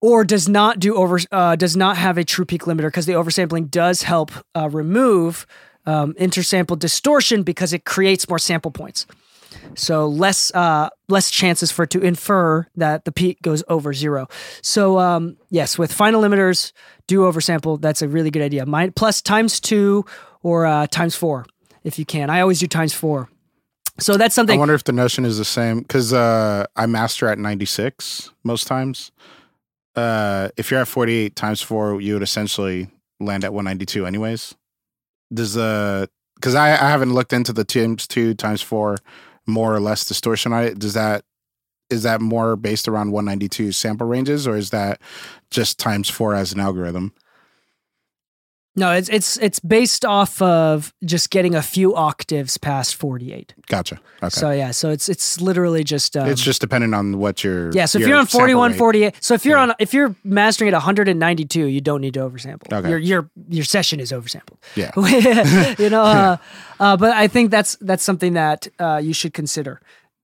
or 0.01 0.23
does 0.23 0.51
not 0.51 0.81
do 0.81 0.97
over 0.97 1.19
uh, 1.33 1.57
does 1.57 1.79
not 1.79 1.97
have 1.97 2.19
a 2.19 2.25
true 2.25 2.45
peak 2.45 2.65
limiter 2.65 2.89
because 2.89 3.07
the 3.07 3.15
oversampling 3.15 3.71
does 3.71 4.03
help 4.03 4.33
uh, 4.55 4.69
remove 4.69 5.47
um, 5.87 6.13
intersample 6.15 6.79
distortion 6.79 7.43
because 7.43 7.73
it 7.73 7.87
creates 7.87 8.29
more 8.29 8.39
sample 8.39 8.71
points. 8.71 9.07
So 9.75 10.07
less 10.07 10.55
uh, 10.55 10.91
less 11.09 11.31
chances 11.31 11.71
for 11.71 11.85
it 11.85 11.91
to 11.91 12.01
infer 12.01 12.67
that 12.77 13.05
the 13.05 13.13
peak 13.13 13.43
goes 13.43 13.63
over 13.69 13.93
zero. 13.93 14.29
So 14.63 14.99
um, 14.99 15.37
yes, 15.51 15.79
with 15.79 15.93
final 15.93 16.23
limiters, 16.23 16.73
do 17.07 17.21
oversample. 17.21 17.81
That's 17.81 18.03
a 18.03 18.09
really 18.09 18.31
good 18.31 18.43
idea. 18.43 18.65
Plus 18.95 19.21
times 19.21 19.61
two 19.61 20.05
or 20.43 20.67
uh, 20.67 20.87
times 20.87 21.17
four 21.17 21.47
if 21.85 21.99
you 21.99 22.05
can. 22.05 22.31
I 22.31 22.41
always 22.41 22.59
do 22.59 22.67
times 22.67 22.95
four. 22.95 23.29
So 24.01 24.17
that's 24.17 24.35
something. 24.35 24.59
I 24.59 24.59
wonder 24.59 24.75
if 24.75 24.85
the 24.85 24.93
notion 24.93 25.25
is 25.25 25.39
the 25.39 25.45
same 25.45 25.81
because 25.81 26.13
uh, 26.13 26.67
I 26.75 26.87
master 26.87 27.29
at 27.29 27.39
96 27.39 28.31
most 28.43 28.67
times. 28.67 29.13
Uh, 29.95 30.49
if 30.57 30.71
you're 30.71 30.81
at 30.81 30.89
48 30.89 31.37
times 31.37 31.63
four, 31.63 32.01
you 32.01 32.15
would 32.15 32.23
essentially 32.23 32.89
land 33.21 33.45
at 33.45 33.53
192 33.53 34.05
anyways. 34.05 34.57
Does 35.33 35.55
the 35.55 36.11
because 36.35 36.57
I, 36.57 36.73
I 36.73 36.91
haven't 36.91 37.15
looked 37.15 37.33
into 37.33 37.53
the 37.53 37.65
times 37.65 38.09
two 38.09 38.35
times 38.35 38.61
four 38.61 38.97
more 39.47 39.75
or 39.75 39.81
less 39.81 40.05
distortion 40.05 40.53
on 40.53 40.65
it. 40.65 40.79
Does 40.79 40.95
that 40.95 41.25
is 41.91 42.03
that 42.03 42.21
more 42.21 42.57
based 42.57 42.89
around 42.89 43.13
192 43.13 43.71
sample 43.73 44.07
ranges 44.07 44.47
or 44.49 44.57
is 44.57 44.71
that 44.71 45.01
just 45.51 45.79
times 45.79 46.09
four 46.09 46.35
as 46.35 46.53
an 46.53 46.61
algorithm? 46.61 47.13
No, 48.77 48.93
it's 48.93 49.09
it's 49.09 49.37
it's 49.39 49.61
based 49.61 50.05
off 50.05 50.43
of 50.43 50.93
just 51.05 51.31
getting 51.31 51.55
a 51.55 51.63
few 51.63 51.95
octaves 51.95 52.59
past 52.59 52.97
forty 52.97 53.33
eight. 53.33 53.55
Gotcha. 53.69 54.01
Okay. 54.23 54.31
So 54.31 54.51
yeah, 54.51 54.71
so 54.73 54.91
it's 54.91 55.09
it's 55.09 55.41
literally 55.41 55.85
just 55.85 56.17
um, 56.17 56.29
it's 56.29 56.43
just 56.43 56.61
dependent 56.61 56.95
on 56.95 57.19
what 57.19 57.45
your 57.45 57.71
yeah. 57.73 57.85
So 57.85 57.99
if 57.99 58.01
your 58.01 58.09
you're 58.11 58.19
on 58.19 58.27
sample 58.27 58.41
41, 58.41 58.71
rate- 58.73 58.79
48, 58.79 59.15
so 59.21 59.35
if 59.35 59.45
you're 59.47 59.57
Yeah. 59.59 59.63
on 59.63 59.75
if 59.79 59.95
you're 59.95 60.17
mastering 60.25 60.69
at 60.69 60.75
192, 60.75 61.67
you 61.67 61.81
don't 61.81 62.01
need 62.01 62.15
to 62.15 62.21
oversample. 62.21 62.73
Okay. 62.73 62.89
Your 62.89 62.99
your 62.99 63.31
your 63.49 63.65
session 63.65 64.01
is 64.01 64.11
oversampled. 64.13 64.59
Yeah. 64.75 64.91
you 65.79 65.91
know, 65.91 66.03
uh, 66.03 66.37
uh, 66.81 66.97
but 66.97 67.13
I 67.13 67.29
think 67.29 67.51
that's 67.51 67.77
that's 67.81 68.03
something 68.03 68.33
that 68.35 68.67
uh, 68.79 69.01
you 69.03 69.13
should 69.13 69.35
consider. 69.35 69.81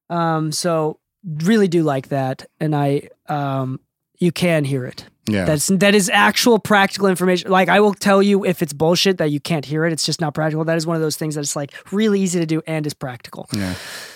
Um, 0.09 0.51
so 0.51 0.99
really 1.25 1.69
do 1.69 1.83
like 1.85 2.09
that, 2.09 2.47
and 2.59 2.75
I 2.75 3.11
um, 3.29 3.79
you 4.21 4.31
can 4.33 4.65
hear 4.65 4.85
it. 4.87 5.05
Yeah. 5.29 5.45
That's 5.45 5.67
that 5.69 5.95
is 5.95 6.09
actual 6.09 6.59
practical 6.59 7.07
information. 7.09 7.51
Like 7.51 7.69
I 7.69 7.81
will 7.81 7.95
tell 7.95 8.23
you 8.23 8.45
if 8.45 8.63
it's 8.63 8.73
bullshit 8.73 9.19
that 9.19 9.31
you 9.31 9.39
can't 9.41 9.65
hear 9.65 9.85
it. 9.87 9.93
It's 9.93 10.05
just 10.05 10.21
not 10.21 10.35
practical. 10.35 10.65
That 10.65 10.77
is 10.77 10.87
one 10.87 10.97
of 10.97 11.03
those 11.03 11.17
things 11.17 11.35
that's 11.37 11.55
like 11.57 11.73
really 11.93 12.21
easy 12.21 12.41
to 12.41 12.47
do 12.47 12.63
and 12.67 12.87
is 12.87 12.95
practical. 12.95 13.49
yeah. 13.53 13.75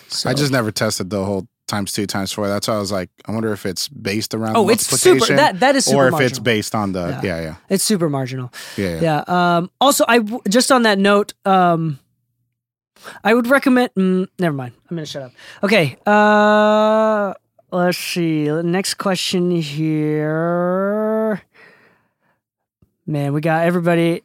So, 0.08 0.30
I 0.30 0.34
just 0.34 0.52
never 0.52 0.70
tested 0.70 1.10
the 1.10 1.24
whole 1.24 1.46
times 1.66 1.92
two 1.92 2.06
times 2.06 2.30
four. 2.32 2.46
That's 2.48 2.68
why 2.68 2.74
I 2.74 2.78
was 2.78 2.92
like, 2.92 3.10
I 3.26 3.32
wonder 3.32 3.52
if 3.52 3.64
it's 3.66 3.88
based 3.88 4.34
around. 4.34 4.56
Oh, 4.56 4.68
it's 4.68 4.86
super- 4.86 5.34
that- 5.36 5.60
that 5.60 5.76
is 5.76 5.84
super 5.86 5.98
or 6.04 6.08
if 6.08 6.20
it's 6.20 6.38
based 6.38 6.74
on 6.74 6.92
the 6.92 7.08
Yeah. 7.08 7.20
yeah 7.22 7.40
yeah 7.42 7.54
it's 7.70 7.84
super 7.84 8.08
marginal. 8.08 8.52
yeah 8.76 9.00
yeah. 9.00 9.00
Yeah. 9.28 9.56
Um, 9.56 9.70
also, 9.80 10.04
I 10.08 10.18
just 10.48 10.70
on 10.72 10.82
that 10.82 10.98
note, 10.98 11.32
um, 11.44 11.98
I 13.22 13.34
would 13.34 13.46
recommend. 13.46 13.90
Mm, 13.94 14.28
never 14.38 14.54
mind. 14.56 14.72
I'm 14.90 14.96
gonna 14.96 15.06
shut 15.06 15.22
up. 15.22 15.32
Okay. 15.62 15.96
Uh, 16.06 17.34
let's 17.74 17.98
see. 17.98 18.50
Next 18.50 18.94
question 18.94 19.50
here. 19.50 21.42
Man, 23.06 23.32
we 23.32 23.40
got 23.40 23.66
everybody. 23.66 24.22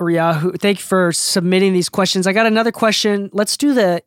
Yahoo. 0.00 0.52
Thank 0.52 0.78
you 0.78 0.84
for 0.84 1.10
submitting 1.12 1.72
these 1.72 1.88
questions. 1.88 2.26
I 2.26 2.32
got 2.32 2.46
another 2.46 2.70
question. 2.70 3.30
Let's 3.32 3.56
do 3.56 3.72
the 3.72 4.02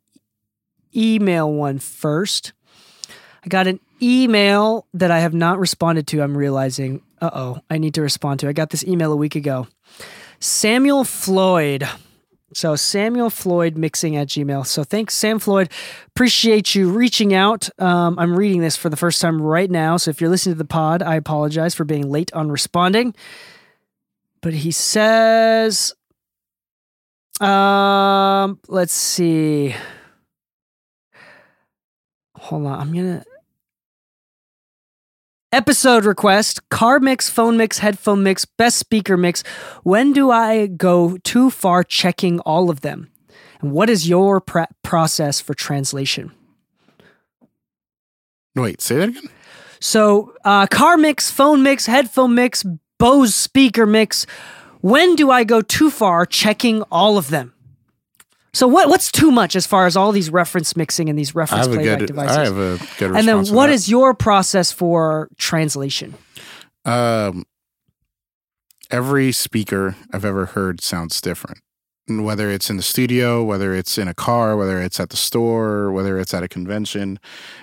email 0.95 1.51
one 1.51 1.79
first. 1.79 2.53
I 3.43 3.47
got 3.47 3.65
an 3.67 3.79
email 4.01 4.85
that 4.93 5.09
I 5.09 5.19
have 5.19 5.33
not 5.33 5.59
responded 5.59 6.05
to. 6.07 6.21
I'm 6.21 6.37
realizing, 6.37 7.01
uh 7.21 7.31
oh, 7.33 7.59
I 7.69 7.79
need 7.79 7.95
to 7.95 8.01
respond 8.01 8.39
to. 8.41 8.47
I 8.47 8.53
got 8.53 8.69
this 8.69 8.83
email 8.83 9.11
a 9.11 9.15
week 9.15 9.35
ago. 9.35 9.67
Samuel 10.39 11.03
Floyd. 11.03 11.87
So 12.53 12.75
Samuel 12.75 13.29
Floyd 13.29 13.77
mixing 13.77 14.15
at 14.15 14.27
Gmail. 14.27 14.65
So 14.65 14.83
thanks, 14.83 15.15
Sam 15.15 15.39
Floyd. 15.39 15.69
Appreciate 16.07 16.73
you 16.75 16.89
reaching 16.89 17.33
out. 17.33 17.69
Um, 17.79 18.17
I'm 18.17 18.35
reading 18.35 18.61
this 18.61 18.75
for 18.75 18.89
the 18.89 18.97
first 18.97 19.21
time 19.21 19.41
right 19.41 19.69
now. 19.69 19.97
So 19.97 20.09
if 20.09 20.19
you're 20.19 20.29
listening 20.29 20.55
to 20.55 20.59
the 20.59 20.65
pod, 20.65 21.01
I 21.01 21.15
apologize 21.15 21.75
for 21.75 21.83
being 21.83 22.09
late 22.09 22.33
on 22.33 22.51
responding. 22.51 23.13
But 24.41 24.53
he 24.53 24.71
says, 24.71 25.93
um, 27.39 28.59
let's 28.67 28.93
see. 28.93 29.75
Hold 32.35 32.65
on. 32.65 32.79
I'm 32.79 32.93
gonna 32.93 33.23
Episode 35.51 36.05
request, 36.05 36.69
car 36.69 36.99
mix, 36.99 37.27
phone 37.27 37.57
mix, 37.57 37.79
headphone 37.79 38.21
mix, 38.21 38.45
best 38.45 38.77
speaker 38.77 39.17
mix. 39.17 39.41
When 39.81 40.13
do 40.13 40.29
I 40.29 40.67
go 40.67 41.17
too 41.23 41.49
far 41.49 41.83
checking 41.83 42.39
all 42.41 42.69
of 42.69 42.81
them? 42.81 43.09
And 43.59 43.71
what 43.71 43.89
is 43.89 44.07
your 44.07 44.41
pr- 44.41 44.69
process 44.83 45.41
for 45.41 45.55
translation? 45.55 46.31
Wait, 48.55 48.79
say 48.79 48.97
that 48.97 49.09
again. 49.09 49.29
So, 49.79 50.35
uh, 50.45 50.67
car 50.67 50.97
mix, 50.97 51.31
phone 51.31 51.63
mix, 51.63 51.87
headphone 51.87 52.35
mix, 52.35 52.63
Bose 52.99 53.33
speaker 53.33 53.87
mix. 53.87 54.27
When 54.81 55.15
do 55.15 55.31
I 55.31 55.45
go 55.45 55.61
too 55.61 55.89
far 55.89 56.27
checking 56.27 56.83
all 56.91 57.17
of 57.17 57.29
them? 57.29 57.55
So 58.53 58.67
what 58.67 58.89
what's 58.89 59.11
too 59.11 59.31
much 59.31 59.55
as 59.55 59.67
far 59.67 59.85
as 59.85 59.95
all 59.95 60.11
these 60.11 60.29
reference 60.29 60.75
mixing 60.75 61.09
and 61.09 61.17
these 61.17 61.35
reference 61.35 61.67
playback 61.67 61.99
good. 61.99 62.07
devices? 62.07 62.37
I 62.37 62.43
have 62.45 62.57
a 62.57 62.79
good. 62.97 63.15
and 63.15 63.27
then 63.27 63.43
that. 63.43 63.69
is 63.69 63.89
your 63.89 64.13
process 64.13 64.71
for 64.71 65.29
translation? 65.37 66.15
Um, 66.85 67.45
every 68.89 69.31
speaker 69.31 69.95
I've 70.11 70.25
ever 70.25 70.47
heard 70.47 70.81
sounds 70.81 71.21
different. 71.21 71.59
And 72.07 72.25
whether 72.25 72.49
it's 72.49 72.71
in 72.71 72.77
the 72.77 72.83
studio, 72.83 73.43
whether 73.43 73.75
it's 73.75 73.99
in 73.99 74.07
a 74.07 74.15
car, 74.15 74.57
whether 74.57 74.81
it's 74.81 74.99
at 74.99 75.11
the 75.11 75.17
store, 75.17 75.91
whether 75.91 76.17
it's 76.17 76.33
at 76.33 76.41
a 76.41 76.47
convention, 76.47 77.19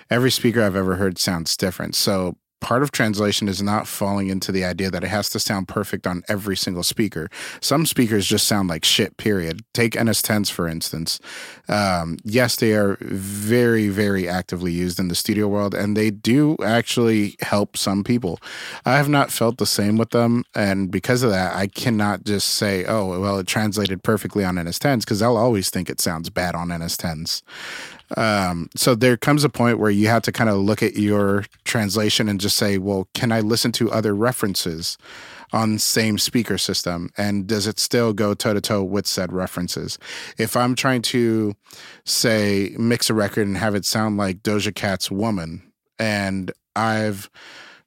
every 0.08 0.30
speaker 0.30 0.62
I've 0.62 0.76
ever 0.76 0.96
heard 0.96 1.18
sounds 1.18 1.56
different. 1.56 1.96
So 1.96 2.36
part 2.60 2.82
of 2.82 2.90
translation 2.90 3.48
is 3.48 3.62
not 3.62 3.86
falling 3.86 4.28
into 4.28 4.50
the 4.50 4.64
idea 4.64 4.90
that 4.90 5.04
it 5.04 5.08
has 5.08 5.28
to 5.30 5.40
sound 5.40 5.68
perfect 5.68 6.06
on 6.06 6.22
every 6.28 6.56
single 6.56 6.82
speaker. 6.82 7.28
Some 7.60 7.86
speakers 7.86 8.26
just 8.26 8.46
sound 8.46 8.68
like 8.68 8.84
shit, 8.84 9.16
period. 9.16 9.60
Take 9.72 9.92
NS10s, 9.92 10.50
for 10.50 10.66
instance. 10.66 11.20
Um, 11.68 12.16
yes, 12.24 12.56
they 12.56 12.72
are 12.72 12.96
very, 13.00 13.88
very 13.88 14.28
actively 14.28 14.72
used 14.72 14.98
in 14.98 15.08
the 15.08 15.14
studio 15.14 15.48
world, 15.48 15.74
and 15.74 15.96
they 15.96 16.10
do 16.10 16.56
actually 16.64 17.36
help 17.40 17.76
some 17.76 18.04
people. 18.04 18.38
I 18.84 18.96
have 18.96 19.08
not 19.08 19.30
felt 19.30 19.58
the 19.58 19.66
same 19.66 19.96
with 19.96 20.10
them, 20.10 20.44
and 20.54 20.90
because 20.90 21.22
of 21.22 21.30
that, 21.30 21.54
I 21.54 21.66
cannot 21.66 22.24
just 22.24 22.48
say, 22.48 22.84
"Oh, 22.84 23.20
well, 23.20 23.38
it 23.38 23.46
translated 23.46 24.02
perfectly 24.02 24.44
on 24.44 24.56
NS10s," 24.56 25.04
because 25.04 25.22
I'll 25.22 25.36
always 25.36 25.70
think 25.70 25.90
it 25.90 26.00
sounds 26.00 26.30
bad 26.30 26.54
on 26.54 26.68
NS10s. 26.68 27.42
Um, 28.16 28.68
so 28.76 28.94
there 28.94 29.16
comes 29.16 29.44
a 29.44 29.48
point 29.48 29.78
where 29.78 29.90
you 29.90 30.08
have 30.08 30.22
to 30.22 30.32
kind 30.32 30.48
of 30.50 30.58
look 30.58 30.82
at 30.82 30.94
your 30.94 31.44
translation 31.64 32.28
and 32.28 32.40
just 32.40 32.56
say, 32.56 32.78
"Well, 32.78 33.08
can 33.14 33.32
I 33.32 33.40
listen 33.40 33.72
to 33.72 33.90
other 33.90 34.14
references?" 34.14 34.96
on 35.52 35.78
same 35.78 36.18
speaker 36.18 36.58
system 36.58 37.10
and 37.16 37.46
does 37.46 37.66
it 37.66 37.78
still 37.78 38.12
go 38.12 38.34
toe 38.34 38.54
to 38.54 38.60
toe 38.60 38.82
with 38.82 39.06
said 39.06 39.32
references 39.32 39.98
if 40.38 40.56
i'm 40.56 40.74
trying 40.74 41.02
to 41.02 41.54
say 42.04 42.74
mix 42.78 43.08
a 43.08 43.14
record 43.14 43.46
and 43.46 43.56
have 43.56 43.74
it 43.74 43.84
sound 43.84 44.16
like 44.16 44.42
doja 44.42 44.74
cat's 44.74 45.10
woman 45.10 45.62
and 45.98 46.50
i've 46.74 47.30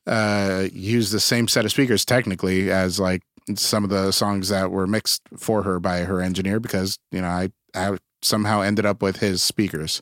uh 0.08 0.68
used 0.72 1.12
the 1.12 1.20
same 1.20 1.48
set 1.48 1.66
of 1.66 1.72
speakers 1.72 2.06
technically 2.06 2.72
as 2.72 3.00
like 3.00 3.22
some 3.56 3.84
of 3.84 3.90
the 3.90 4.12
songs 4.12 4.50
that 4.50 4.72
were 4.72 4.88
mixed 4.88 5.22
for 5.38 5.64
her 5.64 5.80
by 5.80 6.00
her 6.00 6.22
engineer 6.22 6.60
because 6.60 6.98
you 7.12 7.22
know 7.22 7.28
i 7.28 7.50
i 7.76 7.98
somehow 8.22 8.62
ended 8.62 8.86
up 8.86 9.02
with 9.02 9.18
his 9.18 9.42
speakers 9.42 10.02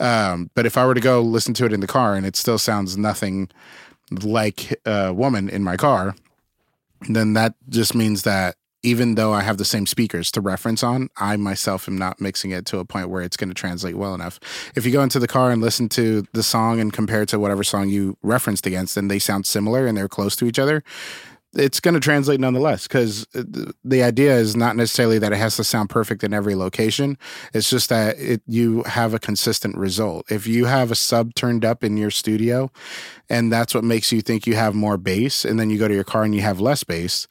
um 0.00 0.50
but 0.54 0.66
if 0.66 0.76
i 0.76 0.86
were 0.86 0.94
to 0.94 1.00
go 1.00 1.20
listen 1.20 1.54
to 1.54 1.64
it 1.64 1.72
in 1.72 1.80
the 1.80 1.86
car 1.86 2.14
and 2.14 2.26
it 2.26 2.36
still 2.36 2.58
sounds 2.58 2.96
nothing 2.96 3.48
like 4.22 4.78
a 4.86 5.12
woman 5.12 5.48
in 5.48 5.62
my 5.62 5.76
car 5.76 6.14
then 7.08 7.34
that 7.34 7.54
just 7.68 7.94
means 7.94 8.22
that 8.22 8.56
even 8.82 9.16
though 9.16 9.32
I 9.32 9.42
have 9.42 9.58
the 9.58 9.64
same 9.64 9.86
speakers 9.86 10.30
to 10.32 10.40
reference 10.40 10.82
on, 10.82 11.08
I 11.16 11.36
myself 11.36 11.88
am 11.88 11.98
not 11.98 12.20
mixing 12.20 12.52
it 12.52 12.64
to 12.66 12.78
a 12.78 12.84
point 12.84 13.10
where 13.10 13.22
it's 13.22 13.36
going 13.36 13.48
to 13.48 13.54
translate 13.54 13.96
well 13.96 14.14
enough. 14.14 14.38
If 14.76 14.86
you 14.86 14.92
go 14.92 15.02
into 15.02 15.18
the 15.18 15.26
car 15.26 15.50
and 15.50 15.60
listen 15.60 15.88
to 15.90 16.24
the 16.32 16.44
song 16.44 16.78
and 16.78 16.92
compare 16.92 17.22
it 17.22 17.28
to 17.30 17.40
whatever 17.40 17.64
song 17.64 17.88
you 17.88 18.16
referenced 18.22 18.66
against, 18.66 18.96
and 18.96 19.10
they 19.10 19.18
sound 19.18 19.46
similar 19.46 19.86
and 19.86 19.96
they're 19.96 20.08
close 20.08 20.36
to 20.36 20.46
each 20.46 20.60
other, 20.60 20.84
it's 21.54 21.80
going 21.80 21.94
to 21.94 22.00
translate 22.00 22.40
nonetheless 22.40 22.86
because 22.86 23.26
uh, 23.34 23.42
the 23.84 24.02
idea 24.02 24.36
is 24.36 24.54
not 24.54 24.76
necessarily 24.76 25.18
that 25.18 25.32
it 25.32 25.36
has 25.38 25.56
to 25.56 25.64
sound 25.64 25.88
perfect 25.90 26.22
in 26.22 26.34
every 26.34 26.54
location. 26.54 27.16
It's 27.54 27.70
just 27.70 27.88
that 27.88 28.18
it, 28.18 28.42
you 28.46 28.82
have 28.84 29.14
a 29.14 29.18
consistent 29.18 29.76
result. 29.76 30.30
If 30.30 30.46
you 30.46 30.66
have 30.66 30.90
a 30.90 30.94
sub 30.94 31.34
turned 31.34 31.64
up 31.64 31.82
in 31.82 31.96
your 31.96 32.10
studio 32.10 32.70
and 33.30 33.50
that's 33.52 33.74
what 33.74 33.84
makes 33.84 34.12
you 34.12 34.20
think 34.20 34.46
you 34.46 34.56
have 34.56 34.74
more 34.74 34.96
bass, 34.96 35.44
and 35.44 35.58
then 35.58 35.70
you 35.70 35.78
go 35.78 35.88
to 35.88 35.94
your 35.94 36.04
car 36.04 36.24
and 36.24 36.34
you 36.34 36.42
have 36.42 36.60
less 36.60 36.84
bass, 36.84 37.26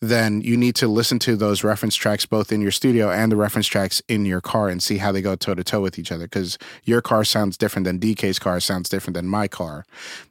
then 0.00 0.40
you 0.42 0.56
need 0.56 0.74
to 0.76 0.88
listen 0.88 1.18
to 1.18 1.36
those 1.36 1.64
reference 1.64 1.96
tracks 1.96 2.26
both 2.26 2.52
in 2.52 2.60
your 2.60 2.70
studio 2.70 3.10
and 3.10 3.32
the 3.32 3.36
reference 3.36 3.66
tracks 3.66 4.02
in 4.08 4.26
your 4.26 4.40
car 4.40 4.68
and 4.68 4.82
see 4.82 4.98
how 4.98 5.10
they 5.10 5.22
go 5.22 5.34
toe 5.34 5.54
to 5.54 5.64
toe 5.64 5.80
with 5.80 5.98
each 5.98 6.12
other 6.12 6.24
because 6.24 6.58
your 6.84 7.00
car 7.00 7.24
sounds 7.24 7.56
different 7.56 7.84
than 7.84 7.98
DK's 7.98 8.38
car 8.38 8.60
sounds 8.60 8.88
different 8.88 9.14
than 9.14 9.26
my 9.26 9.48
car. 9.48 9.86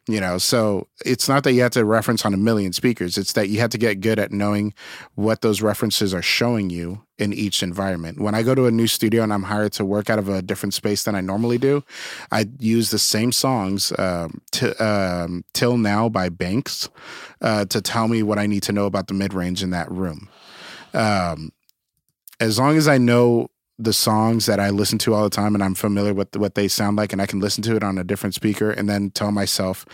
You 0.08 0.20
know, 0.20 0.38
so 0.38 0.88
it's 1.04 1.28
not 1.28 1.44
that 1.46 1.54
you 1.54 1.62
have 1.64 1.72
to 1.72 1.84
reference 1.84 2.26
on 2.26 2.34
a 2.34 2.38
million 2.38 2.74
speakers, 2.74 3.18
it's 3.18 3.34
that 3.34 3.50
you 3.50 3.60
have 3.60 3.72
to 3.72 3.80
get 3.80 4.02
good 4.02 4.20
at 4.20 4.32
knowing 4.32 4.76
what 5.16 5.42
those 5.42 5.64
references 5.64 6.14
are 6.14 6.22
showing 6.22 6.70
you 6.70 7.04
in 7.18 7.34
each 7.34 7.64
environment. 7.64 8.20
When 8.20 8.36
I 8.36 8.44
go 8.44 8.54
to 8.54 8.68
a 8.68 8.72
new 8.72 8.86
studio 8.86 9.24
and 9.24 9.34
I'm 9.34 9.44
hired 9.44 9.74
to 9.74 9.86
work 9.86 10.12
out 10.12 10.20
of 10.20 10.30
a 10.30 10.44
different 10.44 10.76
space 10.76 11.04
than 11.04 11.16
I 11.16 11.22
normally 11.22 11.58
do, 11.58 11.84
I 12.32 12.46
use 12.60 12.92
the 12.92 13.00
same 13.00 13.32
songs 13.32 13.92
um, 13.98 14.42
um, 14.80 15.44
Till 15.54 15.78
Now 15.78 16.08
by 16.08 16.30
Banks 16.30 16.88
uh, 17.42 17.66
to 17.66 17.82
tell 17.82 18.08
me 18.08 18.22
what 18.22 18.38
I 18.38 18.46
need 18.46 18.62
to 18.64 18.72
know 18.72 18.86
about 18.86 19.08
the 19.08 19.16
mid 19.16 19.34
range 19.34 19.64
in 19.64 19.72
that 19.72 19.90
room. 19.92 20.30
Um, 20.94 21.52
as 22.40 22.60
long 22.60 22.78
as 22.78 22.88
I 22.88 23.00
know 23.00 23.50
the 23.78 23.94
songs 23.94 24.46
that 24.46 24.60
I 24.60 24.70
listen 24.70 24.98
to 25.00 25.14
all 25.14 25.24
the 25.24 25.30
time 25.30 25.54
and 25.54 25.64
I'm 25.64 25.76
familiar 25.76 26.14
with 26.14 26.36
what 26.36 26.56
they 26.56 26.68
sound 26.68 26.98
like 26.98 27.12
and 27.12 27.22
I 27.22 27.26
can 27.26 27.40
listen 27.40 27.62
to 27.64 27.76
it 27.76 27.84
on 27.84 27.98
a 27.98 28.04
different 28.04 28.34
speaker 28.34 28.72
and 28.72 28.88
then 28.88 29.10
tell 29.12 29.32
myself, 29.32 29.86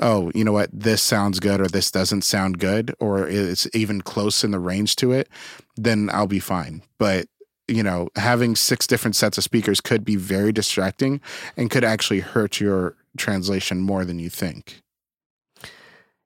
oh, 0.00 0.30
you 0.34 0.44
know 0.44 0.52
what, 0.52 0.70
this 0.72 1.02
sounds 1.02 1.38
good 1.38 1.60
or 1.60 1.68
this 1.68 1.90
doesn't 1.90 2.22
sound 2.22 2.58
good 2.58 2.94
or 2.98 3.28
it's 3.28 3.68
even 3.74 4.00
close 4.00 4.42
in 4.42 4.52
the 4.52 4.58
range 4.58 4.96
to 4.96 5.12
it, 5.12 5.28
then 5.76 6.08
I'll 6.12 6.26
be 6.26 6.40
fine. 6.40 6.82
But 6.98 7.26
you 7.68 7.82
know, 7.82 8.08
having 8.14 8.54
six 8.54 8.86
different 8.86 9.16
sets 9.16 9.38
of 9.38 9.44
speakers 9.44 9.80
could 9.80 10.04
be 10.04 10.16
very 10.16 10.52
distracting 10.52 11.20
and 11.56 11.70
could 11.70 11.84
actually 11.84 12.20
hurt 12.20 12.60
your 12.60 12.94
translation 13.16 13.80
more 13.80 14.04
than 14.04 14.18
you 14.18 14.30
think. 14.30 14.82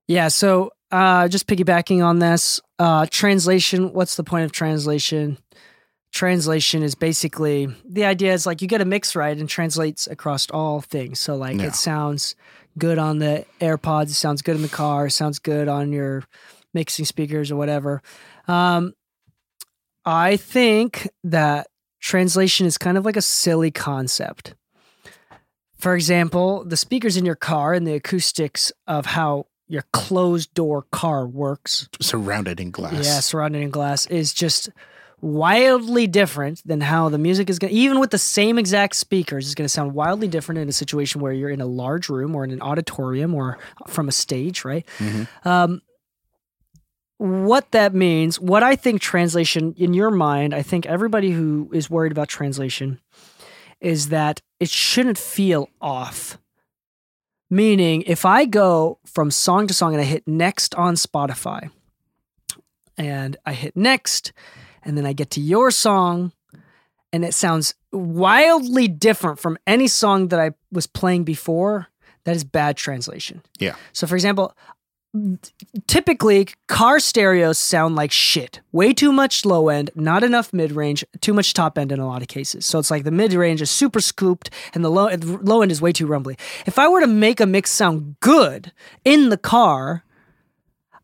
Yeah, 0.07 0.29
so 0.29 0.73
uh, 0.91 1.29
just 1.29 1.47
piggybacking 1.47 2.05
on 2.05 2.19
this, 2.19 2.61
uh, 2.79 3.07
translation. 3.11 3.93
What's 3.93 4.17
the 4.17 4.25
point 4.25 4.45
of 4.45 4.53
translation? 4.53 5.39
Translation 6.13 6.83
is 6.83 6.95
basically 6.95 7.69
the 7.89 8.05
idea 8.05 8.33
is 8.33 8.45
like 8.45 8.61
you 8.63 8.69
get 8.69 8.81
a 8.81 8.85
mix 8.85 9.15
right 9.15 9.37
and 9.37 9.49
translates 9.49 10.07
across 10.09 10.51
all 10.51 10.81
things. 10.81 11.21
So 11.21 11.37
like 11.37 11.57
Yeah. 11.59 11.67
it 11.69 11.75
sounds 11.77 12.35
good 12.79 12.99
on 12.99 13.19
the 13.19 13.45
AirPods, 13.61 14.11
it 14.11 14.15
sounds 14.15 14.43
good 14.43 14.57
in 14.57 14.63
the 14.63 14.69
car, 14.69 15.07
it 15.07 15.13
sounds 15.13 15.39
good 15.39 15.69
on 15.69 15.93
your 15.93 16.25
mixing 16.75 17.05
speakers 17.05 17.51
or 17.51 17.57
whatever. 17.57 18.03
Um, 18.49 18.95
I 20.05 20.37
think 20.37 21.09
that 21.25 21.69
translation 22.01 22.67
is 22.67 22.77
kind 22.79 22.99
of 22.99 23.05
like 23.05 23.17
a 23.17 23.23
silly 23.23 23.71
concept. 23.71 24.55
For 25.79 25.95
example, 25.95 26.65
the 26.65 26.77
speakers 26.77 27.17
in 27.17 27.25
your 27.25 27.35
car 27.37 27.73
and 27.73 27.87
the 27.87 27.95
acoustics 27.95 28.73
of 28.87 29.07
how 29.07 29.47
your 29.69 29.85
closed 29.93 30.53
door 30.55 30.83
car 30.91 31.27
works, 31.27 31.89
Surrounded 32.01 32.59
in 32.61 32.71
glass. 32.73 33.05
yeah, 33.07 33.21
surrounded 33.21 33.63
in 33.63 33.71
glass, 33.71 34.07
is 34.07 34.35
just 34.35 34.69
wildly 35.23 36.07
different 36.07 36.63
than 36.67 36.81
how 36.81 37.09
the 37.09 37.19
music 37.19 37.51
is 37.51 37.59
going 37.59 37.73
to, 37.73 37.79
even 37.79 38.01
with 38.01 38.11
the 38.11 38.19
same 38.19 38.59
exact 38.59 38.97
speakers, 38.97 39.47
is 39.47 39.55
going 39.55 39.65
to 39.65 39.69
sound 39.69 39.95
wildly 39.95 40.29
different 40.29 40.59
in 40.59 40.69
a 40.69 40.73
situation 40.73 41.21
where 41.21 41.33
you're 41.33 41.51
in 41.51 41.61
a 41.61 41.67
large 41.67 42.09
room 42.09 42.35
or 42.35 42.45
in 42.45 42.51
an 42.51 42.63
auditorium 42.63 43.35
or 43.35 43.59
from 43.87 44.09
a 44.09 44.13
stage, 44.13 44.65
right? 44.65 44.87
Um, 45.45 45.83
what 47.19 47.71
that 47.73 47.95
means, 47.95 48.41
what 48.41 48.63
I 48.63 48.77
think 48.77 49.03
translation 49.03 49.75
in 49.77 49.93
your 49.93 50.11
mind, 50.11 50.55
I 50.55 50.63
think 50.63 50.87
everybody 50.87 51.33
who 51.33 51.69
is 51.73 51.91
worried 51.91 52.13
about 52.13 52.29
translation 52.29 52.99
is 53.81 54.09
that 54.09 54.41
it 54.59 54.71
shouldn't 54.71 55.19
feel 55.19 55.69
off. 55.83 56.39
Meaning, 57.51 58.05
if 58.07 58.25
I 58.25 58.47
go 58.47 59.01
from 59.05 59.31
song 59.31 59.67
to 59.67 59.75
song 59.75 59.93
and 59.93 60.01
I 60.01 60.05
hit 60.05 60.27
next 60.27 60.75
on 60.77 60.95
Spotify, 60.95 61.71
and 62.97 63.37
I 63.45 63.55
hit 63.55 63.77
next, 63.77 64.33
and 64.83 64.97
then 64.97 65.07
I 65.07 65.13
get 65.13 65.31
to 65.31 65.41
your 65.41 65.71
song, 65.71 66.33
and 67.13 67.25
it 67.25 67.35
sounds 67.35 67.75
wildly 67.93 68.89
different 68.89 69.39
from 69.39 69.59
any 69.67 69.89
song 69.89 70.29
that 70.29 70.41
I 70.41 70.53
was 70.71 70.87
playing 70.87 71.25
before, 71.25 71.89
that 72.25 72.37
is 72.37 72.45
bad 72.45 72.77
translation. 72.77 73.43
Yeah. 73.59 73.75
So, 73.93 74.07
for 74.07 74.15
example, 74.15 74.55
typically 75.87 76.49
car 76.69 77.01
stereos 77.01 77.59
sound 77.59 77.97
like 77.97 78.13
shit. 78.13 78.61
Way 78.73 78.93
too 78.93 79.13
much 79.13 79.45
low 79.45 79.69
end, 79.69 79.91
not 79.95 80.23
enough 80.23 80.53
mid 80.53 80.73
range, 80.73 81.05
too 81.21 81.35
much 81.35 81.55
top 81.55 81.79
end 81.79 81.91
in 81.91 81.99
a 81.99 82.07
lot 82.07 82.23
of 82.23 82.29
cases. 82.29 82.65
So 82.65 82.79
it's 82.79 82.91
like 82.91 83.05
the 83.05 83.11
mid 83.11 83.33
range 83.33 83.61
is 83.61 83.71
super 83.71 84.01
scooped 84.01 84.51
and 84.75 84.85
the 84.85 84.91
low 84.91 85.09
low 85.43 85.63
end 85.63 85.73
is 85.73 85.83
way 85.83 85.93
too 85.93 86.07
rumbly. 86.07 86.37
If 86.67 86.79
I 86.79 86.89
were 86.89 87.01
to 87.01 87.07
make 87.07 87.41
a 87.41 87.47
mix 87.47 87.71
sound 87.71 88.17
good 88.21 88.73
in 89.05 89.31
the 89.31 89.37
car, 89.37 90.05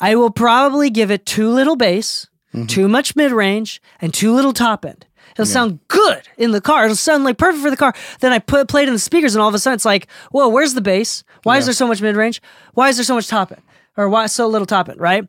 I 0.01 0.15
will 0.15 0.31
probably 0.31 0.91
give 0.91 1.11
it 1.11 1.27
too 1.27 1.51
little 1.51 1.77
bass, 1.77 2.29
too 2.69 2.89
much 2.89 3.15
mid 3.17 3.33
range, 3.33 3.83
and 4.01 4.15
too 4.15 4.33
little 4.35 4.53
top 4.53 4.85
end. 4.85 5.07
It'll 5.33 5.45
sound 5.45 5.81
good 5.89 6.27
in 6.39 6.53
the 6.53 6.63
car. 6.63 6.85
It'll 6.85 6.97
sound 6.97 7.25
like 7.25 7.37
perfect 7.37 7.63
for 7.63 7.71
the 7.71 7.77
car. 7.77 7.93
Then 8.21 8.33
I 8.33 8.39
put 8.39 8.69
play 8.69 8.83
it 8.83 8.89
in 8.89 8.95
the 8.95 8.99
speakers, 8.99 9.35
and 9.35 9.43
all 9.43 9.49
of 9.49 9.55
a 9.55 9.59
sudden 9.59 9.75
it's 9.75 9.85
like, 9.85 10.09
whoa, 10.31 10.49
where's 10.49 10.73
the 10.75 10.81
bass? 10.81 11.25
Why 11.43 11.59
is 11.59 11.67
there 11.67 11.75
so 11.75 11.87
much 11.87 12.01
mid 12.01 12.17
range? 12.17 12.41
Why 12.73 12.89
is 12.89 12.97
there 12.97 13.05
so 13.05 13.15
much 13.15 13.29
top 13.29 13.53
end? 13.53 13.63
Or 13.97 14.09
why 14.09 14.27
so 14.27 14.47
little 14.47 14.67
top 14.67 14.89
end? 14.89 14.99
Right? 15.01 15.29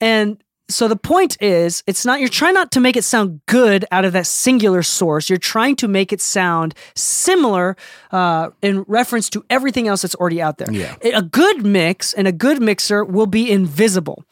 And 0.00 0.42
so 0.70 0.86
the 0.86 0.96
point 0.96 1.40
is, 1.40 1.82
it's 1.86 2.04
not 2.04 2.20
you're 2.20 2.28
trying 2.28 2.54
not 2.54 2.70
to 2.72 2.80
make 2.80 2.96
it 2.96 3.02
sound 3.02 3.40
good 3.46 3.84
out 3.90 4.04
of 4.04 4.12
that 4.12 4.26
singular 4.26 4.82
source. 4.82 5.28
You're 5.28 5.38
trying 5.38 5.76
to 5.76 5.88
make 5.88 6.12
it 6.12 6.20
sound 6.20 6.74
similar 6.94 7.76
uh, 8.12 8.50
in 8.62 8.82
reference 8.82 9.30
to 9.30 9.44
everything 9.50 9.88
else 9.88 10.02
that's 10.02 10.14
already 10.14 10.42
out 10.42 10.58
there. 10.58 10.70
Yeah. 10.70 10.94
A 11.02 11.22
good 11.22 11.64
mix 11.64 12.12
and 12.12 12.28
a 12.28 12.32
good 12.32 12.60
mixer 12.60 13.02
will 13.02 13.26
be 13.26 13.50
invisible 13.50 14.24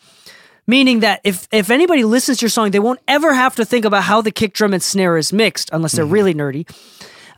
meaning 0.66 1.00
that 1.00 1.20
if 1.24 1.46
if 1.52 1.70
anybody 1.70 2.04
listens 2.04 2.38
to 2.38 2.44
your 2.44 2.50
song, 2.50 2.70
they 2.70 2.78
won't 2.80 3.00
ever 3.08 3.32
have 3.34 3.54
to 3.56 3.64
think 3.64 3.84
about 3.84 4.02
how 4.04 4.20
the 4.20 4.30
kick 4.30 4.52
drum 4.54 4.72
and 4.74 4.82
snare 4.82 5.16
is 5.16 5.32
mixed 5.32 5.70
unless 5.72 5.92
they're 5.92 6.04
really 6.06 6.34
nerdy. 6.34 6.68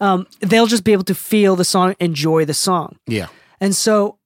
Um, 0.01 0.27
they'll 0.41 0.67
just 0.67 0.85
be 0.85 0.93
able 0.93 1.05
to 1.05 1.15
feel 1.15 1.57
the 1.57 1.65
song, 1.65 1.95
enjoy 1.99 2.45
the 2.45 2.55
song, 2.55 2.97
Yeah. 3.07 3.27
and 3.61 3.75
so 3.75 4.19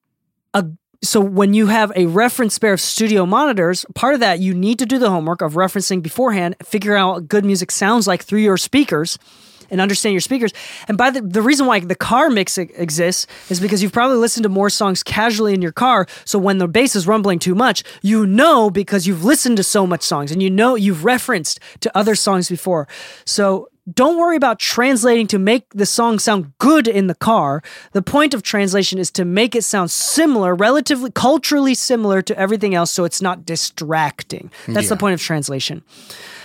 a 0.54 0.66
so 1.02 1.18
when 1.20 1.52
you 1.54 1.66
have 1.66 1.90
a 1.96 2.06
reference 2.06 2.58
pair 2.58 2.72
of 2.74 2.80
studio 2.80 3.26
monitors, 3.26 3.84
part 3.94 4.14
of 4.14 4.20
that 4.20 4.38
you 4.38 4.54
need 4.54 4.78
to 4.78 4.86
do 4.86 4.98
the 4.98 5.10
homework 5.10 5.40
of 5.42 5.54
referencing 5.54 6.00
beforehand, 6.02 6.54
figure 6.62 6.94
out 6.94 7.14
what 7.14 7.28
good 7.28 7.44
music 7.44 7.70
sounds 7.72 8.06
like 8.06 8.22
through 8.22 8.38
your 8.40 8.56
speakers. 8.56 9.18
And 9.72 9.80
understand 9.80 10.12
your 10.12 10.20
speakers. 10.20 10.52
And 10.86 10.96
by 10.96 11.10
the 11.10 11.22
the 11.22 11.42
reason 11.42 11.66
why 11.66 11.80
the 11.80 11.96
car 11.96 12.30
mix 12.30 12.58
exists 12.58 13.26
is 13.48 13.58
because 13.58 13.82
you've 13.82 13.92
probably 13.92 14.18
listened 14.18 14.44
to 14.44 14.50
more 14.50 14.70
songs 14.70 15.02
casually 15.02 15.54
in 15.54 15.62
your 15.62 15.72
car. 15.72 16.06
So 16.24 16.38
when 16.38 16.58
the 16.58 16.68
bass 16.68 16.94
is 16.94 17.06
rumbling 17.06 17.38
too 17.38 17.54
much, 17.54 17.82
you 18.02 18.26
know 18.26 18.70
because 18.70 19.06
you've 19.06 19.24
listened 19.24 19.56
to 19.56 19.64
so 19.64 19.86
much 19.86 20.02
songs 20.02 20.30
and 20.30 20.42
you 20.42 20.50
know 20.50 20.74
you've 20.76 21.04
referenced 21.04 21.58
to 21.80 21.90
other 21.96 22.14
songs 22.14 22.48
before. 22.48 22.86
So 23.24 23.71
don't 23.92 24.16
worry 24.16 24.36
about 24.36 24.58
translating 24.58 25.26
to 25.28 25.38
make 25.38 25.68
the 25.70 25.86
song 25.86 26.18
sound 26.18 26.52
good 26.58 26.86
in 26.86 27.08
the 27.08 27.14
car. 27.14 27.62
The 27.92 28.02
point 28.02 28.34
of 28.34 28.42
translation 28.42 28.98
is 28.98 29.10
to 29.12 29.24
make 29.24 29.56
it 29.56 29.62
sound 29.62 29.90
similar, 29.90 30.54
relatively 30.54 31.10
culturally 31.10 31.74
similar 31.74 32.22
to 32.22 32.38
everything 32.38 32.74
else, 32.74 32.90
so 32.90 33.04
it's 33.04 33.20
not 33.20 33.44
distracting. 33.44 34.50
That's 34.68 34.88
the 34.88 34.96
point 34.96 35.14
of 35.14 35.20
translation. 35.20 35.82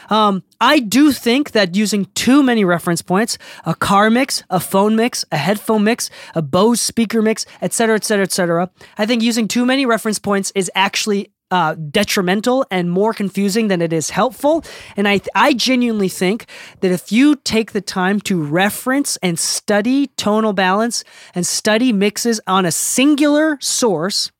Um, 0.10 0.44
I 0.62 0.80
do 0.80 1.12
think 1.12 1.52
that 1.52 1.76
using 1.76 2.06
too 2.16 2.42
many 2.42 2.64
reference 2.64 3.02
points, 3.02 3.38
a 3.66 3.76
car 3.76 4.10
mix, 4.10 4.44
a 4.50 4.60
phone 4.60 4.96
mix, 4.96 5.26
a 5.32 5.38
headphone 5.38 5.84
mix, 5.84 6.10
a 6.34 6.42
Bose 6.42 6.82
speaker 6.82 7.22
mix, 7.22 7.46
etc., 7.62 7.96
etc., 7.96 7.98
et 7.98 8.04
cetera, 8.06 8.24
et 8.24 8.32
cetera, 8.32 8.70
I 8.98 9.06
think 9.06 9.22
using 9.22 9.48
too 9.48 9.66
many 9.66 9.86
reference 9.86 10.18
points 10.18 10.52
is 10.56 10.72
actually 10.76 11.32
uh, 11.52 11.76
detrimental 11.76 12.66
and 12.70 12.92
more 12.92 13.14
confusing 13.14 13.68
than 13.68 13.82
it 13.82 13.94
is 13.94 14.10
helpful. 14.10 14.64
And 14.96 15.08
I, 15.08 15.22
I 15.34 15.54
genuinely 15.54 16.10
think 16.10 16.46
that 16.82 16.92
if 16.92 17.12
you 17.12 17.36
take 17.38 17.72
the 17.72 17.82
time 17.82 18.20
to 18.22 18.42
reference 18.42 19.18
and 19.18 19.40
study 19.40 20.08
tonal 20.18 20.54
balance 20.54 21.04
and 21.34 21.46
study 21.46 21.94
mixes 21.94 22.42
on 22.48 22.66
a 22.66 22.72
singular 22.72 23.58
source, 23.62 24.32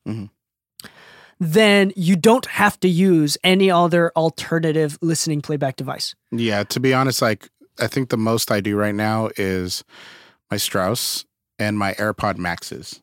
then 1.40 1.92
you 1.96 2.16
don't 2.16 2.46
have 2.46 2.78
to 2.80 2.88
use 2.88 3.38
any 3.44 3.70
other 3.70 4.12
alternative 4.16 4.98
listening 5.00 5.40
playback 5.40 5.76
device. 5.76 6.14
Yeah, 6.30 6.64
to 6.64 6.80
be 6.80 6.92
honest, 6.92 7.22
like 7.22 7.48
I 7.78 7.86
think 7.86 8.10
the 8.10 8.16
most 8.16 8.50
I 8.50 8.60
do 8.60 8.76
right 8.76 8.94
now 8.94 9.30
is 9.36 9.84
my 10.50 10.56
Strauss 10.56 11.24
and 11.58 11.78
my 11.78 11.94
AirPod 11.94 12.38
Maxes. 12.38 13.02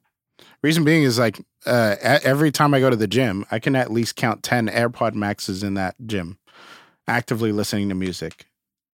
Reason 0.65 0.83
being 0.83 1.03
is 1.03 1.19
like 1.19 1.39
uh, 1.67 1.95
every 2.01 2.51
time 2.51 2.73
I 2.73 2.79
go 2.79 2.89
to 2.89 2.95
the 2.95 3.05
gym, 3.05 3.45
I 3.51 3.59
can 3.59 3.75
at 3.75 3.91
least 3.91 4.15
count 4.15 4.41
ten 4.41 4.67
AirPod 4.67 5.13
Maxes 5.13 5.61
in 5.61 5.75
that 5.75 5.93
gym, 6.07 6.39
actively 7.07 7.51
listening 7.51 7.89
to 7.89 7.95
music. 7.95 8.47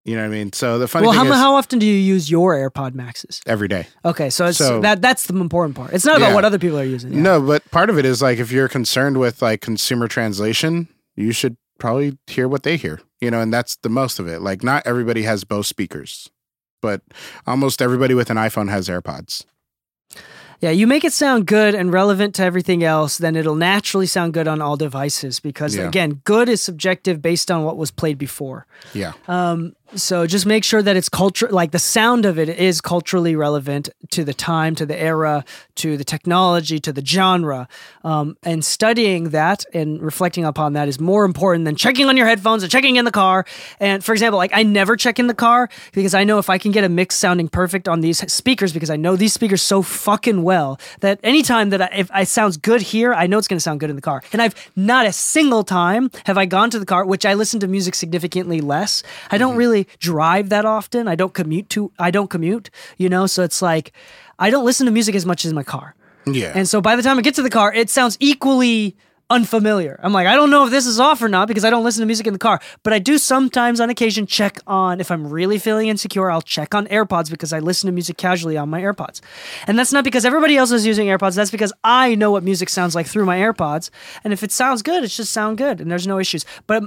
You 0.03 0.17
know 0.17 0.23
what 0.23 0.27
I 0.27 0.37
mean? 0.37 0.51
So 0.51 0.77
the 0.79 0.87
funny 0.89 1.07
well, 1.07 1.13
thing 1.17 1.27
how, 1.27 1.31
is, 1.31 1.39
how 1.39 1.55
often 1.55 1.79
do 1.79 1.85
you 1.85 1.93
use 1.93 2.29
your 2.29 2.55
AirPod 2.55 2.93
Maxes? 2.93 3.39
every 3.45 3.69
day. 3.69 3.87
Okay, 4.03 4.29
so, 4.29 4.47
it's, 4.47 4.57
So- 4.57 4.81
that 4.81 5.01
that's 5.01 5.27
the 5.27 5.39
important 5.39 5.77
part. 5.77 5.93
It's 5.93 6.03
not 6.03 6.17
about 6.17 6.29
Yeah. 6.29 6.33
what 6.35 6.43
other 6.43 6.59
people 6.59 6.77
are 6.77 6.83
using. 6.83 7.13
yeah. 7.13 7.21
No, 7.21 7.41
but 7.41 7.63
part 7.71 7.89
of 7.89 7.97
it 7.97 8.03
is 8.03 8.21
like 8.21 8.37
if 8.37 8.51
you're 8.51 8.67
concerned 8.67 9.17
with 9.17 9.41
like 9.41 9.61
consumer 9.61 10.09
translation, 10.09 10.89
you 11.15 11.31
should 11.31 11.55
probably 11.79 12.17
hear 12.27 12.49
what 12.49 12.63
they 12.63 12.75
hear. 12.75 12.99
You 13.21 13.31
know, 13.31 13.39
and 13.39 13.53
that's 13.53 13.77
the 13.77 13.89
most 13.89 14.19
of 14.19 14.27
it. 14.27 14.41
Like 14.41 14.61
not 14.61 14.83
everybody 14.85 15.21
has 15.23 15.45
Bose 15.45 15.69
speakers, 15.69 16.29
but 16.81 17.01
almost 17.47 17.81
everybody 17.81 18.13
with 18.13 18.29
an 18.29 18.35
iPhone 18.35 18.69
has 18.69 18.89
AirPods. 18.89 19.45
Yeah, 20.61 20.69
you 20.69 20.85
make 20.85 21.03
it 21.03 21.11
sound 21.11 21.47
good 21.47 21.73
and 21.73 21.91
relevant 21.91 22.35
to 22.35 22.43
everything 22.43 22.83
else, 22.83 23.17
then 23.17 23.35
it'll 23.35 23.55
naturally 23.55 24.05
sound 24.05 24.33
good 24.33 24.47
on 24.47 24.61
all 24.61 24.77
devices 24.77 25.39
because, 25.39 25.75
Yeah. 25.75 25.87
again, 25.87 26.21
good 26.23 26.47
is 26.49 26.61
subjective 26.61 27.19
based 27.19 27.49
on 27.49 27.63
what 27.63 27.77
was 27.77 27.89
played 27.89 28.19
before. 28.19 28.67
Yeah. 28.93 29.13
Um, 29.27 29.73
so 29.95 30.25
just 30.25 30.45
make 30.45 30.63
sure 30.63 30.81
that 30.81 30.95
it's 30.95 31.09
culture, 31.09 31.49
like 31.49 31.71
the 31.71 31.79
sound 31.79 32.25
of 32.25 32.39
it 32.39 32.49
is 32.49 32.81
culturally 32.81 33.35
relevant 33.35 33.89
to 34.11 34.23
the 34.23 34.33
time, 34.33 34.75
to 34.75 34.85
the 34.85 34.97
era, 34.97 35.43
to 35.75 35.97
the 35.97 36.03
technology, 36.03 36.79
to 36.79 36.93
the 36.93 37.05
genre. 37.05 37.67
Um, 38.03 38.37
and 38.43 38.63
studying 38.63 39.29
that 39.29 39.65
and 39.73 40.01
reflecting 40.01 40.45
upon 40.45 40.73
that 40.73 40.87
is 40.87 40.99
more 40.99 41.25
important 41.25 41.65
than 41.65 41.75
checking 41.75 42.07
on 42.07 42.17
your 42.17 42.27
headphones 42.27 42.63
and 42.63 42.71
checking 42.71 42.95
in 42.95 43.05
the 43.05 43.11
car. 43.11 43.45
And 43.79 44.03
for 44.03 44.13
example, 44.13 44.37
like 44.37 44.51
I 44.53 44.63
never 44.63 44.95
check 44.95 45.19
in 45.19 45.27
the 45.27 45.33
car 45.33 45.69
because 45.93 46.13
I 46.13 46.23
know 46.23 46.39
if 46.39 46.49
I 46.49 46.57
can 46.57 46.71
get 46.71 46.83
a 46.83 46.89
mix 46.89 47.15
sounding 47.15 47.47
perfect 47.47 47.87
on 47.87 48.01
these 48.01 48.19
speakers, 48.31 48.73
because 48.73 48.89
I 48.89 48.95
know 48.95 49.15
these 49.15 49.33
speakers 49.33 49.61
so 49.61 49.81
fucking 49.81 50.43
well 50.43 50.79
that 51.01 51.19
anytime 51.23 51.69
that 51.71 51.81
I, 51.81 51.89
if 51.95 52.11
I 52.11 52.23
sounds 52.23 52.57
good 52.57 52.81
here, 52.81 53.13
I 53.13 53.27
know 53.27 53.37
it's 53.37 53.47
going 53.47 53.57
to 53.57 53.61
sound 53.61 53.79
good 53.79 53.89
in 53.89 53.95
the 53.95 54.01
car. 54.01 54.23
And 54.31 54.41
I've 54.41 54.55
not 54.75 55.05
a 55.05 55.11
single 55.11 55.63
time 55.63 56.11
have 56.25 56.37
I 56.37 56.45
gone 56.45 56.69
to 56.69 56.79
the 56.79 56.85
car, 56.85 57.05
which 57.05 57.25
I 57.25 57.33
listen 57.33 57.59
to 57.59 57.67
music 57.67 57.95
significantly 57.95 58.61
less. 58.61 59.03
I 59.29 59.37
don't 59.37 59.55
really 59.55 59.80
drive 59.99 60.49
that 60.49 60.65
often. 60.65 61.07
I 61.07 61.15
don't 61.15 61.33
commute 61.33 61.69
to. 61.69 61.91
I 61.99 62.11
don't 62.11 62.29
commute. 62.29 62.69
You 62.97 63.09
know, 63.09 63.27
so 63.27 63.43
it's 63.43 63.61
like 63.61 63.91
I 64.39 64.49
don't 64.49 64.65
listen 64.65 64.85
to 64.85 64.91
music 64.91 65.15
as 65.15 65.25
much 65.25 65.45
as 65.45 65.51
in 65.51 65.55
my 65.55 65.63
car. 65.63 65.95
Yeah. 66.25 66.51
And 66.53 66.67
so 66.67 66.81
by 66.81 66.95
the 66.95 67.03
time 67.03 67.17
I 67.17 67.21
get 67.21 67.35
to 67.35 67.41
the 67.41 67.49
car, 67.49 67.73
it 67.73 67.89
sounds 67.89 68.17
equally 68.19 68.95
unfamiliar. 69.31 69.97
I'm 70.03 70.11
like, 70.11 70.27
I 70.27 70.35
don't 70.35 70.51
know 70.51 70.65
if 70.65 70.71
this 70.71 70.85
is 70.85 70.99
off 70.99 71.21
or 71.21 71.29
not 71.29 71.47
because 71.47 71.63
I 71.63 71.69
don't 71.69 71.85
listen 71.85 72.01
to 72.01 72.05
music 72.05 72.27
in 72.27 72.33
the 72.33 72.39
car. 72.39 72.59
But 72.83 72.91
I 72.93 72.99
do 72.99 73.17
sometimes 73.17 73.79
on 73.79 73.89
occasion 73.89 74.27
check 74.27 74.59
on, 74.67 74.99
if 74.99 75.09
I'm 75.09 75.25
really 75.25 75.57
feeling 75.57 75.87
insecure, 75.87 76.29
I'll 76.29 76.41
check 76.41 76.75
on 76.75 76.85
AirPods 76.87 77.31
because 77.31 77.53
I 77.53 77.59
listen 77.59 77.87
to 77.87 77.93
music 77.93 78.17
casually 78.17 78.57
on 78.57 78.69
my 78.69 78.81
AirPods. 78.81 79.21
And 79.67 79.79
that's 79.79 79.93
not 79.93 80.03
because 80.03 80.25
everybody 80.25 80.57
else 80.57 80.71
is 80.71 80.85
using 80.85 81.07
AirPods. 81.07 81.35
That's 81.35 81.49
because 81.49 81.71
I 81.83 82.13
know 82.15 82.29
what 82.29 82.43
music 82.43 82.67
sounds 82.67 82.93
like 82.93 83.07
through 83.07 83.25
my 83.25 83.37
AirPods. 83.37 83.89
And 84.23 84.33
if 84.33 84.43
it 84.43 84.51
sounds 84.51 84.81
good, 84.81 85.03
it 85.03 85.11
should 85.11 85.27
sound 85.27 85.57
good 85.57 85.79
and 85.79 85.89
there's 85.89 86.07
no 86.07 86.19
issues. 86.19 86.45
But 86.67 86.83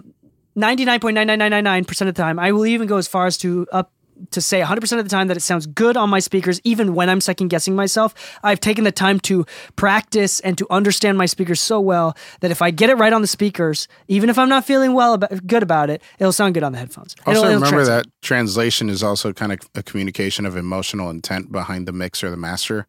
99.99999% 0.57 2.01
of 2.03 2.07
the 2.07 2.13
time, 2.13 2.39
I 2.39 2.53
will 2.53 2.67
even 2.67 2.87
go 2.87 2.97
as 2.97 3.09
far 3.09 3.27
as 3.27 3.37
to 3.39 3.67
up 3.73 3.93
to 4.31 4.41
say 4.41 4.61
100% 4.61 4.99
of 4.99 5.05
the 5.05 5.11
time 5.11 5.29
that 5.29 5.37
it 5.37 5.41
sounds 5.41 5.67
good 5.67 5.97
on 5.97 6.09
my 6.11 6.19
speakers, 6.21 6.61
even 6.65 6.95
when 6.95 7.09
I'm 7.11 7.21
second 7.21 7.49
guessing 7.49 7.75
myself. 7.77 8.15
I've 8.43 8.61
taken 8.61 8.85
the 8.85 8.93
time 8.93 9.21
to 9.21 9.45
practice 9.77 10.41
and 10.41 10.57
to 10.59 10.67
understand 10.71 11.19
my 11.19 11.27
speakers 11.27 11.61
so 11.61 11.81
well 11.81 12.17
that 12.41 12.51
if 12.51 12.63
I 12.63 12.71
get 12.71 12.91
it 12.91 12.95
right 12.95 13.13
on 13.13 13.21
the 13.21 13.27
speakers, 13.27 13.89
even 14.09 14.31
if 14.31 14.39
I'm 14.39 14.49
not 14.49 14.65
feeling 14.65 14.93
well 14.95 15.15
about, 15.15 15.47
good 15.47 15.63
about 15.63 15.91
it, 15.91 16.03
it'll 16.19 16.33
sound 16.33 16.55
good 16.55 16.63
on 16.63 16.73
the 16.73 16.79
headphones. 16.79 17.15
Also, 17.27 17.31
It'll- 17.41 17.45
it'll 17.45 17.55
remember 17.57 17.77
translate. 17.85 18.05
that 18.07 18.13
translation 18.23 18.89
is 18.91 19.03
also 19.03 19.33
kind 19.33 19.53
of 19.53 19.59
a 19.75 19.83
communication 19.83 20.47
of 20.47 20.57
emotional 20.57 21.11
intent 21.11 21.51
behind 21.53 21.87
the 21.87 21.93
mix 21.93 22.23
or 22.25 22.31
the 22.31 22.37
master. 22.37 22.87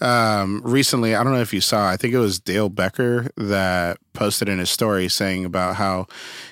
Um, 0.00 0.60
recently, 0.64 1.14
I 1.14 1.22
don't 1.24 1.32
know 1.32 1.40
if 1.40 1.54
you 1.54 1.60
saw, 1.60 1.88
I 1.88 1.96
think 1.96 2.14
it 2.14 2.18
was 2.18 2.40
Dale 2.40 2.68
Becker 2.68 3.30
that 3.36 3.98
posted 4.12 4.48
in 4.48 4.58
his 4.58 4.70
story 4.70 5.08
saying 5.08 5.44
about 5.44 5.76
how 5.76 6.06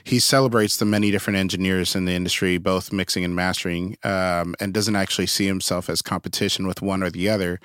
he 0.05 0.19
celebrates 0.19 0.77
the 0.79 0.85
many 0.85 1.11
different 1.11 1.39
engineers 1.39 1.95
in 1.95 2.05
the 2.07 2.13
industry, 2.13 2.59
both 2.59 2.93
mixing 2.93 3.25
and 3.25 3.37
mastering, 3.37 3.97
um, 4.13 4.55
and 4.61 4.75
doesn't 4.75 4.97
actually 4.97 5.27
see 5.27 5.47
himself 5.47 5.89
as 5.89 6.03
competition 6.03 6.67
with 6.67 6.83
one 6.83 7.03
or 7.03 7.11
the 7.11 7.29
other 7.29 7.59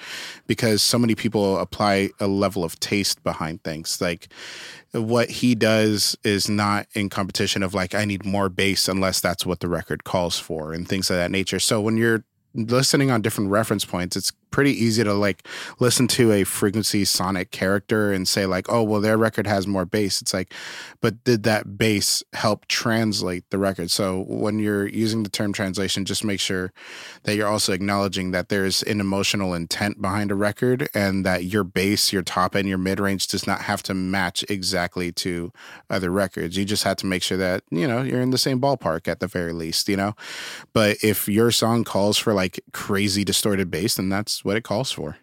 because 0.48 0.82
so 0.82 0.98
many 0.98 1.16
people 1.16 1.58
apply 1.58 2.10
a 2.20 2.28
level 2.28 2.64
of 2.64 2.80
taste 2.80 3.24
behind 3.24 3.64
things. 3.64 4.00
Like, 4.00 4.30
what 4.94 5.30
he 5.30 5.54
does 5.56 6.16
is 6.24 6.50
not 6.50 6.88
in 6.94 7.10
competition 7.10 7.62
of 7.62 7.74
like 7.74 7.94
I 7.94 8.06
need 8.06 8.26
more 8.26 8.50
bass 8.50 8.88
unless 8.88 9.20
that's 9.20 9.46
what 9.46 9.60
the 9.60 9.68
record 9.68 10.04
calls 10.04 10.40
for 10.40 10.74
and 10.74 10.88
things 10.88 11.10
of 11.10 11.18
that 11.18 11.32
nature. 11.32 11.60
So 11.60 11.82
when 11.82 11.98
you're 11.98 12.24
listening 12.54 13.12
on 13.12 13.22
different 13.22 13.52
reference 13.52 13.86
points, 13.86 14.16
it's 14.16 14.32
pretty 14.52 14.72
easy 14.72 15.04
to 15.04 15.14
like 15.14 15.48
listen 15.80 16.08
to 16.08 16.32
a 16.32 16.44
frequency 16.44 17.06
sonic 17.06 17.52
character 17.52 18.12
and 18.12 18.28
say 18.28 18.46
like 18.46 18.66
oh 18.70 18.84
well 18.84 19.02
their 19.02 19.18
record 19.18 19.48
has 19.48 19.68
more 19.68 19.86
bass. 19.86 20.22
It's 20.22 20.34
like 20.34 20.54
but 21.02 21.24
did 21.24 21.44
that 21.44 21.78
bass 21.78 22.24
help 22.34 22.68
translate 22.68 23.50
the 23.50 23.58
record? 23.58 23.92
So 23.92 24.26
when 24.28 24.60
you're 24.60 24.88
using 24.88 25.24
the 25.24 25.30
term 25.30 25.54
translation 25.54 26.06
just 26.06 26.24
make 26.24 26.40
sure 26.40 26.72
that 27.24 27.36
you're 27.36 27.48
also 27.48 27.74
acknowledging 27.74 28.32
that 28.32 28.50
there's 28.50 28.84
an 28.84 29.00
emotional 29.00 29.54
intent 29.54 30.02
behind 30.02 30.32
a 30.32 30.36
record 30.36 30.90
and 30.94 31.26
that 31.26 31.46
your 31.46 31.64
bass 31.64 32.14
your 32.14 32.24
top 32.24 32.56
and 32.56 32.68
your 32.68 32.78
mid 32.78 33.00
range 33.00 33.28
does 33.28 33.46
not 33.46 33.62
have 33.62 33.84
to 33.84 33.94
match 33.94 34.44
exactly 34.50 35.12
to 35.12 35.52
other 35.90 36.10
records. 36.12 36.58
You 36.58 36.66
just 36.66 36.84
have 36.84 36.98
to 36.98 37.06
make 37.06 37.24
sure 37.24 37.38
that 37.38 37.64
you 37.70 37.88
know 37.88 38.02
you're 38.02 38.22
in 38.22 38.32
the 38.32 38.38
same 38.38 38.60
ballpark 38.60 39.08
at 39.08 39.20
the 39.20 39.28
very 39.28 39.54
least 39.54 39.90
you 39.90 39.98
know? 39.98 40.16
But 40.74 40.98
if 41.04 41.28
your 41.28 41.52
song 41.52 41.84
calls 41.84 42.18
for 42.18 42.34
like 42.34 42.60
crazy 42.74 43.24
distorted 43.24 43.70
bass 43.70 43.96
then 43.96 44.10
that's 44.10 44.37
what 44.44 44.58
it 44.58 44.64
calls 44.64 44.92
for. 44.92 45.18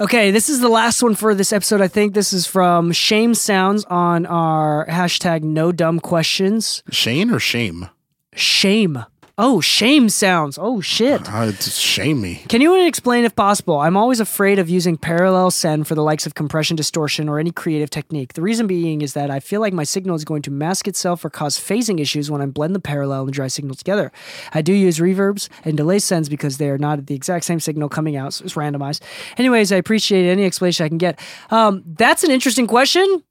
Okay, 0.00 0.30
this 0.30 0.48
is 0.48 0.60
the 0.60 0.68
last 0.68 1.02
one 1.02 1.14
for 1.14 1.34
this 1.34 1.52
episode. 1.52 1.80
I 1.80 1.86
think 1.86 2.14
this 2.14 2.32
is 2.32 2.46
from 2.46 2.92
Shame 2.92 3.34
Sounds 3.34 3.84
on 3.84 4.26
our 4.26 4.86
hashtag 4.86 5.42
No 5.42 5.70
Dumb 5.70 6.00
Questions. 6.00 6.82
Shane 6.90 7.30
or 7.30 7.38
shame? 7.38 7.88
Shame. 8.34 9.04
Oh, 9.44 9.60
shame 9.60 10.08
sounds. 10.08 10.56
Oh 10.56 10.80
shit. 10.80 11.28
Uh, 11.28 11.50
shame 11.54 12.20
me. 12.20 12.44
Can 12.48 12.60
you 12.60 12.86
explain 12.86 13.24
if 13.24 13.34
possible? 13.34 13.80
I'm 13.80 13.96
always 13.96 14.20
afraid 14.20 14.60
of 14.60 14.70
using 14.70 14.96
parallel 14.96 15.50
send 15.50 15.88
for 15.88 15.96
the 15.96 16.02
likes 16.04 16.26
of 16.26 16.36
compression, 16.36 16.76
distortion, 16.76 17.28
or 17.28 17.40
any 17.40 17.50
creative 17.50 17.90
technique. 17.90 18.34
The 18.34 18.40
reason 18.40 18.68
being 18.68 19.02
is 19.02 19.14
that 19.14 19.32
I 19.32 19.40
feel 19.40 19.60
like 19.60 19.72
my 19.72 19.82
signal 19.82 20.14
is 20.14 20.24
going 20.24 20.42
to 20.42 20.52
mask 20.52 20.86
itself 20.86 21.24
or 21.24 21.28
cause 21.28 21.58
phasing 21.58 21.98
issues 21.98 22.30
when 22.30 22.40
I 22.40 22.46
blend 22.46 22.76
the 22.76 22.78
parallel 22.78 23.22
and 23.22 23.32
dry 23.32 23.48
signal 23.48 23.74
together. 23.74 24.12
I 24.54 24.62
do 24.62 24.72
use 24.72 25.00
reverbs 25.00 25.48
and 25.64 25.76
delay 25.76 25.98
sends 25.98 26.28
because 26.28 26.58
they 26.58 26.70
are 26.70 26.78
not 26.78 27.06
the 27.06 27.16
exact 27.16 27.44
same 27.44 27.58
signal 27.58 27.88
coming 27.88 28.14
out, 28.14 28.34
so 28.34 28.44
it's 28.44 28.54
randomized. 28.54 29.02
Anyways, 29.38 29.72
I 29.72 29.76
appreciate 29.76 30.30
any 30.30 30.44
explanation 30.44 30.86
I 30.86 30.88
can 30.88 30.98
get. 30.98 31.18
Um, 31.50 31.82
that's 31.84 32.22
an 32.22 32.30
interesting 32.30 32.68
question. 32.68 33.24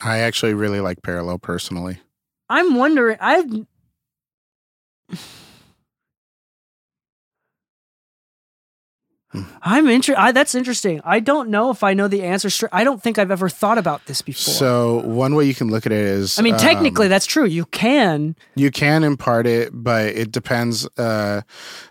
I 0.00 0.18
actually 0.18 0.54
really 0.54 0.78
like 0.78 1.02
parallel 1.02 1.38
personally. 1.38 1.98
I'm 2.48 2.74
wondering. 2.76 3.16
I've 3.20 3.66
I'm 9.62 9.86
interested. 9.86 10.34
That's 10.34 10.56
interesting. 10.56 11.00
I 11.04 11.20
don't 11.20 11.50
know 11.50 11.70
if 11.70 11.84
I 11.84 11.94
know 11.94 12.08
the 12.08 12.22
answer. 12.24 12.50
Str- 12.50 12.66
I 12.72 12.82
don't 12.82 13.00
think 13.00 13.16
I've 13.16 13.30
ever 13.30 13.48
thought 13.48 13.78
about 13.78 14.04
this 14.06 14.22
before. 14.22 14.52
So 14.54 15.02
one 15.06 15.36
way 15.36 15.44
you 15.44 15.54
can 15.54 15.68
look 15.68 15.86
at 15.86 15.92
it 15.92 15.98
is, 15.98 16.36
I 16.36 16.42
mean, 16.42 16.56
technically, 16.56 17.06
um, 17.06 17.10
that's 17.10 17.26
true. 17.26 17.44
You 17.44 17.64
can. 17.66 18.34
you 18.56 18.72
can 18.72 19.04
impart 19.04 19.46
it, 19.46 19.70
but 19.72 20.06
it 20.06 20.32
depends. 20.32 20.84
Uh, 20.98 21.42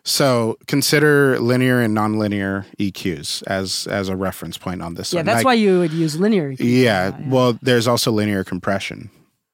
so 0.03 0.57
consider 0.67 1.39
linear 1.39 1.80
and 1.80 1.95
nonlinear 1.95 2.65
EQs 2.78 3.41
as 3.47 3.88
as 3.88 4.09
a 4.09 4.17
reference 4.17 4.57
point 4.57 4.82
on 4.82 4.95
this. 4.95 5.13
Yeah, 5.13 5.20
one. 5.20 5.26
that's 5.28 5.38
Like, 5.38 5.45
why 5.45 5.53
you 5.53 5.80
would 5.80 5.93
use 5.93 6.20
linear. 6.20 6.51
EQ. 6.51 6.57
Yeah, 6.59 7.17
well, 7.30 7.57
there's 7.61 7.88
also 7.88 8.11
linear 8.11 8.43
compression, 8.43 9.09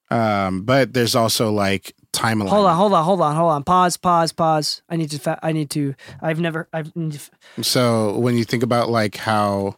um, 0.10 0.64
but 0.64 0.96
there's 0.96 1.16
also 1.16 1.52
like 1.52 1.94
time 2.16 2.42
alignment. 2.42 2.50
Hold 2.50 2.66
on, 2.68 2.76
hold 2.76 2.94
on, 2.94 3.04
hold 3.06 3.22
on, 3.22 3.36
hold 3.36 3.52
on. 3.52 3.64
Pause, 3.64 3.98
pause, 3.98 4.32
pause. 4.32 4.82
I 4.90 4.96
need 4.96 5.12
to. 5.12 5.20
Fa- 5.20 5.40
I 5.44 5.52
need 5.52 5.70
to. 5.72 5.94
I've 6.22 6.40
never. 6.40 6.68
I've. 6.74 6.96
need 6.96 7.14
to 7.14 7.18
f- 7.20 7.66
So 7.66 8.18
when 8.18 8.38
you 8.38 8.44
think 8.46 8.64
about 8.64 8.90
like 8.90 9.18
how, 9.18 9.76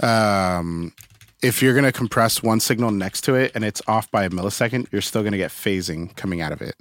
um, 0.00 0.92
if 1.42 1.62
you're 1.62 1.74
gonna 1.74 1.92
compress 1.92 2.42
one 2.42 2.60
signal 2.60 2.90
next 2.90 3.20
to 3.22 3.34
it 3.34 3.52
and 3.54 3.62
it's 3.64 3.82
off 3.86 4.10
by 4.10 4.24
a 4.24 4.30
millisecond, 4.30 4.86
you're 4.90 5.02
still 5.02 5.22
gonna 5.22 5.36
get 5.36 5.50
phasing 5.50 6.14
coming 6.16 6.40
out 6.40 6.50
of 6.50 6.62
it. 6.62 6.74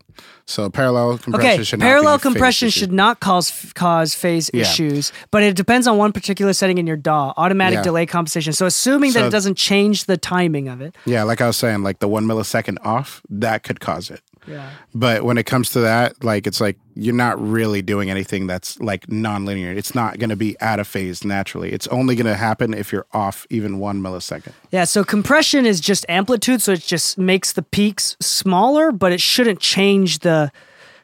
So 0.46 0.70
parallel 0.70 1.18
compression 1.18 1.52
Okay, 1.56 1.64
should 1.64 1.80
parallel 1.82 2.14
not 2.14 2.18
be 2.18 2.24
phase 2.24 2.32
compression 2.34 2.70
should 2.70 2.92
not 2.92 3.20
cause 3.20 3.72
cause 3.76 4.16
phase 4.16 4.50
Yeah. 4.54 4.62
issues, 4.62 5.12
but 5.30 5.44
it 5.44 5.56
depends 5.56 5.88
on 5.88 5.98
one 5.98 6.14
particular 6.14 6.54
setting 6.54 6.78
in 6.78 6.88
your 6.88 6.96
DAW, 6.96 7.34
automatic 7.36 7.78
Yeah. 7.78 7.84
delay 7.84 8.06
compensation. 8.06 8.54
So 8.54 8.66
assuming 8.66 9.12
that 9.12 9.26
it 9.26 9.30
doesn't 9.32 9.56
change 9.56 10.06
the 10.06 10.18
timing 10.18 10.68
of 10.70 10.80
it. 10.82 10.96
Yeah, 11.06 11.24
like 11.24 11.42
I 11.42 11.48
was 11.48 11.58
saying, 11.58 11.84
like 11.84 12.00
the 12.00 12.08
one 12.08 12.26
millisecond 12.26 12.78
off 12.84 13.22
that 13.30 13.64
could 13.64 13.80
cause 13.82 14.10
it. 14.10 14.22
Yeah. 14.48 14.70
But 14.94 15.24
when 15.24 15.38
it 15.38 15.46
comes 15.46 15.72
to 15.72 15.80
that, 15.82 16.24
like 16.24 16.46
it's 16.48 16.62
like 16.62 16.78
you're 16.96 17.16
not 17.16 17.42
really 17.42 17.82
doing 17.82 18.10
anything 18.10 18.48
that's 18.48 18.80
like 18.80 19.08
nonlinear. 19.08 19.76
It's 19.76 19.96
not 19.96 20.20
going 20.20 20.30
to 20.30 20.36
be 20.36 20.56
out 20.62 20.80
of 20.80 20.88
phase 20.88 21.24
naturally. 21.26 21.72
It's 21.72 21.88
only 21.88 22.16
going 22.16 22.28
to 22.28 22.36
happen 22.36 22.74
if 22.74 22.92
you're 22.94 23.08
off 23.14 23.46
even 23.50 23.80
one 23.80 24.02
millisecond. 24.02 24.54
Yeah, 24.72 24.84
so 24.86 25.04
compression 25.04 25.66
is 25.66 25.80
just 25.80 26.06
amplitude, 26.10 26.62
so 26.62 26.74
it 26.74 26.82
just 26.82 27.18
makes 27.18 27.54
the 27.54 27.64
peaks 27.64 28.16
smaller, 28.22 28.92
but 28.92 29.12
it 29.12 29.22
shouldn't 29.22 29.60
change 29.60 30.20
the. 30.20 30.52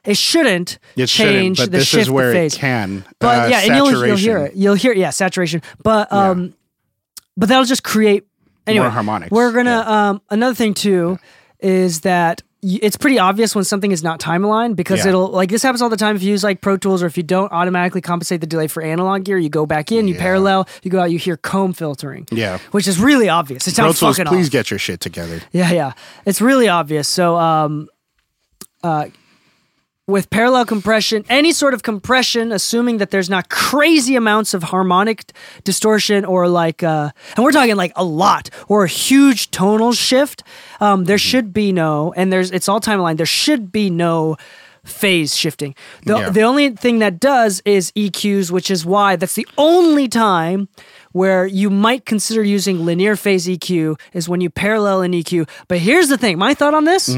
It 0.03 0.17
shouldn't 0.17 0.79
It 0.95 1.09
shouldn't, 1.09 1.35
change 1.35 1.57
but 1.59 1.71
the 1.71 1.77
this 1.77 1.87
shift 1.87 2.01
is 2.03 2.09
where 2.09 2.31
the 2.31 2.37
it 2.37 2.41
phase. 2.51 2.55
can. 2.57 3.05
But 3.19 3.45
Uh, 3.45 3.47
yeah, 3.49 3.59
and 3.59 3.75
you'll, 3.75 4.05
you'll 4.07 4.17
hear 4.17 4.37
it. 4.39 4.55
You'll 4.55 4.73
hear 4.73 4.91
it. 4.93 4.97
yeah, 4.97 5.11
saturation. 5.11 5.61
But 5.83 6.07
Yeah. 6.11 6.29
um, 6.31 6.55
but 7.37 7.49
that'll 7.49 7.65
just 7.65 7.83
create 7.83 8.25
anyway. 8.65 8.85
More 8.85 8.91
harmonics. 8.91 9.31
We're 9.31 9.51
gonna 9.51 9.69
Yeah. 9.87 10.09
um 10.09 10.21
another 10.31 10.55
thing 10.55 10.73
too 10.73 11.19
is 11.59 12.01
that. 12.01 12.41
It's 12.63 12.95
pretty 12.95 13.17
obvious 13.17 13.55
when 13.55 13.63
something 13.63 13.91
is 13.91 14.03
not 14.03 14.19
time 14.19 14.43
aligned 14.43 14.75
because 14.75 14.99
Yeah. 14.99 15.07
it'll 15.09 15.29
like 15.29 15.49
this 15.49 15.63
happens 15.63 15.81
all 15.81 15.89
the 15.89 15.97
time 15.97 16.15
if 16.15 16.21
you 16.21 16.29
use 16.29 16.43
like 16.43 16.61
Pro 16.61 16.77
Tools 16.77 17.01
or 17.01 17.07
if 17.07 17.17
you 17.17 17.23
don't 17.23 17.51
automatically 17.51 18.01
compensate 18.01 18.39
the 18.39 18.45
delay 18.45 18.67
for 18.67 18.83
analog 18.83 19.23
gear, 19.23 19.39
you 19.39 19.49
go 19.49 19.65
back 19.65 19.91
in, 19.91 20.07
you 20.07 20.13
Yeah. 20.13 20.19
parallel, 20.21 20.67
you 20.83 20.91
go 20.91 20.99
out, 20.99 21.09
you 21.11 21.17
hear 21.17 21.37
comb 21.37 21.73
filtering. 21.73 22.27
Yeah. 22.31 22.59
Which 22.69 22.87
is 22.87 22.99
really 22.99 23.29
obvious. 23.29 23.67
It 23.67 23.73
Pro 23.75 23.85
Tools, 23.93 24.17
fucking 24.17 24.25
please 24.31 24.45
off. 24.47 24.51
get 24.51 24.69
your 24.69 24.77
shit 24.77 24.99
together. 24.99 25.41
Yeah, 25.51 25.71
yeah. 25.71 25.93
It's 26.25 26.39
really 26.39 26.67
obvious. 26.69 27.07
So, 27.07 27.35
um, 27.37 27.87
uh, 28.83 29.05
with 30.07 30.29
parallel 30.29 30.65
compression, 30.65 31.23
any 31.29 31.51
sort 31.53 31.73
of 31.73 31.83
compression, 31.83 32.51
assuming 32.51 32.97
that 32.97 33.11
there's 33.11 33.29
not 33.29 33.49
crazy 33.49 34.15
amounts 34.15 34.53
of 34.53 34.63
harmonic 34.63 35.31
distortion 35.63 36.25
or 36.25 36.47
like, 36.47 36.83
uh, 36.83 37.11
and 37.35 37.43
we're 37.45 37.51
talking 37.51 37.75
like 37.75 37.93
a 37.95 38.03
lot 38.03 38.49
or 38.67 38.83
a 38.83 38.87
huge 38.87 39.51
tonal 39.51 39.93
shift, 39.93 40.43
um, 40.79 41.05
there 41.05 41.17
should 41.19 41.53
be 41.53 41.71
no, 41.71 42.13
and 42.17 42.33
there's, 42.33 42.51
it's 42.51 42.67
all 42.67 42.81
timeline, 42.81 43.17
there 43.17 43.25
should 43.25 43.71
be 43.71 43.89
no 43.89 44.35
phase 44.83 45.35
shifting. 45.35 45.75
The, 46.05 46.17
Yeah. 46.17 46.29
the 46.31 46.41
only 46.41 46.71
thing 46.71 46.97
that 46.99 47.19
does 47.19 47.61
is 47.65 47.91
EQs, 47.95 48.49
which 48.49 48.71
is 48.71 48.83
why 48.83 49.15
that's 49.15 49.35
the 49.35 49.47
only 49.57 50.07
time 50.07 50.67
where 51.11 51.45
you 51.45 51.69
might 51.69 52.05
consider 52.05 52.41
using 52.43 52.83
linear 52.83 53.15
phase 53.15 53.45
EQ 53.47 53.99
is 54.13 54.27
when 54.27 54.41
you 54.41 54.49
parallel 54.49 55.03
an 55.03 55.11
EQ. 55.13 55.47
But 55.67 55.77
here's 55.77 56.07
the 56.09 56.17
thing 56.17 56.39
my 56.39 56.55
thought 56.55 56.73
on 56.73 56.85
this 56.85 57.15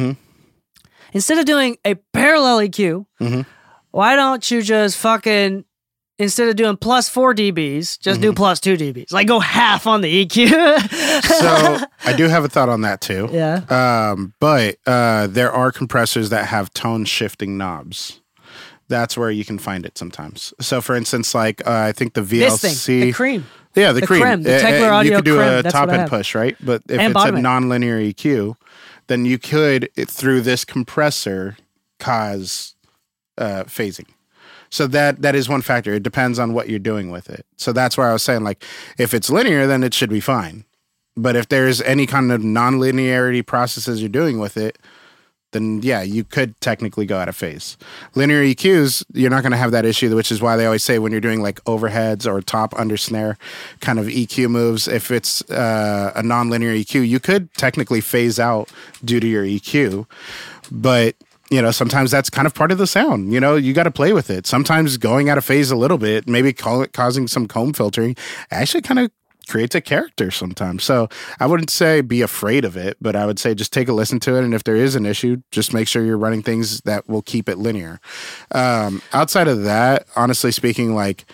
instead 1.13 1.37
of 1.37 1.45
doing 1.45 1.77
a 1.85 1.95
parallel 2.13 2.59
EQ, 2.59 3.05
why 3.91 4.15
don't 4.15 4.49
you 4.51 4.61
just 4.61 4.97
fucking. 4.97 5.65
Instead 6.19 6.47
of 6.47 6.55
doing 6.55 6.77
plus 6.77 7.09
four 7.09 7.33
dBs, 7.33 7.99
just 7.99 8.21
do 8.21 8.31
plus 8.33 8.59
two 8.59 8.77
dBs. 8.77 9.11
Like 9.11 9.25
go 9.27 9.39
half 9.39 9.87
on 9.87 10.01
the 10.01 10.25
EQ. 10.25 10.47
So 11.23 11.79
I 12.05 12.13
do 12.15 12.27
have 12.27 12.45
a 12.45 12.49
thought 12.49 12.69
on 12.69 12.81
that 12.81 13.01
too. 13.01 13.29
yeah. 13.31 13.61
Um, 14.11 14.33
but 14.39 14.77
uh, 14.85 15.25
there 15.27 15.51
are 15.51 15.71
compressors 15.71 16.29
that 16.29 16.45
have 16.47 16.71
tone 16.73 17.05
shifting 17.05 17.57
knobs. 17.57 18.21
That's 18.89 19.17
where 19.17 19.31
you 19.31 19.43
can 19.43 19.57
find 19.57 19.85
it 19.85 19.97
sometimes. 19.97 20.53
So, 20.61 20.81
for 20.81 20.95
instance, 20.95 21.33
like 21.33 21.65
uh, 21.67 21.71
I 21.71 21.91
think 21.93 22.13
the 22.13 22.21
VLC, 22.21 22.85
thing, 22.85 22.99
the 23.01 23.11
cream. 23.13 23.45
yeah, 23.75 23.91
the, 23.91 24.01
the 24.01 24.07
cream, 24.07 24.21
creme, 24.21 24.43
the 24.43 24.53
Uh, 24.53 24.57
uh, 24.57 24.61
Tegeler 24.61 25.05
you 25.05 25.11
could 25.15 25.25
do 25.25 25.37
creme, 25.37 25.49
a 25.49 25.63
top 25.63 25.89
end 25.89 26.09
push, 26.09 26.35
right? 26.35 26.55
But 26.61 26.83
if 26.87 26.99
And 26.99 27.15
it's 27.15 27.25
a 27.25 27.31
non-linear 27.31 27.97
EQ, 27.99 28.55
then 29.07 29.25
you 29.25 29.37
could 29.37 29.89
through 30.07 30.41
this 30.41 30.65
compressor 30.65 31.57
cause 31.99 32.75
uh, 33.37 33.63
phasing. 33.63 34.07
So 34.69 34.87
that 34.87 35.21
that 35.21 35.35
is 35.35 35.47
one 35.47 35.61
factor. 35.61 35.93
It 35.93 36.03
depends 36.03 36.39
on 36.39 36.53
what 36.53 36.69
you're 36.69 36.79
doing 36.79 37.11
with 37.11 37.29
it. 37.29 37.45
So 37.57 37.73
that's 37.73 37.97
why 37.97 38.09
I 38.09 38.13
was 38.13 38.23
saying 38.23 38.43
like 38.43 38.63
if 38.97 39.13
it's 39.13 39.29
linear, 39.29 39.67
then 39.67 39.83
it 39.83 39.93
should 39.93 40.09
be 40.09 40.19
fine. 40.19 40.65
But 41.15 41.35
if 41.35 41.47
there's 41.47 41.79
any 41.81 42.07
kind 42.07 42.31
of 42.31 42.43
non-linearity 42.43 43.45
processes 43.45 44.01
you're 44.01 44.09
doing 44.09 44.39
with 44.39 44.57
it, 44.57 44.79
then 45.53 45.81
yeah, 45.81 46.01
you 46.01 46.23
could 46.23 46.59
technically 46.59 47.05
go 47.05 47.17
out 47.17 47.29
of 47.29 47.35
phase. 47.35 47.77
Linear 48.15 48.43
EQs, 48.43 49.05
you're 49.13 49.29
not 49.29 49.41
going 49.41 49.51
to 49.51 49.57
have 49.57 49.71
that 49.71 49.85
issue, 49.85 50.13
which 50.15 50.31
is 50.31 50.41
why 50.41 50.57
they 50.57 50.65
always 50.65 50.83
say 50.83 50.99
when 50.99 51.11
you're 51.11 51.21
doing 51.21 51.41
like 51.41 51.63
overheads 51.63 52.31
or 52.31 52.41
top 52.41 52.77
under 52.77 52.97
snare 52.97 53.37
kind 53.79 53.99
of 53.99 54.07
EQ 54.07 54.49
moves, 54.49 54.87
if 54.87 55.11
it's 55.11 55.41
uh, 55.49 56.11
a 56.15 56.23
non-linear 56.23 56.73
EQ, 56.73 57.07
you 57.07 57.19
could 57.19 57.53
technically 57.53 58.01
phase 58.01 58.39
out 58.39 58.69
due 59.03 59.19
to 59.19 59.27
your 59.27 59.45
EQ, 59.45 60.05
but 60.71 61.15
you 61.49 61.61
know 61.61 61.71
sometimes 61.71 62.09
that's 62.09 62.29
kind 62.29 62.47
of 62.47 62.53
part 62.53 62.71
of 62.71 62.77
the 62.77 62.87
sound. 62.87 63.31
You 63.31 63.39
know, 63.39 63.55
you 63.55 63.73
got 63.73 63.83
to 63.83 63.91
play 63.91 64.13
with 64.13 64.29
it. 64.29 64.47
Sometimes 64.47 64.97
going 64.97 65.29
out 65.29 65.37
of 65.37 65.45
phase 65.45 65.71
a 65.71 65.75
little 65.75 65.97
bit, 65.97 66.27
maybe 66.27 66.49
it 66.49 66.93
causing 66.93 67.27
some 67.27 67.47
comb 67.47 67.73
filtering, 67.73 68.15
actually 68.51 68.81
kind 68.81 68.99
of 68.99 69.11
creates 69.47 69.75
a 69.75 69.81
character 69.81 70.31
sometimes. 70.31 70.83
So 70.83 71.09
I 71.39 71.45
wouldn't 71.45 71.69
say 71.69 72.01
be 72.01 72.21
afraid 72.21 72.65
of 72.65 72.77
it, 72.77 72.97
but 73.01 73.15
I 73.15 73.25
would 73.25 73.39
say 73.39 73.53
just 73.53 73.73
take 73.73 73.87
a 73.87 73.93
listen 73.93 74.19
to 74.21 74.35
it. 74.35 74.43
And 74.43 74.53
if 74.53 74.63
there 74.63 74.75
is 74.75 74.95
an 74.95 75.05
issue, 75.05 75.41
just 75.51 75.73
make 75.73 75.87
sure 75.87 76.03
you're 76.03 76.17
running 76.17 76.43
things 76.43 76.81
that 76.81 77.07
will 77.07 77.21
keep 77.21 77.49
it 77.49 77.57
linear. 77.57 77.99
Um, 78.51 79.01
outside 79.13 79.47
of 79.47 79.63
that, 79.63 80.07
honestly 80.15 80.51
speaking, 80.51 80.95
like 80.95 81.25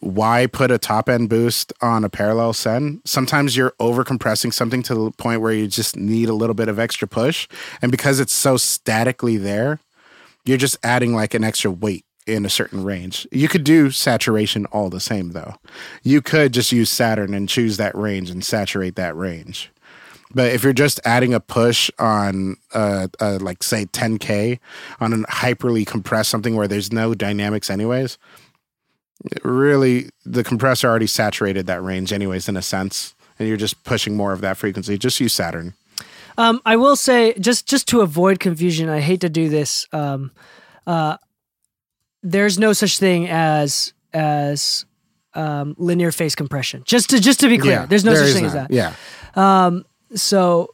why 0.00 0.46
put 0.46 0.70
a 0.70 0.78
top 0.78 1.08
end 1.08 1.28
boost 1.28 1.72
on 1.80 2.04
a 2.04 2.08
parallel 2.08 2.52
send? 2.52 3.00
Sometimes 3.04 3.56
you're 3.56 3.74
over 3.80 4.04
compressing 4.04 4.52
something 4.52 4.82
to 4.84 4.94
the 4.94 5.10
point 5.12 5.40
where 5.40 5.52
you 5.52 5.66
just 5.66 5.96
need 5.96 6.28
a 6.28 6.34
little 6.34 6.54
bit 6.54 6.68
of 6.68 6.78
extra 6.78 7.08
push. 7.08 7.48
And 7.82 7.90
because 7.90 8.20
it's 8.20 8.32
so 8.32 8.56
statically 8.56 9.36
there, 9.36 9.80
you're 10.44 10.56
just 10.56 10.78
adding 10.82 11.14
like 11.14 11.34
an 11.34 11.44
extra 11.44 11.70
weight 11.70 12.04
in 12.28 12.44
a 12.44 12.50
certain 12.50 12.84
range. 12.84 13.26
You 13.32 13.48
could 13.48 13.64
do 13.64 13.90
saturation 13.90 14.66
all 14.66 14.90
the 14.90 15.00
same 15.00 15.30
though. 15.30 15.54
You 16.02 16.20
could 16.20 16.52
just 16.52 16.72
use 16.72 16.90
Saturn 16.90 17.34
and 17.34 17.48
choose 17.48 17.76
that 17.78 17.96
range 17.96 18.30
and 18.30 18.44
saturate 18.44 18.96
that 18.96 19.16
range. 19.16 19.70
But 20.34 20.52
if 20.52 20.62
you're 20.62 20.74
just 20.74 21.00
adding 21.04 21.32
a 21.32 21.40
push 21.40 21.90
on, 21.98 22.56
uh, 22.74 23.08
uh, 23.18 23.38
like 23.40 23.62
say 23.62 23.86
10k 23.86 24.58
on 25.00 25.12
a 25.12 25.16
hyperly 25.28 25.86
compressed 25.86 26.30
something 26.30 26.54
where 26.54 26.68
there's 26.68 26.92
no 26.92 27.14
dynamics 27.14 27.70
anyways, 27.70 28.18
really 29.42 30.10
the 30.24 30.44
compressor 30.44 30.88
already 30.88 31.06
saturated 31.06 31.66
that 31.66 31.82
range 31.82 32.12
anyways 32.12 32.48
in 32.48 32.56
a 32.56 32.62
sense, 32.62 33.14
and 33.38 33.48
you're 33.48 33.56
just 33.56 33.82
pushing 33.84 34.16
more 34.16 34.32
of 34.32 34.40
that 34.42 34.56
frequency. 34.56 34.98
Just 34.98 35.18
use 35.18 35.32
Saturn. 35.32 35.74
Um, 36.36 36.60
I 36.64 36.76
will 36.76 36.94
say 36.94 37.34
just 37.40 37.66
just 37.66 37.88
to 37.88 38.00
avoid 38.00 38.38
confusion, 38.38 38.88
I 38.88 39.00
hate 39.00 39.20
to 39.22 39.28
do 39.28 39.48
this. 39.48 39.88
Um, 39.92 40.30
uh, 40.86 41.16
there's 42.22 42.58
no 42.58 42.72
such 42.72 42.98
thing 42.98 43.28
as 43.28 43.92
as 44.12 44.84
um, 45.34 45.74
linear 45.78 46.10
phase 46.12 46.34
compression. 46.34 46.82
Just 46.86 47.10
to 47.10 47.20
just 47.20 47.40
to 47.40 47.48
be 47.48 47.58
clear, 47.58 47.72
Yeah, 47.80 47.86
there's 47.86 48.04
no 48.04 48.14
there 48.14 48.24
such 48.26 48.34
thing 48.34 48.44
as 48.46 48.52
that. 48.54 48.70
Yeah. 48.70 48.94
Um, 49.34 49.84
so 50.14 50.70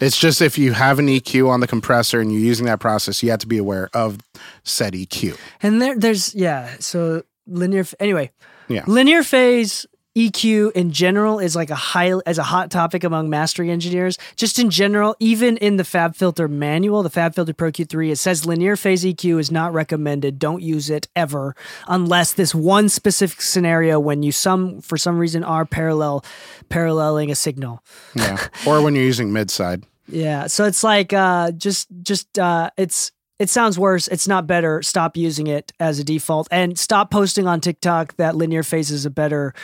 It's 0.00 0.18
just 0.18 0.40
if 0.40 0.56
you 0.58 0.72
have 0.72 0.98
an 0.98 1.06
EQ 1.08 1.48
on 1.48 1.60
the 1.60 1.66
compressor 1.66 2.20
and 2.20 2.32
you're 2.32 2.40
using 2.40 2.66
that 2.66 2.80
process, 2.80 3.22
you 3.22 3.30
have 3.30 3.40
to 3.40 3.46
be 3.46 3.58
aware 3.58 3.90
of 3.94 4.18
said 4.64 4.94
EQ. 4.94 5.36
and 5.62 5.80
there 5.80 5.98
there's 5.98 6.34
yeah. 6.34 6.76
So 6.80 7.22
linear 7.46 7.84
anyway. 8.00 8.30
Yeah. 8.68 8.84
Linear 8.86 9.22
phase 9.22 9.84
EQ 10.16 10.72
in 10.72 10.90
general 10.90 11.38
is 11.38 11.54
like 11.54 11.70
a 11.70 11.76
high 11.76 12.12
as 12.26 12.38
a 12.38 12.42
hot 12.42 12.70
topic 12.70 13.04
among 13.04 13.30
mastering 13.30 13.70
engineers. 13.70 14.18
Just 14.34 14.58
in 14.58 14.68
general, 14.68 15.14
even 15.20 15.56
in 15.58 15.76
the 15.76 15.84
FabFilter 15.84 16.50
manual, 16.50 17.04
the 17.04 17.10
FabFilter 17.10 17.56
Pro 17.56 17.70
Q3, 17.70 18.10
it 18.10 18.16
says 18.16 18.44
linear 18.44 18.74
phase 18.74 19.04
EQ 19.04 19.38
is 19.38 19.52
not 19.52 19.72
recommended. 19.72 20.38
Don't 20.40 20.62
use 20.62 20.90
it 20.90 21.06
ever 21.14 21.54
unless 21.86 22.32
this 22.32 22.52
one 22.54 22.88
specific 22.88 23.40
scenario 23.40 24.00
when 24.00 24.24
you 24.24 24.32
some 24.32 24.80
for 24.80 24.96
some 24.96 25.16
reason 25.18 25.44
are 25.44 25.64
parallel 25.64 26.24
paralleling 26.68 27.30
a 27.30 27.36
signal. 27.36 27.84
Yeah. 28.16 28.48
or 28.66 28.82
when 28.82 28.96
you're 28.96 29.04
using 29.04 29.32
mid 29.32 29.50
side. 29.50 29.84
Yeah. 30.08 30.48
So 30.48 30.64
it's 30.64 30.82
like 30.82 31.12
uh 31.12 31.52
just 31.52 31.86
just 32.02 32.36
uh 32.36 32.70
it's 32.76 33.12
it 33.40 33.48
sounds 33.48 33.78
worse. 33.78 34.06
It's 34.08 34.28
not 34.28 34.46
better. 34.46 34.82
Stop 34.82 35.16
using 35.16 35.46
it 35.46 35.72
as 35.80 35.98
a 35.98 36.04
default 36.04 36.46
and 36.50 36.78
stop 36.78 37.10
posting 37.10 37.46
on 37.46 37.62
TikTok 37.62 38.16
that 38.16 38.36
linear 38.36 38.62
phase 38.62 38.90
is 38.90 39.06
a 39.06 39.10
better 39.10 39.54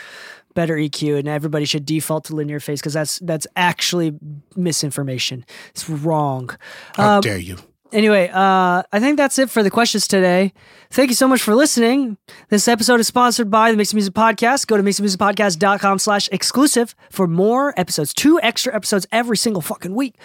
better 0.57 0.75
EQ 0.75 1.19
and 1.19 1.27
everybody 1.27 1.65
should 1.65 1.85
default 1.85 2.25
to 2.25 2.35
linear 2.35 2.59
phase 2.59 2.79
because 2.81 2.93
that's 2.93 3.19
that's 3.19 3.45
actually 3.55 4.09
misinformation. 4.55 5.45
It's 5.69 5.87
wrong. 5.89 6.49
How 6.95 7.17
Um, 7.17 7.21
dare 7.21 7.37
you? 7.37 7.57
Anyway, 7.93 8.27
uh, 8.33 8.83
I 8.91 8.99
think 8.99 9.15
that's 9.15 9.39
it 9.39 9.49
for 9.49 9.63
the 9.63 9.69
questions 9.69 10.07
today. 10.09 10.51
Thank 10.91 11.09
you 11.09 11.15
so 11.15 11.25
much 11.27 11.41
for 11.41 11.55
listening. 11.55 12.17
This 12.49 12.67
episode 12.67 12.99
is 12.99 13.07
sponsored 13.07 13.49
by 13.49 13.71
the 13.71 13.77
Mix 13.77 13.93
Music 13.93 14.13
Podcast. 14.13 14.67
Go 14.67 14.75
to 14.75 14.83
mixmusicpodcast.com 14.83 15.99
slash 15.99 16.27
exclusive 16.33 16.95
for 17.09 17.27
more 17.27 17.73
episodes, 17.79 18.13
two 18.13 18.41
extra 18.41 18.75
episodes 18.75 19.07
every 19.13 19.37
single 19.37 19.61
fucking 19.61 19.95
week 19.95 20.15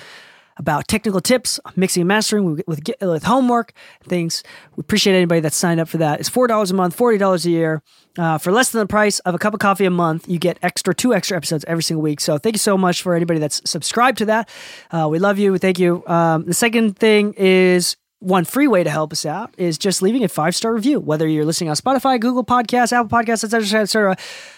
about 0.56 0.88
technical 0.88 1.20
tips, 1.20 1.58
mixing 1.76 2.02
and 2.02 2.08
mastering 2.08 2.44
with, 2.44 2.62
with, 2.66 2.80
with 3.00 3.24
homework, 3.24 3.72
things. 4.04 4.42
We 4.76 4.82
appreciate 4.82 5.14
anybody 5.14 5.40
that 5.40 5.52
signed 5.52 5.80
up 5.80 5.88
for 5.88 5.98
that. 5.98 6.20
It's 6.20 6.30
$4 6.30 6.70
a 6.70 6.74
month, 6.74 6.96
$40 6.96 7.44
a 7.44 7.50
year. 7.50 7.82
Uh, 8.18 8.36
for 8.36 8.52
less 8.52 8.70
than 8.70 8.80
the 8.80 8.86
price 8.86 9.18
of 9.20 9.34
a 9.34 9.38
cup 9.38 9.54
of 9.54 9.60
coffee 9.60 9.86
a 9.86 9.90
month, 9.90 10.28
you 10.28 10.38
get 10.38 10.58
extra 10.62 10.94
two 10.94 11.14
extra 11.14 11.36
episodes 11.36 11.64
every 11.66 11.82
single 11.82 12.02
week. 12.02 12.20
So 12.20 12.36
thank 12.36 12.54
you 12.54 12.58
so 12.58 12.76
much 12.76 13.02
for 13.02 13.14
anybody 13.14 13.40
that's 13.40 13.62
subscribed 13.68 14.18
to 14.18 14.26
that. 14.26 14.50
Uh, 14.90 15.08
we 15.10 15.18
love 15.18 15.38
you. 15.38 15.56
Thank 15.56 15.78
you. 15.78 16.06
Um, 16.06 16.44
the 16.44 16.54
second 16.54 16.98
thing 16.98 17.34
is 17.36 17.96
one 18.18 18.44
free 18.44 18.68
way 18.68 18.84
to 18.84 18.90
help 18.90 19.12
us 19.12 19.26
out 19.26 19.52
is 19.58 19.78
just 19.78 20.02
leaving 20.02 20.22
a 20.24 20.28
five 20.28 20.54
star 20.54 20.74
review. 20.74 21.00
Whether 21.00 21.26
you're 21.26 21.44
listening 21.44 21.70
on 21.70 21.76
Spotify, 21.76 22.20
Google 22.20 22.44
Podcasts, 22.44 22.92
Apple 22.92 23.08
Podcasts, 23.08 23.44
etc., 23.44 23.82
etc. 23.82 24.16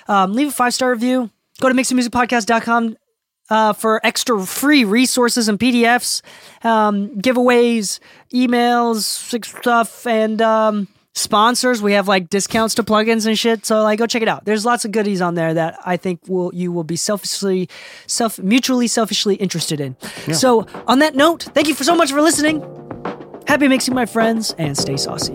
Um, 0.08 0.32
leave 0.32 0.48
a 0.48 0.52
five 0.52 0.74
star 0.74 0.90
review. 0.90 1.30
Go 1.60 1.68
to 1.68 1.74
mixingmusicpodcast.com 1.74 2.96
uh, 3.50 3.72
for 3.72 4.00
extra 4.04 4.44
free 4.44 4.84
resources 4.84 5.48
and 5.48 5.58
PDFs, 5.58 6.22
um, 6.64 7.10
giveaways, 7.16 8.00
emails, 8.32 9.02
stuff, 9.44 10.06
and 10.06 10.40
um, 10.40 10.88
sponsors. 11.14 11.80
We 11.82 11.92
have 11.92 12.08
like 12.08 12.28
discounts 12.28 12.74
to 12.76 12.82
plugins 12.82 13.26
and 13.26 13.38
shit. 13.38 13.66
So 13.66 13.82
like, 13.82 13.98
go 13.98 14.06
check 14.06 14.22
it 14.22 14.28
out. 14.28 14.44
There's 14.44 14.64
lots 14.64 14.84
of 14.84 14.92
goodies 14.92 15.20
on 15.20 15.34
there 15.34 15.54
that 15.54 15.78
I 15.84 15.96
think 15.96 16.20
will 16.28 16.54
you 16.54 16.72
will 16.72 16.84
be 16.84 16.96
selfishly, 16.96 17.68
self 18.06 18.38
mutually 18.38 18.86
selfishly 18.88 19.36
interested 19.36 19.80
in. 19.80 19.96
So 20.34 20.66
on 20.86 20.98
that 21.00 21.14
note, 21.14 21.44
thank 21.54 21.68
you 21.68 21.74
for 21.74 21.84
so 21.84 21.94
much 21.94 22.10
for 22.10 22.22
listening. 22.22 22.62
Happy 23.46 23.68
mixing, 23.68 23.94
my 23.94 24.06
friends, 24.06 24.54
and 24.58 24.76
stay 24.76 24.96
saucy. 24.96 25.34